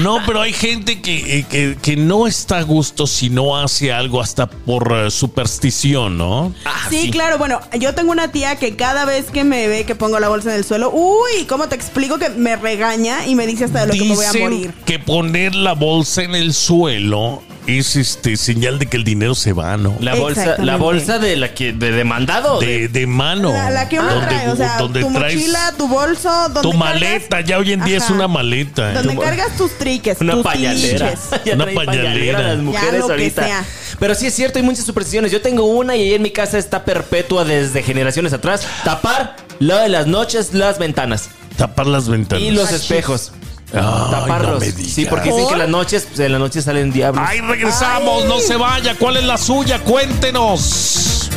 no, 0.00 0.18
pero 0.26 0.40
hay 0.40 0.52
gente 0.52 1.00
que, 1.00 1.38
eh, 1.38 1.46
que, 1.48 1.76
que 1.80 1.96
no 1.96 2.26
está 2.26 2.58
a 2.58 2.62
gusto 2.62 3.06
si 3.06 3.30
no 3.30 3.56
hace 3.56 3.92
algo 3.92 4.20
hasta 4.20 4.48
por 4.48 4.92
eh, 4.92 5.10
superstición, 5.10 6.18
¿no? 6.18 6.54
Ah, 6.64 6.88
Sí, 6.90 7.10
claro, 7.10 7.38
bueno, 7.38 7.60
yo 7.78 7.94
tengo 7.94 8.10
una 8.10 8.32
tía 8.32 8.56
que 8.56 8.74
cada 8.74 9.04
vez 9.04 9.30
que 9.30 9.44
me 9.44 9.68
ve 9.68 9.84
que 9.84 9.94
pongo 9.94 10.18
la 10.18 10.28
bolsa 10.28 10.50
en 10.50 10.56
el 10.56 10.64
suelo, 10.64 10.90
uy, 10.90 11.44
¿cómo 11.48 11.68
te 11.68 11.76
explico 11.76 12.18
que 12.18 12.30
me 12.30 12.56
regaña 12.56 13.26
y 13.26 13.34
me 13.34 13.46
dice 13.46 13.64
hasta 13.64 13.80
de 13.80 13.86
lo 13.88 13.92
que 13.92 14.04
me 14.04 14.14
voy 14.14 14.24
a 14.24 14.32
morir? 14.32 14.74
que 14.84 14.98
poner 14.98 15.54
la 15.54 15.74
bolsa 15.74 16.22
en 16.22 16.34
el 16.34 16.52
suelo 16.52 17.39
es 17.66 17.94
este 17.96 18.36
señal 18.36 18.78
de 18.78 18.86
que 18.86 18.96
el 18.96 19.04
dinero 19.04 19.34
se 19.34 19.52
va, 19.52 19.76
¿no? 19.76 19.94
La 20.00 20.14
bolsa, 20.14 20.56
la 20.58 20.76
bolsa 20.76 21.18
de 21.18 21.36
la 21.36 21.54
que 21.54 21.72
de 21.72 21.92
demandado. 21.92 22.58
de, 22.58 22.88
de 22.88 23.06
mano. 23.06 23.52
La, 23.52 23.70
la 23.70 23.88
que 23.88 23.98
uno 24.00 24.08
Donde- 24.12 24.26
trae, 24.26 24.48
o 24.48 24.56
sea, 24.56 24.78
donde 24.78 25.00
tu 25.00 25.12
traes 25.12 25.34
mochila, 25.36 25.74
tu 25.76 25.88
bolso, 25.88 26.30
donde 26.48 26.60
tu 26.62 26.70
cargas- 26.72 26.78
maleta. 26.78 27.40
Ya 27.42 27.58
hoy 27.58 27.72
en 27.72 27.84
día 27.84 27.98
es 27.98 28.04
Ajá. 28.04 28.14
una 28.14 28.28
maleta. 28.28 28.90
¿eh? 28.90 28.94
Donde 28.94 29.14
Tu- 29.14 29.20
cargas 29.20 29.56
tus 29.56 29.72
triques, 29.78 30.20
Una 30.20 30.34
tus 30.34 30.42
pañalera. 30.42 31.14
Ya 31.44 31.54
Una 31.54 31.64
traen 31.64 31.76
pañalera. 31.76 32.42
las 32.42 32.56
Ya, 32.56 32.62
mujeres 32.62 33.00
lo 33.00 33.06
que 33.06 33.12
ahorita. 33.12 33.44
sea. 33.44 33.64
Pero 33.98 34.14
sí 34.14 34.26
es 34.26 34.34
cierto, 34.34 34.58
hay 34.58 34.64
muchas 34.64 34.84
supersticiones. 34.86 35.30
Yo 35.30 35.40
tengo 35.42 35.64
una 35.64 35.94
y 35.96 36.02
ahí 36.02 36.14
en 36.14 36.22
mi 36.22 36.30
casa 36.30 36.58
está 36.58 36.84
perpetua 36.84 37.44
desde 37.44 37.82
generaciones 37.82 38.32
atrás. 38.32 38.66
Tapar 38.84 39.36
lo 39.58 39.76
de 39.76 39.88
las 39.90 40.06
noches 40.06 40.54
las 40.54 40.78
ventanas 40.78 41.28
Tapar 41.56 41.86
las 41.86 42.08
ventanas. 42.08 42.42
y 42.42 42.50
los 42.50 42.72
espejos. 42.72 43.32
Ay, 43.72 44.10
Taparlos. 44.10 44.52
no 44.54 44.60
me 44.60 44.72
digas. 44.72 44.92
sí, 44.92 45.06
porque 45.06 45.30
dicen 45.30 45.48
que 45.48 45.56
las 45.56 45.68
noches, 45.68 46.06
pues, 46.08 46.20
en 46.20 46.32
la 46.32 46.38
noche 46.38 46.60
salen 46.62 46.90
diablos. 46.92 47.24
Ay, 47.26 47.40
regresamos, 47.40 48.24
no 48.26 48.40
se 48.40 48.56
vaya. 48.56 48.94
¿Cuál 48.98 49.16
es 49.18 49.24
la 49.24 49.38
suya? 49.38 49.78
Cuéntenos. 49.80 51.30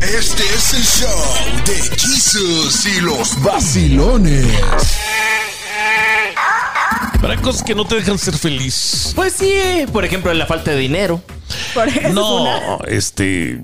Este 0.00 0.42
es 0.54 0.74
el 0.74 0.84
show 0.84 1.24
de 1.66 1.96
Jesus 1.98 2.86
y 2.86 3.00
los 3.00 3.42
vacilones. 3.42 4.46
Para 7.20 7.36
cosas 7.40 7.62
que 7.62 7.74
no 7.74 7.86
te 7.86 7.94
dejan 7.96 8.18
ser 8.18 8.34
feliz. 8.36 9.12
Pues 9.14 9.32
sí, 9.32 9.54
por 9.92 10.04
ejemplo, 10.04 10.32
la 10.34 10.44
falta 10.46 10.72
de 10.72 10.76
dinero. 10.76 11.22
Por 11.74 11.88
eso 11.88 12.00
es. 12.08 12.14
No, 12.14 12.78
este. 12.86 13.60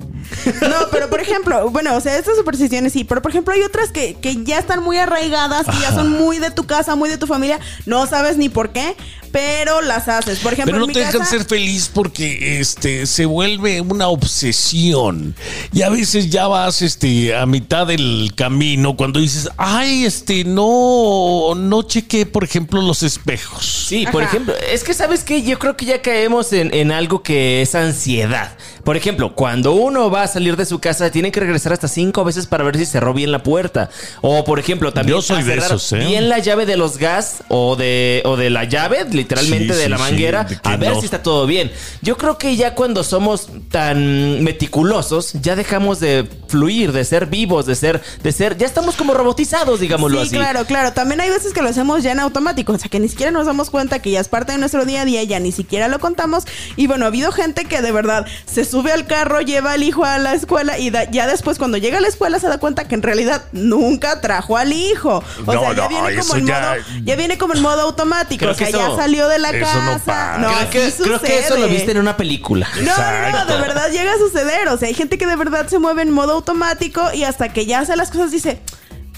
No, 0.62 0.76
pero 0.90 1.10
por 1.10 1.20
ejemplo, 1.20 1.70
bueno, 1.70 1.96
o 1.96 2.00
sea, 2.00 2.16
estas 2.16 2.36
supersticiones 2.36 2.92
sí, 2.92 3.04
pero 3.04 3.20
por 3.22 3.30
ejemplo 3.30 3.52
hay 3.52 3.62
otras 3.62 3.90
que, 3.90 4.14
que 4.14 4.44
ya 4.44 4.58
están 4.58 4.82
muy 4.82 4.96
arraigadas, 4.96 5.66
que 5.66 5.78
ya 5.80 5.92
son 5.92 6.10
muy 6.10 6.38
de 6.38 6.50
tu 6.50 6.66
casa, 6.66 6.94
muy 6.94 7.08
de 7.08 7.18
tu 7.18 7.26
familia, 7.26 7.58
no 7.86 8.06
sabes 8.06 8.36
ni 8.36 8.48
por 8.48 8.70
qué, 8.70 8.96
pero 9.32 9.80
las 9.80 10.08
haces. 10.08 10.38
Por 10.40 10.52
ejemplo, 10.52 10.72
Pero 10.72 10.78
no 10.78 10.84
en 10.84 10.88
mi 10.88 10.94
te 10.94 11.00
dejan 11.00 11.26
ser 11.26 11.44
feliz 11.44 11.90
porque 11.92 12.60
este 12.60 13.06
se 13.06 13.26
vuelve 13.26 13.80
una 13.80 14.08
obsesión. 14.08 15.34
Y 15.72 15.82
a 15.82 15.90
veces 15.90 16.30
ya 16.30 16.46
vas 16.46 16.82
este 16.82 17.34
a 17.34 17.46
mitad 17.46 17.86
del 17.86 18.32
camino 18.34 18.96
cuando 18.96 19.20
dices, 19.20 19.48
"Ay, 19.56 20.04
este 20.04 20.44
no 20.44 21.54
no 21.56 21.82
chequé, 21.82 22.26
por 22.26 22.44
ejemplo, 22.44 22.82
los 22.82 23.02
espejos." 23.02 23.86
Sí, 23.88 24.06
por 24.10 24.22
ejemplo, 24.22 24.54
es 24.72 24.84
que 24.84 24.94
sabes 24.94 25.24
que 25.24 25.42
yo 25.42 25.58
creo 25.58 25.76
que 25.76 25.84
ya 25.84 26.02
caemos 26.02 26.52
en, 26.52 26.72
en 26.74 26.92
algo 26.92 27.22
que 27.22 27.62
es 27.62 27.74
ansiedad. 27.74 28.56
Por 28.84 28.96
ejemplo, 28.96 29.34
cuando 29.34 29.72
uno 29.72 30.10
va 30.10 30.22
a 30.22 30.28
salir 30.28 30.56
de 30.56 30.64
su 30.64 30.78
casa, 30.78 31.10
tiene 31.10 31.30
que 31.30 31.40
regresar 31.40 31.72
hasta 31.72 31.88
cinco 31.88 32.24
veces 32.24 32.46
para 32.46 32.64
ver 32.64 32.76
si 32.76 32.86
cerró 32.86 33.12
bien 33.12 33.30
la 33.30 33.42
puerta. 33.42 33.90
O, 34.22 34.44
por 34.44 34.58
ejemplo, 34.58 34.92
también 34.92 35.18
Yo 35.18 35.22
soy 35.22 35.42
a 35.42 35.44
de 35.44 35.44
cerrar 35.44 35.66
esos, 35.66 35.92
¿eh? 35.92 35.98
bien 35.98 36.28
la 36.28 36.38
llave 36.38 36.66
de 36.66 36.76
los 36.76 36.98
gas 36.98 37.42
o 37.48 37.76
de, 37.76 38.22
o 38.24 38.36
de 38.36 38.50
la 38.50 38.64
llave, 38.64 39.04
literalmente 39.20 39.72
Sí, 39.74 39.78
de 39.78 39.84
sí, 39.84 39.88
la 39.90 39.96
sí, 39.96 40.02
manguera, 40.02 40.44
de 40.44 40.58
a 40.62 40.76
ver 40.76 40.92
no. 40.94 40.98
si 41.00 41.04
está 41.06 41.22
todo 41.22 41.46
bien. 41.46 41.70
Yo 42.02 42.16
creo 42.16 42.36
que 42.38 42.56
ya 42.56 42.74
cuando 42.74 43.04
somos 43.04 43.48
tan 43.70 44.42
meticulosos, 44.42 45.32
ya 45.34 45.56
dejamos 45.56 46.00
de 46.00 46.28
fluir, 46.48 46.92
de 46.92 47.04
ser 47.04 47.26
vivos, 47.26 47.66
de 47.66 47.74
ser, 47.74 48.00
de 48.22 48.32
ser, 48.32 48.56
ya 48.58 48.66
estamos 48.66 48.96
como 48.96 49.14
robotizados, 49.14 49.80
digámoslo 49.80 50.18
Sí, 50.20 50.26
así. 50.28 50.36
claro, 50.36 50.64
claro. 50.64 50.92
También 50.92 51.20
hay 51.20 51.30
veces 51.30 51.52
que 51.52 51.62
lo 51.62 51.68
hacemos 51.68 52.02
ya 52.02 52.12
en 52.12 52.20
automático, 52.20 52.72
o 52.72 52.78
sea, 52.78 52.88
que 52.88 52.98
ni 53.00 53.08
siquiera 53.08 53.30
nos 53.30 53.46
damos 53.46 53.70
cuenta 53.70 54.00
que 54.00 54.10
ya 54.10 54.20
es 54.20 54.28
parte 54.28 54.52
de 54.52 54.58
nuestro 54.58 54.84
día 54.84 55.02
a 55.02 55.04
día, 55.04 55.22
ya 55.24 55.38
ni 55.40 55.52
siquiera 55.52 55.88
lo 55.88 55.98
contamos. 55.98 56.44
Y 56.76 56.86
bueno, 56.86 57.04
ha 57.04 57.08
habido 57.08 57.32
gente 57.32 57.64
que 57.64 57.82
de 57.82 57.92
verdad 57.92 58.26
se 58.46 58.64
sube 58.64 58.92
al 58.92 59.06
carro, 59.06 59.40
lleva 59.40 59.72
al 59.72 59.82
hijo 59.82 60.04
a 60.04 60.18
la 60.18 60.34
escuela 60.34 60.78
y 60.78 60.90
da- 60.90 61.10
ya 61.10 61.26
después 61.26 61.58
cuando 61.58 61.76
llega 61.78 61.98
a 61.98 62.00
la 62.00 62.08
escuela 62.08 62.38
se 62.40 62.48
da 62.48 62.58
cuenta 62.58 62.86
que 62.88 62.94
en 62.94 63.02
realidad 63.02 63.44
nunca 63.52 64.20
trajo 64.20 64.56
al 64.56 64.72
hijo. 64.72 65.22
O 65.46 65.52
No, 65.54 65.60
sea, 65.60 65.74
ya 65.74 65.82
no, 65.82 65.88
viene 65.88 66.08
como 66.10 66.20
eso 66.20 66.36
en 66.36 66.46
ya- 66.46 66.60
modo, 66.60 67.04
ya 67.04 67.16
viene 67.16 67.38
como 67.38 67.54
en 67.54 67.62
modo 67.62 67.80
automático, 67.82 68.40
Creo 68.40 68.52
o 68.52 68.54
sea, 68.54 68.66
que 68.66 68.72
ya 68.72 68.86
eso- 68.86 68.96
salió 69.10 69.28
de 69.28 69.38
la 69.38 69.50
eso 69.50 69.58
no 69.82 69.92
casa. 69.92 70.04
pasa. 70.04 70.38
No, 70.38 70.48
creo, 70.70 70.70
que, 70.70 71.02
creo 71.02 71.20
que 71.20 71.38
eso 71.38 71.56
lo 71.56 71.68
viste 71.68 71.90
en 71.90 71.98
una 71.98 72.16
película. 72.16 72.68
No, 72.76 72.96
no, 72.96 73.44
no, 73.44 73.46
de 73.46 73.60
verdad 73.60 73.90
llega 73.90 74.12
a 74.12 74.18
suceder. 74.18 74.68
O 74.68 74.78
sea, 74.78 74.88
hay 74.88 74.94
gente 74.94 75.18
que 75.18 75.26
de 75.26 75.36
verdad 75.36 75.66
se 75.68 75.78
mueve 75.78 76.02
en 76.02 76.10
modo 76.10 76.32
automático 76.32 77.12
y 77.12 77.24
hasta 77.24 77.52
que 77.52 77.66
ya 77.66 77.80
hace 77.80 77.96
las 77.96 78.10
cosas 78.10 78.30
dice, 78.30 78.60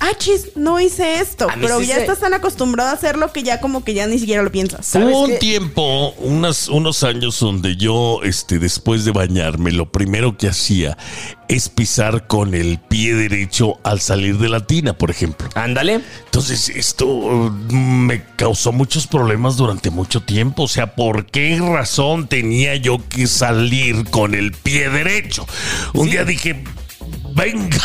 ah, 0.03 0.13
chis, 0.19 0.51
no 0.57 0.81
hice 0.81 1.21
esto. 1.21 1.47
Pero 1.61 1.81
sí 1.81 1.87
ya 1.87 1.95
se- 1.97 2.01
estás 2.03 2.21
tan 2.21 2.35
acostumbrado 2.35 2.91
a 2.91 2.93
hacerlo 2.93 3.33
que 3.33 3.43
ya 3.43 3.61
como 3.61 3.85
que 3.85 3.95
ya 3.95 4.07
ni 4.07 4.19
siquiera 4.19 4.43
lo 4.43 4.51
piensas. 4.51 4.85
¿Sabes 4.87 5.09
Hubo 5.09 5.23
un 5.23 5.39
tiempo, 5.39 6.11
unas, 6.19 6.69
unos 6.69 7.03
años 7.05 7.39
donde 7.39 7.77
yo, 7.77 8.21
este, 8.25 8.59
después 8.59 9.05
de 9.05 9.13
bañarme, 9.13 9.73
lo 9.73 9.91
primero 9.91 10.37
que 10.37 10.49
hacía 10.49 10.97
es 11.49 11.69
pisar 11.69 12.27
con 12.27 12.55
el 12.55 12.79
pie 12.79 13.15
derecho 13.15 13.79
al 13.85 14.01
salir 14.01 14.39
de 14.39 14.49
la 14.49 14.67
tina, 14.67 14.95
por 14.95 15.11
ejemplo. 15.11 15.49
Ándale. 15.55 16.01
Entonces, 16.25 16.69
esto 16.71 17.07
uh, 17.07 17.51
me 17.73 18.25
causó 18.37 18.73
muchos 18.73 19.07
problemas 19.07 19.57
durante 19.57 19.91
mucho 19.91 20.23
tiempo. 20.23 20.63
O 20.65 20.69
sea, 20.69 20.95
¿por 20.95 21.27
qué 21.27 21.59
razón 21.61 22.27
tenía 22.27 22.75
yo 22.77 22.99
que 23.09 23.27
salir 23.27 24.05
con 24.11 24.35
el 24.35 24.53
pie 24.53 24.89
derecho? 24.89 25.47
Un 25.93 26.09
día 26.11 26.25
dije, 26.25 26.65
venga. 27.35 27.77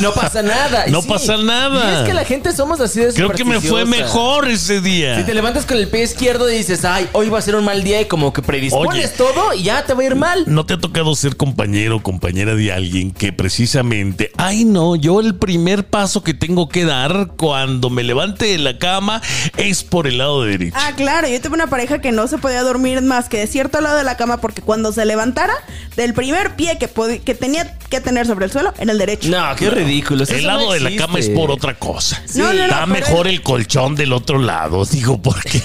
No 0.00 0.12
pasa 0.12 0.42
nada. 0.42 0.86
No 0.88 1.02
Sí. 1.02 1.08
pasa 1.08 1.36
nada. 1.36 1.92
Y 1.92 1.94
es 1.96 2.02
que 2.08 2.14
la 2.14 2.24
gente 2.24 2.52
somos 2.52 2.80
así 2.80 3.00
de 3.00 3.12
Creo 3.12 3.30
que 3.30 3.44
me 3.44 3.60
fue 3.60 3.84
mejor 3.84 4.48
ese 4.48 4.80
día. 4.80 5.16
Si 5.18 5.24
te 5.24 5.34
levantas 5.34 5.66
con 5.66 5.76
el 5.76 5.88
pie 5.88 6.04
izquierdo 6.04 6.50
y 6.50 6.56
dices, 6.56 6.84
ay, 6.84 7.08
hoy 7.12 7.28
va 7.28 7.38
a 7.38 7.42
ser 7.42 7.54
un 7.56 7.64
mal 7.64 7.84
día 7.84 8.00
y 8.00 8.06
como 8.06 8.32
que 8.32 8.40
predispones 8.42 9.06
Oye. 9.06 9.08
todo 9.16 9.52
y 9.54 9.64
ya 9.64 9.84
te 9.84 9.92
va 9.94 10.02
a 10.02 10.04
ir 10.04 10.16
mal. 10.16 10.44
¿No 10.46 10.64
te 10.64 10.74
ha 10.74 10.78
tocado 10.78 11.14
ser 11.14 11.36
compañero 11.36 11.96
o 11.96 12.02
compañera 12.02 12.54
de 12.54 12.72
alguien 12.72 13.10
que 13.12 13.32
precisamente, 13.32 14.30
ay 14.38 14.64
no, 14.64 14.96
yo 14.96 15.20
el 15.20 15.34
primer 15.36 15.84
paso 15.86 16.22
que 16.22 16.32
tengo 16.34 16.68
que 16.68 16.84
dar 16.84 17.32
cuando 17.36 17.90
me 17.90 18.02
levante 18.02 18.46
de 18.46 18.58
la 18.58 18.78
cama 18.78 19.20
es 19.56 19.84
por 19.84 20.06
el 20.06 20.18
lado 20.18 20.44
derecho? 20.44 20.76
Ah, 20.78 20.92
claro, 20.96 21.28
yo 21.28 21.40
tuve 21.40 21.54
una 21.54 21.66
pareja 21.66 22.00
que 22.00 22.10
no 22.12 22.26
se 22.26 22.38
podía 22.38 22.62
dormir 22.62 23.02
más 23.02 23.28
que 23.28 23.38
de 23.38 23.46
cierto 23.46 23.80
lado 23.80 23.96
de 23.98 24.04
la 24.04 24.16
cama 24.16 24.38
porque 24.40 24.62
cuando 24.62 24.92
se 24.92 25.04
levantara, 25.04 25.54
del 25.96 26.14
primer 26.14 26.56
pie 26.56 26.78
que 26.78 27.34
tenía 27.34 27.76
que 27.90 28.00
tener 28.00 28.26
sobre 28.26 28.46
el 28.46 28.50
suelo 28.52 28.72
era 28.84 28.92
el 28.92 28.98
derecho. 28.98 29.28
No, 29.28 29.54
qué 29.56 29.70
ridículo. 29.70 30.24
eso 30.24 30.34
el 30.34 30.42
no 30.42 30.48
lado 30.56 30.72
de 30.72 30.80
la 30.80 30.96
cama 30.96 31.18
es 31.18 31.28
por 31.30 31.50
otra 31.50 31.74
cosa. 31.74 32.22
No, 32.34 32.44
no, 32.44 32.52
no, 32.52 32.64
Está 32.64 32.86
mejor 32.86 33.26
es- 33.26 33.32
el 33.34 33.42
colchón 33.42 33.94
del 33.96 34.12
otro 34.12 34.38
lado, 34.38 34.84
digo, 34.90 35.20
porque 35.20 35.60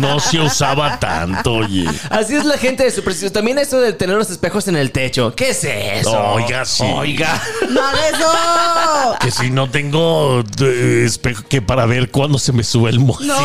no 0.00 0.20
se 0.20 0.40
usaba 0.40 0.98
tanto, 1.00 1.54
oye. 1.54 1.86
Así 2.10 2.34
es 2.34 2.44
la 2.44 2.58
gente 2.58 2.84
de 2.84 2.90
superstición. 2.90 3.32
También 3.32 3.58
eso 3.58 3.80
de 3.80 3.92
tener 3.92 4.16
los 4.16 4.30
espejos 4.30 4.68
en 4.68 4.76
el 4.76 4.90
techo. 4.92 5.34
¿Qué 5.34 5.50
es 5.50 5.64
eso? 5.64 6.18
Oiga, 6.32 6.64
sí. 6.64 6.84
Oiga. 6.84 7.42
¡No 7.70 7.80
eso! 7.90 9.16
Que 9.20 9.30
si 9.30 9.50
no 9.50 9.70
tengo 9.70 10.40
eh, 10.60 11.04
espejo 11.06 11.42
que 11.48 11.62
para 11.62 11.86
ver 11.86 12.10
cuándo 12.10 12.38
se 12.38 12.52
me 12.52 12.64
sube 12.64 12.90
el 12.90 13.00
mo. 13.00 13.16
No, 13.20 13.36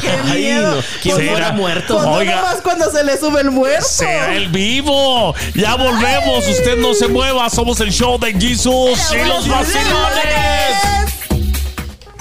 qué 0.00 0.08
Ay, 0.24 0.38
miedo. 0.42 0.82
¿Quién 1.02 1.16
muerto? 1.56 1.94
pues 1.94 2.06
no 2.06 2.12
Oiga. 2.12 2.36
nomás 2.36 2.56
cuando 2.62 2.90
se 2.90 3.04
le 3.04 3.16
sube 3.18 3.40
el 3.40 3.50
muerto. 3.50 3.86
Sea 3.88 4.34
el 4.34 4.48
vivo. 4.48 5.34
Ya 5.54 5.74
volvemos. 5.76 6.46
Usted 6.48 6.76
no 6.78 6.94
se 6.94 7.08
mueva. 7.08 7.48
Somos 7.50 7.80
el 7.80 7.90
show 7.92 8.18
de 8.18 8.32
Jesus 8.48 9.12
y 9.12 9.24
los 9.26 9.48
vacilones. 9.48 11.25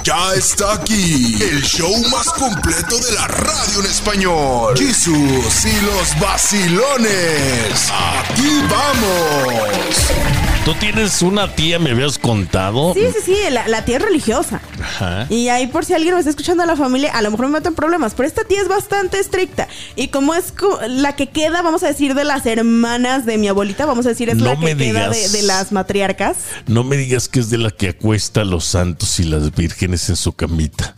Ya 0.05 0.35
está 0.35 0.73
aquí 0.73 1.33
el 1.41 1.63
show 1.63 1.91
más 2.11 2.27
completo 2.27 2.95
de 2.99 3.11
la 3.13 3.27
radio 3.27 3.79
en 3.79 3.87
español. 3.87 4.77
Jesús 4.77 5.65
y 5.65 5.81
los 5.83 6.19
vacilones. 6.19 7.91
Aquí 7.91 8.61
vamos. 8.69 10.45
Tú 10.63 10.73
tienes 10.75 11.21
una 11.21 11.55
tía, 11.55 11.77
me 11.77 11.91
habías 11.91 12.17
contado. 12.17 12.93
Sí, 12.95 13.01
sí, 13.13 13.19
sí, 13.23 13.37
la, 13.51 13.67
la 13.67 13.85
tía 13.85 13.97
es 13.97 14.01
religiosa. 14.01 14.61
Ajá. 14.81 15.27
Y 15.29 15.47
ahí 15.49 15.67
por 15.67 15.85
si 15.85 15.93
alguien 15.93 16.15
me 16.15 16.19
está 16.19 16.31
escuchando 16.31 16.63
a 16.63 16.65
la 16.65 16.75
familia, 16.75 17.11
a 17.11 17.21
lo 17.21 17.29
mejor 17.29 17.47
me 17.47 17.53
meto 17.53 17.69
en 17.69 17.75
problemas, 17.75 18.15
pero 18.15 18.27
esta 18.27 18.43
tía 18.45 18.61
es 18.61 18.67
bastante 18.67 19.19
estricta. 19.19 19.67
Y 19.95 20.07
como 20.07 20.33
es 20.33 20.53
la 20.87 21.15
que 21.15 21.29
queda, 21.29 21.61
vamos 21.61 21.83
a 21.83 21.87
decir, 21.87 22.15
de 22.15 22.23
las 22.23 22.47
hermanas 22.47 23.27
de 23.27 23.37
mi 23.37 23.47
abuelita, 23.47 23.85
vamos 23.85 24.07
a 24.07 24.09
decir, 24.09 24.29
es 24.29 24.37
No 24.37 24.45
la 24.45 24.55
que 24.55 24.75
me 24.75 24.85
queda 24.85 25.09
de 25.09 25.41
las 25.43 25.71
matriarcas. 25.71 26.37
No 26.65 26.83
me 26.83 26.97
digas 26.97 27.27
que 27.27 27.41
es 27.41 27.51
de 27.51 27.59
la 27.59 27.69
que 27.69 27.89
acuesta 27.89 28.41
a 28.41 28.45
los 28.45 28.65
santos 28.65 29.19
y 29.19 29.23
las 29.23 29.53
vírgenes 29.53 29.94
en 29.95 30.15
su 30.15 30.33
camita. 30.33 30.93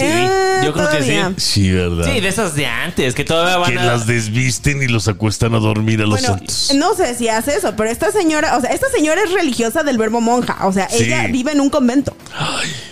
Sí, 0.00 0.06
Eh, 0.06 0.60
yo 0.64 0.72
creo 0.72 0.90
que 0.90 1.02
sí. 1.02 1.18
Sí, 1.36 1.70
¿verdad? 1.72 2.04
Sí, 2.12 2.20
de 2.20 2.28
esas 2.28 2.54
de 2.54 2.66
antes, 2.66 3.14
que 3.14 3.24
todavía 3.24 3.56
van 3.58 3.72
que 3.72 3.78
a... 3.78 3.84
las 3.84 4.06
desvisten 4.06 4.82
y 4.82 4.88
los 4.88 5.08
acuestan 5.08 5.54
a 5.54 5.58
dormir 5.58 6.00
a 6.00 6.06
los 6.06 6.20
Bueno, 6.20 6.28
santos. 6.38 6.72
no 6.74 6.94
sé 6.94 7.14
si 7.14 7.28
hace 7.28 7.56
eso, 7.56 7.74
pero 7.76 7.90
esta 7.90 8.10
señora, 8.12 8.56
o 8.56 8.60
sea, 8.60 8.70
esta 8.70 8.88
señora 8.90 9.20
es 9.22 9.32
religiosa 9.32 9.82
del 9.82 9.98
verbo 9.98 10.20
monja, 10.20 10.66
o 10.66 10.72
sea, 10.72 10.88
Sí. 10.88 11.04
ella 11.04 11.26
vive 11.28 11.52
en 11.52 11.60
un 11.60 11.70
convento. 11.70 12.16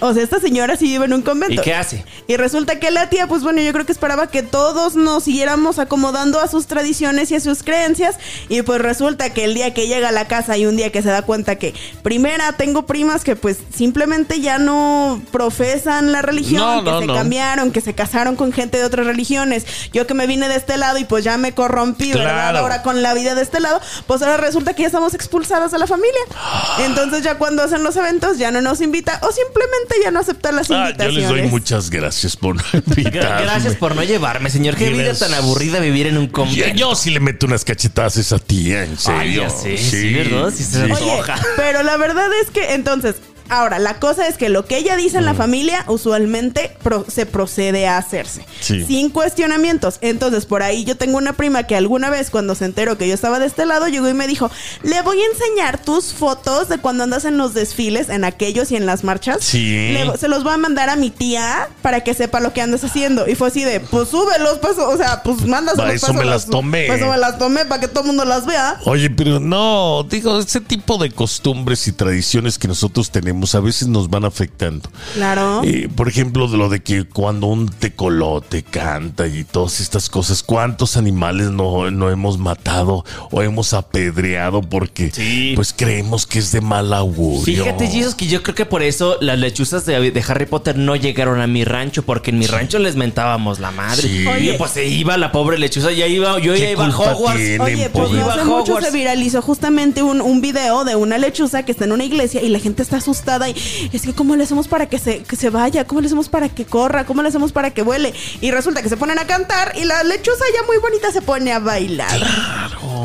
O 0.01 0.15
sea, 0.15 0.23
esta 0.23 0.41
señora 0.41 0.77
sí 0.77 0.87
vive 0.87 1.05
en 1.07 1.13
un 1.13 1.23
convento. 1.23 1.61
¿Y 1.61 1.65
qué 1.65 1.75
hace? 1.75 2.05
Y 2.27 2.37
resulta 2.37 2.79
que 2.79 2.91
la 2.91 3.09
tía, 3.11 3.27
pues 3.27 3.43
bueno, 3.43 3.61
yo 3.61 3.73
creo 3.73 3.85
que 3.87 3.93
esperaba 3.93 4.29
que 4.29 4.43
todos 4.43 4.95
nos 4.97 5.25
siguiéramos 5.25 5.79
acomodando 5.79 6.41
a 6.41 6.49
sus 6.49 6.67
tradiciones 6.67 7.31
y 7.31 7.35
a 7.37 7.41
sus 7.41 7.63
creencias. 7.63 8.17
Y 8.49 8.63
pues 8.63 8.81
resulta 8.81 9.33
que 9.33 9.45
el 9.45 9.55
día 9.55 9.75
que 9.75 9.87
llega 9.87 10.09
a 10.09 10.13
la 10.13 10.27
casa 10.27 10.57
y 10.57 10.67
un 10.67 10.77
día 10.77 10.91
que 10.93 11.03
se 11.03 11.09
da 11.09 11.23
cuenta 11.23 11.57
que, 11.57 11.75
primera, 12.03 12.53
tengo 12.53 12.87
primas 12.87 13.25
que 13.25 13.37
pues 13.37 13.59
simplemente 13.75 14.41
ya 14.41 14.59
no 14.59 15.21
profesan 15.33 16.13
la 16.13 16.23
religión, 16.23 16.85
No, 16.85 16.98
que 16.98 16.98
no, 17.01 17.01
se 17.03 17.07
no. 17.09 17.15
cambiaron, 17.15 17.71
que 17.73 17.81
se 17.81 17.95
casaron 17.95 18.37
con 18.37 18.53
gente 18.53 18.79
de 18.79 18.85
otras 18.85 19.07
religiones. 19.07 19.67
Yo 19.93 20.07
que 20.07 20.15
me 20.15 20.27
vine 20.27 20.49
de 20.49 20.57
este 20.57 20.77
lado 20.77 20.99
y 20.99 21.05
pues 21.05 21.25
ya 21.25 21.37
me 21.39 21.53
corrompí, 21.53 22.13
¿verdad? 22.13 22.57
Ahora 22.57 22.83
con 22.83 23.03
la 23.03 23.15
vida 23.15 23.35
de 23.35 23.43
este 23.43 23.61
lado, 23.61 23.81
pues 24.07 24.23
ahora 24.23 24.37
resulta 24.37 24.75
que 24.75 24.83
ya 24.83 24.87
estamos 24.89 25.15
expulsadas 25.15 25.73
de 25.73 25.79
la 25.79 25.87
familia. 25.87 26.21
Entonces 26.87 27.23
ya 27.23 27.37
cuando 27.39 27.63
hacen 27.63 27.83
los 27.83 27.97
eventos 27.97 28.39
ya 28.39 28.51
no 28.51 28.61
nos 28.61 28.81
invita 28.81 29.21
o 29.23 29.33
simplemente 29.33 29.95
ya 30.03 30.11
no 30.11 30.21
aceptan 30.21 30.57
las 30.57 30.71
Ah, 30.71 30.75
yo 30.75 31.05
invitaciones. 31.05 31.15
les 31.17 31.29
doy 31.29 31.43
muchas 31.51 31.91
gracias 31.91 32.37
por 32.37 32.57
no 32.57 32.63
invitarme. 32.73 33.43
Gracias 33.43 33.75
por 33.77 33.95
no 33.97 34.03
llevarme, 34.03 34.51
señor. 34.51 34.77
Qué 34.77 34.91
vida 34.91 35.15
tan 35.15 35.33
aburrida 35.35 35.81
vivir 35.81 36.07
en 36.07 36.19
un 36.19 36.27
Yo, 36.27 36.33
convento. 36.33 36.77
yo 36.77 36.95
sí 36.95 37.11
le 37.11 37.21
meto 37.21 37.47
unas 37.47 37.65
cachetadas 37.65 38.17
a 38.17 38.21
esa 38.21 38.39
tía, 38.39 38.85
en 38.85 38.99
serio. 38.99 39.21
Ay, 39.21 39.35
ya 39.37 39.51
sé, 39.51 39.77
sí, 39.79 40.13
¿verdad? 40.15 40.53
Sí 40.55 40.65
se 40.65 40.87
sí. 40.87 40.93
Oye, 40.93 41.23
pero 41.57 41.83
la 41.83 41.97
verdad 41.97 42.29
es 42.43 42.51
que 42.51 42.75
entonces, 42.75 43.17
ahora, 43.49 43.79
la 43.79 43.99
cosa 44.01 44.27
es 44.29 44.37
que 44.37 44.49
lo 44.49 44.65
que 44.67 44.77
ella 44.79 44.97
dice 44.97 45.19
en 45.19 45.25
la 45.25 45.35
familia 45.35 45.85
usualmente 45.89 46.77
pro- 46.83 47.05
se 47.09 47.27
procede 47.27 47.87
a 47.87 47.99
hacerse. 47.99 48.45
Sí. 48.61 48.85
Sin 48.85 49.11
cuestionamientos. 49.11 49.99
Entonces, 50.01 50.47
por 50.47 50.63
ahí 50.63 50.85
yo 50.85 50.97
tengo 50.97 51.19
una 51.19 51.33
prima 51.35 51.63
que 51.65 51.77
alguna 51.77 52.11
vez 52.11 52.31
cuando 52.31 52.55
se 52.55 52.65
enteró 52.65 52.99
que 52.99 53.07
yo 53.09 53.15
estaba 53.15 53.39
de 53.39 53.47
este 53.47 53.67
lado, 53.67 53.89
llegó 53.89 54.09
y 54.09 54.15
me 54.15 54.27
dijo, 54.27 54.51
le 54.83 55.01
voy 55.03 55.21
a 55.21 55.27
enseñar 55.27 55.79
tus 55.83 56.13
fotos 56.13 56.69
de 56.69 56.79
cuando 56.79 57.05
andas 57.05 57.25
en 57.25 57.39
los 57.39 57.55
desfiles, 57.55 58.09
en 58.09 58.25
aquellos 58.25 58.71
y 58.73 58.77
en 58.77 58.87
las 58.87 59.05
marchas. 59.05 59.39
Sí. 59.45 59.93
Le- 59.93 60.17
se 60.19 60.29
los 60.29 60.45
voy 60.45 60.53
a 60.55 60.59
mandar 60.59 60.91
a 60.91 60.97
mi 60.97 61.11
tía 61.11 61.69
para 61.83 62.03
que 62.03 62.15
sepa 62.15 62.41
lo 62.41 62.53
que 62.53 62.61
andas 62.63 62.85
haciendo. 62.85 63.29
Y 63.29 63.35
fue 63.35 63.49
así 63.49 63.65
de, 63.65 63.81
pues 63.81 64.09
súbelos, 64.09 64.59
pues, 64.61 64.79
o 64.79 64.97
sea, 64.97 65.23
pues 65.23 65.43
mándaselos. 65.47 65.87
Pa' 65.87 65.95
eso 65.95 66.13
me 66.15 66.25
las 66.25 66.47
tomé. 66.47 66.87
Pa' 66.87 66.95
eso 66.97 67.09
me 67.09 67.17
las 67.19 67.39
tomé 67.39 67.65
para 67.65 67.81
que 67.81 67.89
todo 67.89 68.01
el 68.01 68.07
mundo 68.09 68.25
las 68.25 68.47
vea. 68.47 68.79
Oye, 68.85 69.11
pero 69.11 69.41
no, 69.41 70.05
digo, 70.09 70.39
ese 70.39 70.61
tipo 70.61 70.99
de 70.99 71.11
costumbres 71.11 71.87
y 71.89 71.93
tradiciones 71.93 72.59
que 72.59 72.69
nosotros 72.69 73.11
tenemos 73.11 73.38
a 73.55 73.61
veces 73.61 73.89
nos 73.89 74.11
van 74.11 74.25
afectando. 74.25 74.91
Claro. 75.15 75.63
Eh, 75.65 75.89
por 75.95 76.09
ejemplo, 76.09 76.49
de 76.49 76.57
lo 76.59 76.69
de 76.69 76.81
que 76.81 77.05
cuando 77.05 77.47
un 77.47 77.69
tecolote 77.69 78.63
canta 78.63 79.27
y 79.27 79.45
todas 79.45 79.81
estas 79.81 80.09
cosas, 80.09 80.43
¿cuántos 80.43 80.97
animales 80.97 81.51
no, 81.51 81.91
no 81.91 82.11
hemos 82.11 82.39
matado 82.39 83.05
o 83.31 83.43
hemos 83.43 83.73
apedreado 83.75 84.61
porque 84.63 85.11
Sí. 85.13 85.53
pues 85.57 85.75
creemos 85.77 86.27
que 86.27 86.39
es 86.39 86.53
de 86.53 86.61
mal 86.61 86.93
augurio? 86.93 87.45
Fíjate, 87.45 87.87
Jesus, 87.89 88.15
que 88.15 88.27
yo 88.27 88.43
creo 88.43 88.55
que 88.55 88.67
por 88.67 88.83
eso 88.83 89.17
las 89.21 89.39
lechuzas 89.39 89.85
de, 89.87 90.11
de 90.11 90.25
Harry 90.29 90.47
Potter 90.47 90.77
no 90.77 90.97
llegaron 90.97 91.41
a 91.41 91.47
mi 91.47 91.65
rancho, 91.65 92.03
porque 92.05 92.31
en 92.31 92.39
mi 92.39 92.47
rancho 92.47 92.79
les 92.79 92.97
mentábamos 92.97 93.59
la 93.61 93.71
madre. 93.71 94.03
Sí. 94.03 94.27
Oye, 94.27 94.55
pues 94.55 94.73
se 94.73 94.87
iba 94.87 95.17
la 95.17 95.33
pobre 95.33 95.59
lechuza, 95.59 95.93
ya 95.93 96.07
iba, 96.07 96.39
yo 96.39 96.55
ya 96.55 96.67
¿Qué 96.67 96.73
iba 96.73 96.87
a 96.87 96.89
Hogwarts. 96.97 97.37
tienen, 97.41 97.61
Oye, 97.61 97.91
pues 97.91 98.07
pobre? 98.07 98.19
no 98.21 98.25
Iba 98.25 98.33
hace 98.33 98.41
a 98.41 98.45
mucho 98.45 98.73
Hogwarts. 98.73 98.87
se 98.91 98.97
viralizó 98.97 99.43
justamente 99.43 100.03
un, 100.03 100.21
un 100.21 100.41
video 100.41 100.85
de 100.85 100.97
una 100.97 101.19
lechuza 101.19 101.65
que 101.65 101.73
está 101.73 101.85
en 101.85 101.93
una 101.93 102.05
iglesia 102.05 102.43
y 102.43 102.49
la 102.49 102.59
gente 102.59 102.83
está 102.83 102.97
asustada 102.99 103.28
y 103.37 103.91
es 103.97 104.03
que 104.03 104.15
cómo 104.15 104.37
le 104.37 104.45
hacemos 104.45 104.69
para 104.69 104.87
que 104.87 104.99
se, 104.99 105.23
que 105.23 105.37
se 105.37 105.51
vaya, 105.51 105.85
cómo 105.85 106.01
le 106.01 106.07
hacemos 106.07 106.29
para 106.29 106.49
que 106.49 106.65
corra, 106.65 107.05
cómo 107.05 107.23
le 107.23 107.29
hacemos 107.29 107.53
para 107.53 107.71
que 107.73 107.83
vuele. 107.83 108.15
Y 108.41 108.51
resulta 108.51 108.83
que 108.83 108.89
se 108.89 108.97
ponen 108.97 109.19
a 109.19 109.27
cantar 109.27 109.73
y 109.77 109.85
la 109.85 110.03
lechuza 110.03 110.45
ya 110.55 110.67
muy 110.67 110.79
bonita 110.79 111.13
se 111.13 111.21
pone 111.23 111.53
a 111.53 111.59
bailar. 111.59 112.21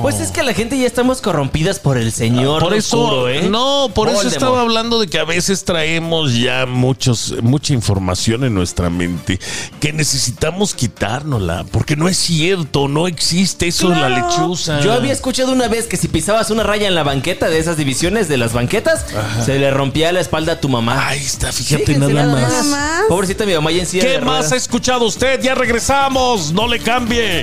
Pues 0.02 0.20
es 0.20 0.32
que 0.32 0.44
la 0.44 0.54
gente 0.54 0.78
ya 0.78 0.88
estamos 0.88 1.22
corrompidas 1.22 1.80
por 1.80 1.98
el 1.98 2.12
Señor. 2.12 2.62
Por 2.62 2.74
eso, 2.74 3.02
oscuro, 3.02 3.30
¿eh? 3.30 3.48
no, 3.50 3.90
por 3.94 4.10
eso 4.10 4.28
estaba 4.28 4.62
hablando 4.62 5.00
de 5.00 5.08
que 5.08 5.20
a 5.20 5.26
veces 5.26 5.64
traemos 5.66 6.36
ya 6.36 6.66
muchos, 6.66 7.36
mucha 7.42 7.74
información 7.74 8.44
en 8.44 8.54
nuestra 8.54 8.90
mente 8.90 9.40
que 9.80 9.92
necesitamos 9.94 10.74
quitárnosla, 10.74 11.66
porque 11.72 11.96
no 11.96 12.08
es 12.08 12.18
cierto, 12.18 12.88
no 12.88 13.08
existe 13.08 13.68
eso 13.68 13.90
de 13.90 13.96
la 13.96 14.08
Claro. 14.08 14.30
lechuza. 14.30 14.80
Yo 14.82 14.94
había 14.94 15.12
escuchado 15.14 15.52
una 15.52 15.68
vez 15.68 15.88
que 15.88 15.98
si 15.98 16.08
pisabas 16.08 16.50
una 16.52 16.64
raya 16.64 16.88
en 16.88 16.96
la 16.96 17.04
banqueta 17.04 17.50
de 17.50 17.58
esas 17.60 17.78
divisiones 17.78 18.28
de 18.28 18.38
las 18.38 18.54
banquetas, 18.54 19.06
se 19.46 19.58
le 19.60 19.72
rompía 19.72 20.12
la 20.14 20.22
espalda 20.22 20.54
a 20.54 20.60
tu 20.60 20.70
mamá. 20.70 21.08
Ahí 21.08 21.20
está, 21.20 21.52
fíjate 21.52 21.86
Fíjense 21.86 22.14
nada 22.14 22.28
nada 22.28 22.42
más. 22.42 22.66
Más. 22.66 23.02
Pobrecita 23.10 23.46
mi 23.46 23.54
mamá 23.54 23.72
ya 23.72 23.80
en 23.80 23.86
silla 23.86 24.04
¿Qué 24.04 24.10
de 24.12 24.22
más 24.22 24.52
ha 24.52 24.56
escuchado 24.56 25.06
usted? 25.06 25.42
Ya 25.42 25.56
regresamos, 25.56 26.54
no 26.54 26.68
le 26.68 26.80
cambie. 26.80 27.42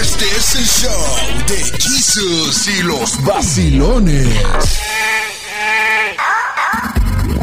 Este 0.00 0.24
es 0.24 0.54
el 0.54 0.66
show 0.66 1.46
de 1.48 1.56
Jesus 1.78 2.68
y 2.68 2.82
los 2.82 3.22
vacilones. 3.24 4.28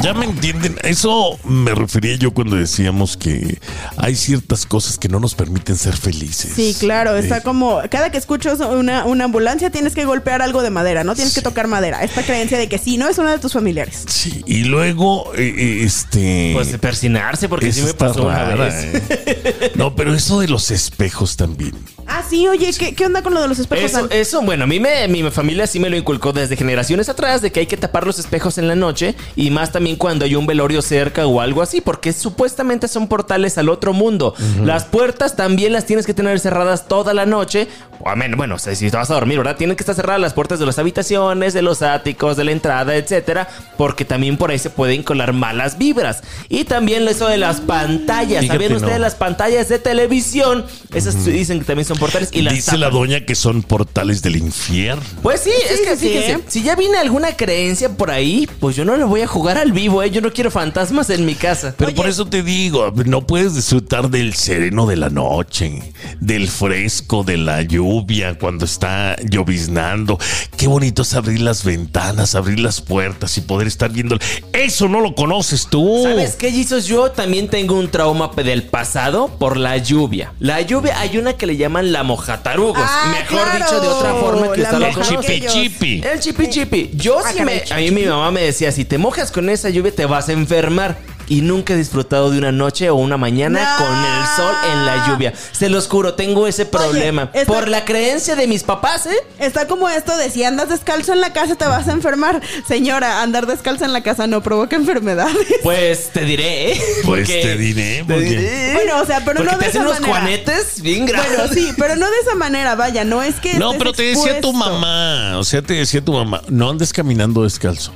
Ya 0.01 0.13
me 0.13 0.25
entienden, 0.25 0.77
eso 0.83 1.37
me 1.43 1.75
refería 1.75 2.15
yo 2.15 2.31
cuando 2.31 2.55
decíamos 2.55 3.17
que 3.17 3.59
hay 3.97 4.15
ciertas 4.15 4.65
cosas 4.65 4.97
que 4.97 5.07
no 5.07 5.19
nos 5.19 5.35
permiten 5.35 5.77
ser 5.77 5.95
felices. 5.95 6.51
Sí, 6.55 6.75
claro, 6.79 7.15
está 7.15 7.37
Eh, 7.37 7.41
como 7.43 7.81
cada 7.89 8.09
que 8.11 8.17
escuchas 8.17 8.59
una, 8.59 9.05
una 9.05 9.25
ambulancia 9.25 9.69
tienes 9.69 9.93
que 9.93 10.05
golpear 10.05 10.41
algo 10.41 10.61
de 10.63 10.69
madera, 10.69 11.03
no 11.03 11.13
tienes 11.15 11.33
que 11.33 11.41
tocar 11.41 11.67
madera. 11.67 12.03
Esta 12.03 12.23
creencia 12.23 12.57
de 12.57 12.67
que 12.67 12.77
sí, 12.77 12.97
no 12.97 13.07
es 13.07 13.17
uno 13.17 13.29
de 13.29 13.39
tus 13.39 13.53
familiares. 13.53 14.03
Sí, 14.07 14.43
y 14.47 14.63
luego, 14.63 15.33
eh, 15.35 15.53
eh, 15.55 15.83
este... 15.83 16.51
Pues 16.55 16.71
de 16.71 16.79
persinarse, 16.79 17.47
porque 17.47 17.71
sí 17.71 17.81
me 17.81 17.93
pasó 17.93 18.23
una 18.23 18.45
rara, 18.45 18.65
vez. 18.65 18.75
¿eh? 18.85 19.71
No, 19.75 19.95
pero 19.95 20.15
eso 20.15 20.39
de 20.39 20.47
los 20.47 20.71
espejos 20.71 21.37
también. 21.37 21.73
Ah, 22.21 22.25
sí, 22.29 22.47
oye, 22.47 22.71
¿qué, 22.77 22.93
qué 22.93 23.05
onda 23.07 23.23
con 23.23 23.33
lo 23.33 23.41
de 23.41 23.47
los 23.47 23.57
espejos? 23.57 23.89
Eso, 23.91 24.07
eso, 24.11 24.41
bueno, 24.43 24.65
a 24.65 24.67
mí 24.67 24.79
me, 24.79 25.07
mi 25.07 25.23
familia 25.31 25.65
sí 25.65 25.79
me 25.79 25.89
lo 25.89 25.97
inculcó 25.97 26.31
desde 26.31 26.55
generaciones 26.55 27.09
atrás 27.09 27.41
de 27.41 27.51
que 27.51 27.61
hay 27.61 27.65
que 27.65 27.77
tapar 27.77 28.05
los 28.05 28.19
espejos 28.19 28.59
en 28.59 28.67
la 28.67 28.75
noche 28.75 29.15
y 29.35 29.49
más 29.49 29.71
también 29.71 29.95
cuando 29.95 30.25
hay 30.25 30.35
un 30.35 30.45
velorio 30.45 30.83
cerca 30.83 31.25
o 31.25 31.41
algo 31.41 31.63
así, 31.63 31.81
porque 31.81 32.13
supuestamente 32.13 32.87
son 32.87 33.07
portales 33.07 33.57
al 33.57 33.69
otro 33.69 33.93
mundo. 33.93 34.35
Las 34.63 34.85
puertas 34.85 35.35
también 35.35 35.73
las 35.73 35.85
tienes 35.85 36.05
que 36.05 36.13
tener 36.13 36.39
cerradas 36.39 36.87
toda 36.87 37.15
la 37.15 37.25
noche. 37.25 37.67
O 37.99 38.09
a 38.09 38.15
menos, 38.15 38.37
bueno, 38.37 38.59
si 38.59 38.91
te 38.91 38.97
vas 38.97 39.09
a 39.09 39.15
dormir, 39.15 39.37
¿verdad? 39.39 39.55
Tienen 39.57 39.75
que 39.75 39.81
estar 39.81 39.95
cerradas 39.95 40.21
las 40.21 40.33
puertas 40.33 40.59
de 40.59 40.65
las 40.67 40.77
habitaciones, 40.77 41.53
de 41.53 41.63
los 41.63 41.81
áticos, 41.81 42.37
de 42.37 42.43
la 42.43 42.51
entrada, 42.51 42.95
etcétera, 42.95 43.47
porque 43.77 44.05
también 44.05 44.37
por 44.37 44.51
ahí 44.51 44.59
se 44.59 44.69
pueden 44.69 45.01
colar 45.01 45.33
malas 45.33 45.77
vibras. 45.79 46.21
Y 46.49 46.65
también 46.65 47.07
eso 47.07 47.27
de 47.27 47.37
las 47.37 47.61
pantallas. 47.61 48.45
¿Sabían 48.45 48.73
ustedes 48.73 48.93
no. 48.93 48.99
las 48.99 49.15
pantallas 49.15 49.69
de 49.69 49.79
televisión? 49.79 50.65
Esas 50.93 51.25
dicen 51.25 51.59
que 51.59 51.65
también 51.65 51.85
son 51.85 51.97
portales 52.11 52.29
y 52.33 52.41
las 52.41 52.53
Dice 52.53 52.77
la 52.77 52.89
doña 52.89 53.25
que 53.25 53.35
son 53.35 53.63
portales 53.63 54.21
del 54.21 54.35
infierno. 54.35 55.03
Pues 55.21 55.41
sí, 55.41 55.51
es 55.69 55.81
que 55.81 55.95
sí, 55.95 56.09
fíjense, 56.09 56.31
¿eh? 56.33 56.39
si 56.47 56.63
ya 56.63 56.75
viene 56.75 56.97
alguna 56.97 57.35
creencia 57.35 57.89
por 57.89 58.11
ahí, 58.11 58.47
pues 58.59 58.75
yo 58.75 58.85
no 58.85 58.97
le 58.97 59.03
voy 59.03 59.21
a 59.21 59.27
jugar 59.27 59.57
al 59.57 59.71
vivo, 59.71 60.03
¿eh? 60.03 60.11
Yo 60.11 60.21
no 60.21 60.31
quiero 60.31 60.51
fantasmas 60.51 61.09
en 61.09 61.25
mi 61.25 61.35
casa. 61.35 61.73
Pero 61.77 61.93
por 61.93 62.07
eso 62.07 62.25
te 62.25 62.43
digo, 62.43 62.91
no 63.05 63.25
puedes 63.25 63.55
disfrutar 63.55 64.09
del 64.09 64.33
sereno 64.33 64.85
de 64.85 64.97
la 64.97 65.09
noche, 65.09 65.93
del 66.19 66.47
fresco, 66.47 67.23
de 67.23 67.37
la 67.37 67.61
lluvia, 67.61 68.37
cuando 68.37 68.65
está 68.65 69.15
lloviznando. 69.21 70.17
Qué 70.57 70.67
bonito 70.67 71.01
es 71.01 71.13
abrir 71.13 71.41
las 71.41 71.63
ventanas, 71.63 72.35
abrir 72.35 72.59
las 72.59 72.81
puertas 72.81 73.37
y 73.37 73.41
poder 73.41 73.67
estar 73.67 73.91
viendo. 73.91 74.17
Eso 74.53 74.87
no 74.87 75.01
lo 75.01 75.15
conoces 75.15 75.67
tú. 75.67 76.01
¿Sabes 76.03 76.35
qué, 76.35 76.51
Jesus? 76.51 76.85
Yo 76.85 77.11
también 77.11 77.47
tengo 77.47 77.77
un 77.77 77.89
trauma 77.89 78.31
del 78.43 78.63
pasado 78.63 79.29
por 79.39 79.57
la 79.57 79.77
lluvia. 79.77 80.33
La 80.39 80.61
lluvia, 80.61 80.99
hay 80.99 81.17
una 81.17 81.33
que 81.33 81.45
le 81.45 81.57
llaman 81.57 81.91
la 81.91 82.00
mojatarugos. 82.03 82.81
Ah, 82.83 83.13
Mejor 83.19 83.43
claro, 83.47 83.57
dicho 83.65 83.79
de 83.81 83.87
otra 83.87 84.13
forma 84.15 84.51
que 84.53 84.61
la 84.61 84.71
moja- 84.73 84.91
conoce. 84.93 85.39
chipi 85.39 85.47
chipi. 85.47 86.01
El 86.05 86.19
chipi 86.19 86.49
chipi. 86.49 86.89
Yo 86.93 87.19
Ah, 87.19 87.31
sí 87.33 87.41
me. 87.43 87.61
caray, 87.63 87.71
A 87.71 87.91
mí 87.91 87.91
mi 88.01 88.05
mamá 88.07 88.31
me 88.31 88.41
decía: 88.41 88.71
si 88.71 88.85
te 88.85 88.97
mojas 88.97 89.31
con 89.31 89.49
esa 89.49 89.69
lluvia, 89.69 89.93
te 89.95 90.05
vas 90.05 90.29
a 90.29 90.33
enfermar. 90.33 90.97
Y 91.27 91.41
nunca 91.41 91.73
he 91.73 91.77
disfrutado 91.77 92.29
de 92.29 92.37
una 92.37 92.51
noche 92.51 92.89
o 92.89 92.95
una 92.95 93.15
mañana 93.15 93.77
No. 93.79 93.85
con 93.85 93.95
el 93.95 94.25
sol 94.35 94.55
en 94.73 94.85
la 94.85 95.07
lluvia. 95.07 95.33
Se 95.53 95.69
los 95.69 95.87
juro, 95.87 96.13
tengo 96.15 96.45
ese 96.47 96.65
problema. 96.65 97.29
esta- 97.33 97.51
Por 97.53 97.69
la 97.69 97.85
creencia 97.85 98.35
de 98.35 98.47
mis 98.47 98.63
papás, 98.63 99.05
¿eh? 99.05 99.15
Está 99.39 99.65
como 99.67 99.87
esto 99.87 100.15
de 100.17 100.29
si 100.29 100.43
andas 100.43 100.69
descalzo 100.69 101.13
en 101.13 101.21
la 101.21 101.31
casa 101.31 101.55
te 101.55 101.65
vas 101.65 101.87
a 101.87 101.93
enfermar. 101.93 102.41
Señora, 102.67 103.21
andar 103.21 103.47
descalzo 103.47 103.85
en 103.85 103.93
la 103.93 104.01
casa 104.03 104.27
no 104.27 104.41
provoca 104.43 104.75
enfermedades. 104.75 105.35
Pues 105.63 106.09
te 106.11 106.25
diré, 106.25 106.73
¿eh? 106.73 106.81
Pues 107.05 107.27
te 107.29 107.55
diré, 107.57 108.03
porque- 108.05 108.23
diré. 108.25 108.73
Bueno, 108.73 109.01
o 109.01 109.05
sea, 109.05 109.19
pero 109.23 109.37
Porque 109.37 109.51
no 109.53 109.57
te 109.57 109.63
de 109.65 109.69
hacen 109.69 109.81
esa 109.81 109.89
unos 109.89 110.01
manera. 110.01 110.19
juanetes 110.19 110.81
bien 110.81 111.05
grandes. 111.05 111.37
Bueno, 111.37 111.53
sí, 111.53 111.71
pero 111.77 111.95
no 111.95 112.07
de 112.09 112.17
esa 112.25 112.35
manera, 112.35 112.75
vaya, 112.75 113.03
no 113.05 113.21
es 113.23 113.35
que. 113.39 113.53
No, 113.53 113.67
estés 113.71 113.77
pero 113.79 113.93
te 113.93 114.03
decía 114.03 114.41
tu 114.41 114.51
mamá, 114.51 115.37
o 115.37 115.43
sea, 115.45 115.61
te 115.61 115.75
decía 115.75 116.03
tu 116.03 116.11
mamá, 116.13 116.41
no 116.49 116.69
andes 116.69 116.91
caminando 116.91 117.43
descalzo. 117.43 117.93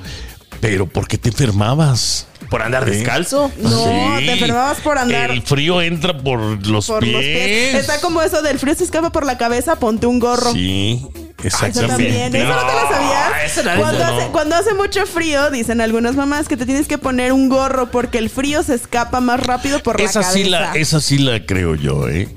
Pero 0.62 0.88
¿por 0.88 1.08
qué 1.08 1.18
te 1.18 1.30
enfermabas? 1.30 2.28
¿Por 2.50 2.62
andar 2.62 2.86
descalzo? 2.86 3.52
No, 3.58 4.18
te 4.18 4.32
enfermabas 4.34 4.80
por 4.82 4.98
andar 4.98 5.32
El 5.32 5.42
frío 5.42 5.82
entra 5.82 6.18
por 6.18 6.40
los 6.68 6.88
por 6.88 7.02
pies. 7.04 7.14
los 7.14 7.22
pies. 7.24 7.76
Está 7.76 8.00
como 8.02 8.22
eso 8.22 8.42
del 8.42 8.60
frío 8.60 8.76
se 8.76 8.84
escapa 8.84 9.12
por 9.12 9.26
la 9.26 9.38
cabeza, 9.38 9.76
ponte 9.78 10.06
un 10.08 10.20
gorro. 10.20 10.52
Sí, 10.54 11.06
Eso 11.44 11.66
exactamente. 11.66 12.28
¿Eso 12.28 12.48
no 12.50 12.68
te 12.68 12.74
lo 12.74 12.90
sabías? 12.90 13.32
eso 13.46 13.64
no, 13.64 13.76
cuando, 13.82 14.04
eso 14.04 14.12
no. 14.12 14.18
hace, 14.20 14.28
cuando 14.32 14.56
hace 14.56 14.74
mucho 14.74 15.06
frío, 15.06 15.50
dicen 15.52 15.82
algunas 15.82 16.16
mamás 16.16 16.48
que 16.48 16.58
te 16.58 16.66
tienes 16.66 16.88
que 16.88 16.98
poner 16.98 17.34
un 17.34 17.50
gorro 17.50 17.90
porque 17.92 18.18
el 18.20 18.30
frío 18.30 18.64
se 18.64 18.76
escapa 18.76 19.20
más 19.22 19.40
rápido 19.40 19.80
por 19.82 20.00
Esa 20.00 20.22
la 20.22 20.26
sí 20.32 20.44
cabeza. 20.44 20.60
la, 20.60 20.74
esa 20.76 21.00
sí 21.02 21.18
la 21.18 21.46
creo 21.46 21.76
yo, 21.76 22.08
¿eh? 22.10 22.28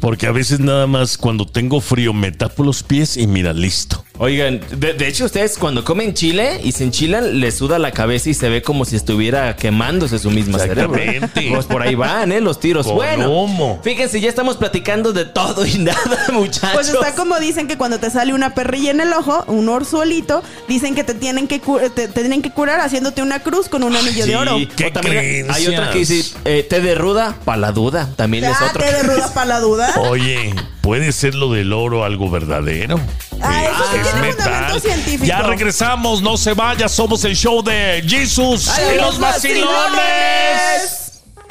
Porque 0.00 0.26
a 0.26 0.32
veces 0.32 0.58
nada 0.58 0.88
más 0.88 1.16
cuando 1.16 1.46
tengo 1.46 1.80
frío 1.80 2.12
me 2.12 2.32
tapo 2.32 2.64
los 2.64 2.82
pies 2.82 3.16
y 3.16 3.28
mira, 3.28 3.52
listo. 3.52 4.04
Oigan, 4.18 4.60
de, 4.76 4.92
de 4.92 5.08
hecho 5.08 5.24
ustedes 5.24 5.56
cuando 5.58 5.84
comen 5.84 6.14
chile 6.14 6.60
y 6.62 6.72
se 6.72 6.84
enchilan, 6.84 7.40
les 7.40 7.56
suda 7.56 7.78
la 7.78 7.90
cabeza 7.92 8.30
y 8.30 8.34
se 8.34 8.48
ve 8.48 8.62
como 8.62 8.84
si 8.84 8.94
estuviera 8.94 9.56
quemándose 9.56 10.18
su 10.18 10.30
misma 10.30 10.58
cerebro. 10.58 10.94
Exactamente. 10.96 11.50
Pues 11.54 11.66
por 11.66 11.82
ahí 11.82 11.94
van, 11.94 12.30
¿eh? 12.30 12.40
Los 12.40 12.60
tiros. 12.60 12.86
Con 12.86 12.96
bueno, 12.96 13.30
humo. 13.30 13.80
fíjense, 13.82 14.20
ya 14.20 14.28
estamos 14.28 14.56
platicando 14.58 15.12
de 15.12 15.24
todo 15.24 15.64
y 15.66 15.74
nada, 15.78 16.26
muchachos. 16.32 16.70
Pues 16.74 16.88
está 16.90 17.14
como 17.14 17.40
dicen 17.40 17.66
que 17.66 17.76
cuando 17.78 17.98
te 17.98 18.10
sale 18.10 18.32
una 18.34 18.54
perrilla 18.54 18.90
en 18.90 19.00
el 19.00 19.12
ojo, 19.12 19.44
un 19.48 19.68
orzuelito, 19.68 20.42
dicen 20.68 20.94
que 20.94 21.04
te 21.04 21.14
tienen 21.14 21.48
que, 21.48 21.60
cu- 21.60 21.80
te, 21.94 22.06
te 22.06 22.20
tienen 22.20 22.42
que 22.42 22.50
curar 22.50 22.80
haciéndote 22.80 23.22
una 23.22 23.40
cruz 23.40 23.68
con 23.68 23.82
un 23.82 23.96
anillo 23.96 24.26
de 24.26 24.36
oro. 24.36 24.56
Sí, 24.58 24.68
¿Qué 24.76 24.86
o 24.86 24.92
también 24.92 25.50
hay 25.50 25.66
otra 25.66 25.90
que 25.90 25.98
dice 26.00 26.36
eh, 26.44 26.62
té 26.68 26.80
de 26.80 26.94
ruda 26.94 27.34
para 27.44 27.58
la 27.58 27.72
duda. 27.72 28.08
También 28.14 28.44
es 28.44 28.56
Ah, 28.60 28.66
otro. 28.70 28.84
te 28.84 28.92
de 28.92 29.02
ruda 29.02 29.32
para 29.34 29.46
la 29.46 29.60
duda. 29.60 29.94
Oye, 30.08 30.54
¿puede 30.82 31.12
ser 31.12 31.34
lo 31.34 31.50
del 31.52 31.72
oro 31.72 32.04
algo 32.04 32.28
verdadero? 32.30 33.00
Ah, 33.40 33.62
eso 33.64 33.84
sí 33.92 33.96
Es 33.98 34.02
tiene 34.12 34.20
metal. 34.28 34.44
fundamento 34.44 34.80
científico. 34.80 35.24
Ya 35.24 35.42
regresamos, 35.42 36.20
no 36.22 36.36
se 36.36 36.52
vaya, 36.54 36.88
somos 36.88 37.24
el 37.24 37.34
show 37.34 37.62
de 37.62 38.04
Jesus 38.06 38.68
¡Ay, 38.68 38.94
y 38.94 38.98
los 39.00 39.18
vacilones. 39.18 40.98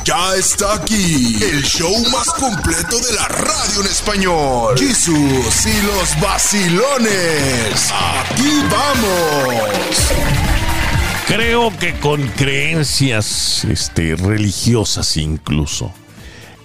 Ya 0.03 0.33
está 0.35 0.73
aquí 0.75 1.37
el 1.43 1.63
show 1.63 1.93
más 2.11 2.25
completo 2.31 2.97
de 2.99 3.13
la 3.13 3.27
radio 3.27 3.81
en 3.81 3.85
español. 3.87 4.75
Jesus 4.77 5.65
y 5.67 5.81
los 5.83 6.19
vacilones. 6.19 7.91
Aquí 7.93 8.63
vamos. 8.71 9.71
Creo 11.27 11.71
que 11.77 11.93
con 11.99 12.27
creencias 12.29 13.63
este, 13.65 14.15
religiosas 14.15 15.15
incluso, 15.17 15.93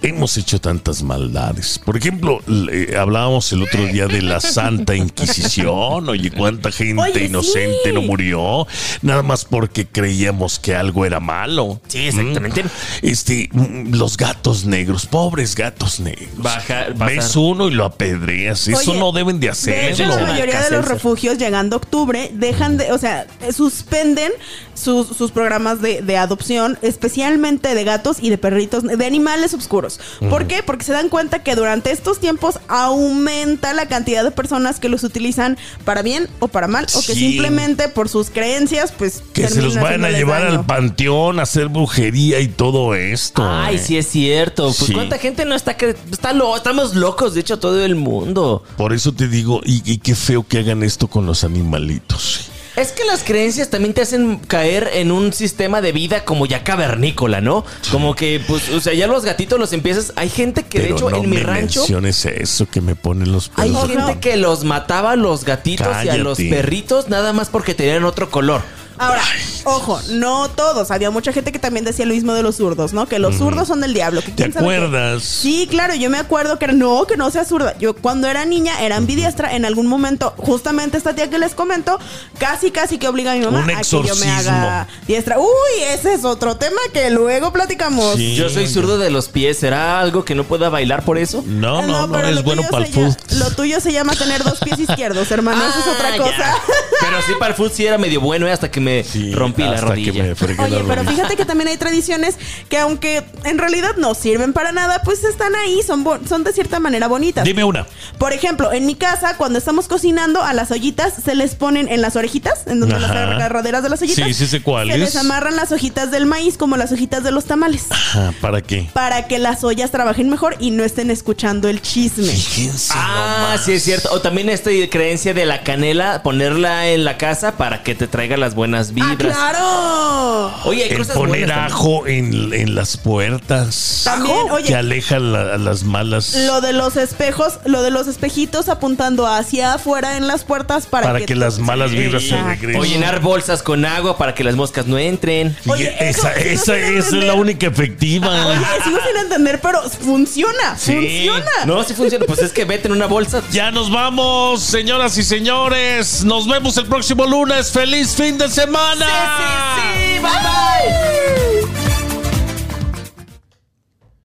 hemos 0.01 0.37
hecho 0.37 0.59
tantas 0.59 1.03
maldades. 1.03 1.79
Por 1.83 1.97
ejemplo, 1.97 2.39
le- 2.47 2.91
eh, 2.93 2.97
hablábamos 2.97 3.51
el 3.51 3.63
otro 3.63 3.85
día 3.85 4.07
de 4.07 4.21
la 4.21 4.39
Santa 4.39 4.95
Inquisición. 4.95 6.07
Oye, 6.09 6.31
cuánta 6.31 6.71
gente 6.71 7.01
Oye, 7.01 7.25
inocente 7.25 7.77
sí. 7.85 7.91
no 7.93 8.01
murió, 8.01 8.67
nada 9.01 9.23
más 9.23 9.45
porque 9.45 9.85
creíamos 9.87 10.59
que 10.59 10.75
algo 10.75 11.05
era 11.05 11.19
malo. 11.19 11.81
Sí, 11.87 12.07
exactamente. 12.07 12.63
Mm. 12.63 12.67
Este, 13.01 13.49
mm, 13.51 13.93
los 13.95 14.17
gatos 14.17 14.65
negros, 14.65 15.05
pobres 15.05 15.55
gatos 15.55 15.99
negros. 15.99 16.29
Baja- 16.37 16.87
Ves 16.95 17.35
uno 17.35 17.67
y 17.67 17.71
lo 17.71 17.85
apedreas. 17.85 18.67
Eso 18.67 18.93
no 18.95 19.11
deben 19.11 19.39
de 19.39 19.47
De 19.47 19.89
hecho, 19.89 20.03
hacerlo. 20.03 20.15
la 20.25 20.31
mayoría 20.33 20.61
de 20.61 20.71
los 20.71 20.85
refugios 20.87 21.37
llegando 21.37 21.75
octubre 21.77 22.31
dejan 22.33 22.77
de, 22.77 22.91
o 22.91 22.97
sea, 22.97 23.27
suspenden 23.55 24.31
sus, 24.77 25.07
sus 25.07 25.31
programas 25.31 25.81
de, 25.81 26.01
de 26.01 26.17
adopción, 26.17 26.77
especialmente 26.81 27.73
de 27.73 27.83
gatos 27.83 28.17
y 28.21 28.29
de 28.29 28.37
perritos, 28.37 28.83
de 28.83 29.05
animales 29.05 29.53
oscuros. 29.53 29.99
¿Por 30.29 30.47
qué? 30.47 30.61
Porque 30.63 30.85
se 30.85 30.93
dan 30.93 31.09
cuenta 31.09 31.43
que 31.43 31.55
durante 31.55 31.91
estos 31.91 32.19
tiempos 32.19 32.59
aumenta 32.67 33.73
la 33.73 33.87
cantidad 33.87 34.23
de 34.23 34.31
personas 34.31 34.79
que 34.79 34.89
los 34.89 35.03
utilizan 35.03 35.57
para 35.85 36.01
bien 36.01 36.27
o 36.39 36.47
para 36.47 36.67
mal, 36.67 36.85
o 36.93 36.99
que 37.01 37.13
Sí. 37.13 37.31
simplemente 37.31 37.89
por 37.89 38.09
sus 38.09 38.29
creencias, 38.29 38.91
pues 38.91 39.23
Que 39.33 39.47
se 39.47 39.61
los 39.61 39.75
vayan 39.75 40.05
a 40.05 40.09
llevar 40.11 40.43
daño. 40.43 40.59
al 40.59 40.65
panteón 40.65 41.39
a 41.39 41.43
hacer 41.43 41.67
brujería 41.69 42.39
y 42.39 42.47
todo 42.47 42.93
esto. 42.95 43.43
Ay, 43.45 43.75
eh. 43.75 43.79
sí 43.79 43.97
es 43.97 44.07
cierto. 44.07 44.65
Pues 44.65 44.77
Sí. 44.77 44.93
cuánta 44.93 45.17
gente 45.17 45.45
no 45.45 45.55
está 45.55 45.75
que 45.77 45.95
está 46.11 46.33
lo, 46.33 46.55
estamos 46.55 46.95
locos, 46.95 47.33
de 47.33 47.41
hecho 47.41 47.59
todo 47.59 47.83
el 47.83 47.95
mundo. 47.95 48.63
Por 48.77 48.93
eso 48.93 49.11
te 49.13 49.27
digo, 49.27 49.61
y, 49.65 49.81
y 49.91 49.97
qué 49.99 50.15
feo 50.15 50.45
que 50.47 50.59
hagan 50.59 50.83
esto 50.83 51.07
con 51.07 51.25
los 51.25 51.43
animalitos. 51.43 52.49
Es 52.77 52.91
que 52.91 53.03
las 53.05 53.23
creencias 53.23 53.69
también 53.71 53.95
te 53.95 54.01
hacen 54.01 54.37
caer 54.37 54.91
en 54.93 55.11
un 55.11 55.33
sistema 55.33 55.81
de 55.81 55.91
vida 55.91 56.23
como 56.23 56.45
ya 56.45 56.63
cavernícola, 56.63 57.41
¿no? 57.41 57.65
Como 57.91 58.13
que, 58.13 58.39
pues, 58.47 58.69
o 58.69 58.79
sea, 58.79 58.93
ya 58.93 59.07
los 59.07 59.25
gatitos 59.25 59.57
los 59.59 59.73
empiezas. 59.73 60.13
Hay 60.15 60.29
gente 60.29 60.61
que, 60.63 60.77
de 60.77 60.83
Pero 60.85 60.95
hecho, 60.95 61.09
no 61.09 61.17
en 61.17 61.27
mi 61.29 61.37
me 61.37 61.43
rancho. 61.43 61.79
menciones 61.79 62.23
eso 62.25 62.67
que 62.69 62.79
me 62.81 62.95
ponen 62.95 63.31
los 63.31 63.51
Hay 63.55 63.71
pelos. 63.71 63.87
gente 63.89 64.19
que 64.19 64.37
los 64.37 64.63
mataba 64.63 65.13
a 65.13 65.15
los 65.15 65.43
gatitos 65.43 65.87
y 66.05 66.09
a 66.09 66.17
los 66.17 66.37
perritos 66.37 67.09
nada 67.09 67.33
más 67.33 67.49
porque 67.49 67.73
tenían 67.73 68.05
otro 68.05 68.29
color. 68.29 68.61
Ahora, 68.99 69.21
ojo, 69.65 69.99
no 70.09 70.49
todos. 70.49 70.91
Había 70.91 71.11
mucha 71.11 71.31
gente 71.33 71.51
que 71.51 71.59
también 71.59 71.85
decía 71.85 72.05
lo 72.05 72.13
mismo 72.13 72.33
de 72.33 72.43
los 72.43 72.55
zurdos, 72.57 72.93
¿no? 72.93 73.07
Que 73.07 73.19
los 73.19 73.35
zurdos 73.37 73.67
son 73.67 73.81
del 73.81 73.93
diablo. 73.93 74.21
que 74.21 74.31
¿Te 74.31 74.45
acuerdas? 74.45 75.23
Sí, 75.23 75.67
claro, 75.69 75.93
yo 75.95 76.09
me 76.09 76.17
acuerdo 76.17 76.57
que 76.59 76.65
era- 76.65 76.73
no, 76.73 77.05
que 77.05 77.17
no 77.17 77.29
sea 77.31 77.45
zurda. 77.45 77.77
Yo 77.79 77.95
cuando 77.95 78.27
era 78.27 78.45
niña 78.45 78.81
era 78.81 78.95
ambidiestra. 78.97 79.55
En 79.55 79.65
algún 79.65 79.87
momento, 79.87 80.33
justamente 80.37 80.97
esta 80.97 81.13
tía 81.15 81.29
que 81.29 81.37
les 81.39 81.53
comento, 81.53 81.99
casi, 82.39 82.71
casi 82.71 82.97
que 82.97 83.07
obliga 83.07 83.31
a 83.33 83.35
mi 83.35 83.45
mamá 83.45 83.59
Un 83.63 83.69
a 83.71 83.81
que 83.81 84.03
yo 84.03 84.15
me 84.15 84.29
haga 84.31 84.87
diestra. 85.07 85.37
Uy, 85.39 85.83
ese 85.93 86.13
es 86.13 86.25
otro 86.25 86.57
tema 86.57 86.79
que 86.93 87.09
luego 87.09 87.51
platicamos. 87.53 88.15
Sí. 88.15 88.35
Yo 88.35 88.49
soy 88.49 88.67
zurdo 88.67 88.97
de 88.97 89.09
los 89.11 89.29
pies. 89.29 89.57
¿Será 89.59 89.99
algo 89.99 90.25
que 90.25 90.35
no 90.35 90.43
pueda 90.43 90.69
bailar 90.69 91.03
por 91.03 91.17
eso? 91.17 91.43
No, 91.45 91.81
no, 91.81 92.07
no, 92.07 92.11
pero 92.13 92.27
es 92.29 92.35
lo 92.35 92.43
bueno 92.43 92.61
tuyo 92.63 92.71
para 92.71 92.85
el 92.85 92.93
se 92.93 92.99
llama- 92.99 93.13
fútbol. 93.13 93.39
Lo 93.39 93.51
tuyo 93.51 93.79
se 93.79 93.91
llama 93.91 94.13
tener 94.15 94.43
dos 94.43 94.59
pies 94.59 94.79
izquierdos, 94.79 95.29
hermano. 95.31 95.63
Eso 95.67 95.79
es 95.79 95.87
otra 95.87 96.13
Ah, 96.13 96.17
cosa. 96.17 96.37
ya. 96.37 96.55
Pero 97.01 97.17
sí, 97.27 97.33
para 97.39 97.51
el 97.51 97.55
fútbol 97.55 97.71
sí 97.71 97.85
era 97.85 97.97
medio 97.97 98.21
bueno 98.21 98.47
eh, 98.47 98.51
hasta 98.51 98.69
que 98.71 98.79
me 98.79 98.86
Sí, 99.07 99.33
rompí 99.33 99.63
la 99.63 99.81
rodilla. 99.81 100.23
me 100.23 100.29
la 100.29 100.63
Oye, 100.63 100.83
pero 100.87 100.95
rodilla. 100.95 101.11
fíjate 101.11 101.35
que 101.35 101.45
también 101.45 101.67
hay 101.67 101.77
tradiciones 101.77 102.35
que 102.69 102.77
aunque 102.77 103.23
en 103.43 103.57
realidad 103.57 103.95
no 103.97 104.13
sirven 104.13 104.53
para 104.53 104.71
nada, 104.71 105.01
pues 105.03 105.23
están 105.23 105.55
ahí, 105.55 105.81
son, 105.85 106.05
son 106.27 106.43
de 106.43 106.53
cierta 106.53 106.79
manera 106.79 107.07
bonitas. 107.07 107.43
Dime 107.43 107.63
una. 107.63 107.85
Por 108.17 108.33
ejemplo, 108.33 108.71
en 108.71 108.85
mi 108.85 108.95
casa, 108.95 109.37
cuando 109.37 109.59
estamos 109.59 109.87
cocinando, 109.87 110.43
a 110.43 110.53
las 110.53 110.71
ollitas 110.71 111.13
se 111.23 111.35
les 111.35 111.55
ponen 111.55 111.87
en 111.89 112.01
las 112.01 112.15
orejitas, 112.15 112.67
en 112.67 112.79
donde 112.79 112.99
las 112.99 113.11
agarraderas 113.11 113.83
de 113.83 113.89
las 113.89 114.01
ollitas. 114.01 114.25
Sí, 114.25 114.33
sí 114.33 114.47
sé 114.47 114.61
cuáles. 114.61 114.93
Se 114.93 114.99
les 114.99 115.15
amarran 115.15 115.55
las 115.55 115.71
hojitas 115.71 116.11
del 116.11 116.25
maíz 116.25 116.57
como 116.57 116.77
las 116.77 116.91
hojitas 116.91 117.23
de 117.23 117.31
los 117.31 117.45
tamales. 117.45 117.85
Ajá, 117.89 118.33
¿Para 118.41 118.61
qué? 118.61 118.89
Para 118.93 119.27
que 119.27 119.39
las 119.39 119.63
ollas 119.63 119.91
trabajen 119.91 120.29
mejor 120.29 120.55
y 120.59 120.71
no 120.71 120.83
estén 120.83 121.11
escuchando 121.11 121.67
el 121.69 121.81
chisme. 121.81 122.27
Fíjense. 122.27 122.93
Ah, 122.95 123.37
nomás. 123.41 123.65
sí 123.65 123.73
es 123.73 123.83
cierto. 123.83 124.09
O 124.11 124.21
también 124.21 124.49
esta 124.49 124.69
creencia 124.89 125.33
de 125.33 125.45
la 125.45 125.63
canela, 125.63 126.23
ponerla 126.23 126.87
en 126.89 127.03
la 127.03 127.17
casa 127.17 127.57
para 127.57 127.83
que 127.83 127.95
te 127.95 128.07
traiga 128.07 128.37
las 128.37 128.55
buenas 128.55 128.76
¡Ah, 128.89 128.91
vibras. 128.93 129.17
claro! 129.37 130.53
Oye, 130.65 130.83
hay 130.83 130.89
El 130.91 130.97
cosas 130.99 131.15
poner 131.15 131.47
buenas 131.47 131.71
ajo 131.71 132.07
en, 132.07 132.53
en 132.53 132.75
las 132.75 132.97
puertas. 132.97 134.01
También, 134.03 134.35
Ajo 134.47 134.55
oye. 134.55 134.65
Que 134.67 134.75
aleja 134.75 135.19
la- 135.19 135.55
a 135.55 135.57
las 135.57 135.83
malas. 135.83 136.33
Lo 136.35 136.61
de 136.61 136.73
los 136.73 136.95
espejos, 136.97 137.59
lo 137.65 137.81
de 137.83 137.91
los 137.91 138.07
espejitos 138.07 138.69
apuntando 138.69 139.27
hacia 139.27 139.73
afuera 139.73 140.17
en 140.17 140.27
las 140.27 140.43
puertas 140.43 140.85
para, 140.85 141.07
para 141.07 141.25
que, 141.25 141.35
las 141.35 141.59
malas 141.59 141.91
vibras 141.91 142.23
se 142.23 142.41
regresen. 142.41 142.81
O 142.81 142.85
llenar 142.85 143.19
bolsas 143.21 143.63
con 143.63 143.85
agua 143.85 144.17
para 144.17 144.33
que 144.35 144.43
las 144.43 144.55
moscas 144.55 144.85
no 144.87 144.97
entren. 144.97 145.55
Y 145.65 145.69
Oye, 145.69 145.95
eso- 145.99 146.27
esa, 146.27 146.33
eso 146.33 146.73
esa, 146.73 146.77
esa 146.77 147.17
es 147.17 147.23
la 147.23 147.33
única 147.33 147.67
efectiva. 147.67 148.47
Oye, 148.47 148.59
sigo 148.83 148.97
sin 149.07 149.17
entender, 149.23 149.59
pero 149.61 149.81
funciona, 149.89 150.77
Sí. 150.77 150.93
funciona. 150.93 151.65
No, 151.65 151.83
sí 151.83 151.93
funciona. 151.93 152.25
Pues 152.25 152.39
es 152.39 152.51
que 152.51 152.65
vete 152.65 152.87
en 152.87 152.93
una 152.93 153.05
bolsa. 153.07 153.41
Ya 153.51 153.71
nos 153.71 153.91
vamos, 153.91 154.61
señoras 154.63 155.17
y 155.17 155.23
señores. 155.23 156.23
Nos 156.23 156.47
vemos 156.47 156.77
el 156.77 156.85
próximo 156.85 157.25
lunes. 157.25 157.71
¡Feliz 157.71 158.15
fin 158.15 158.37
de 158.37 158.49
semana! 158.49 158.66
semana. 158.67 159.05
Sí, 159.05 159.43
sí, 159.43 159.81
sí. 159.81 160.19
Bye, 160.19 160.29
bye. 160.29 161.73
bye. 161.73 161.86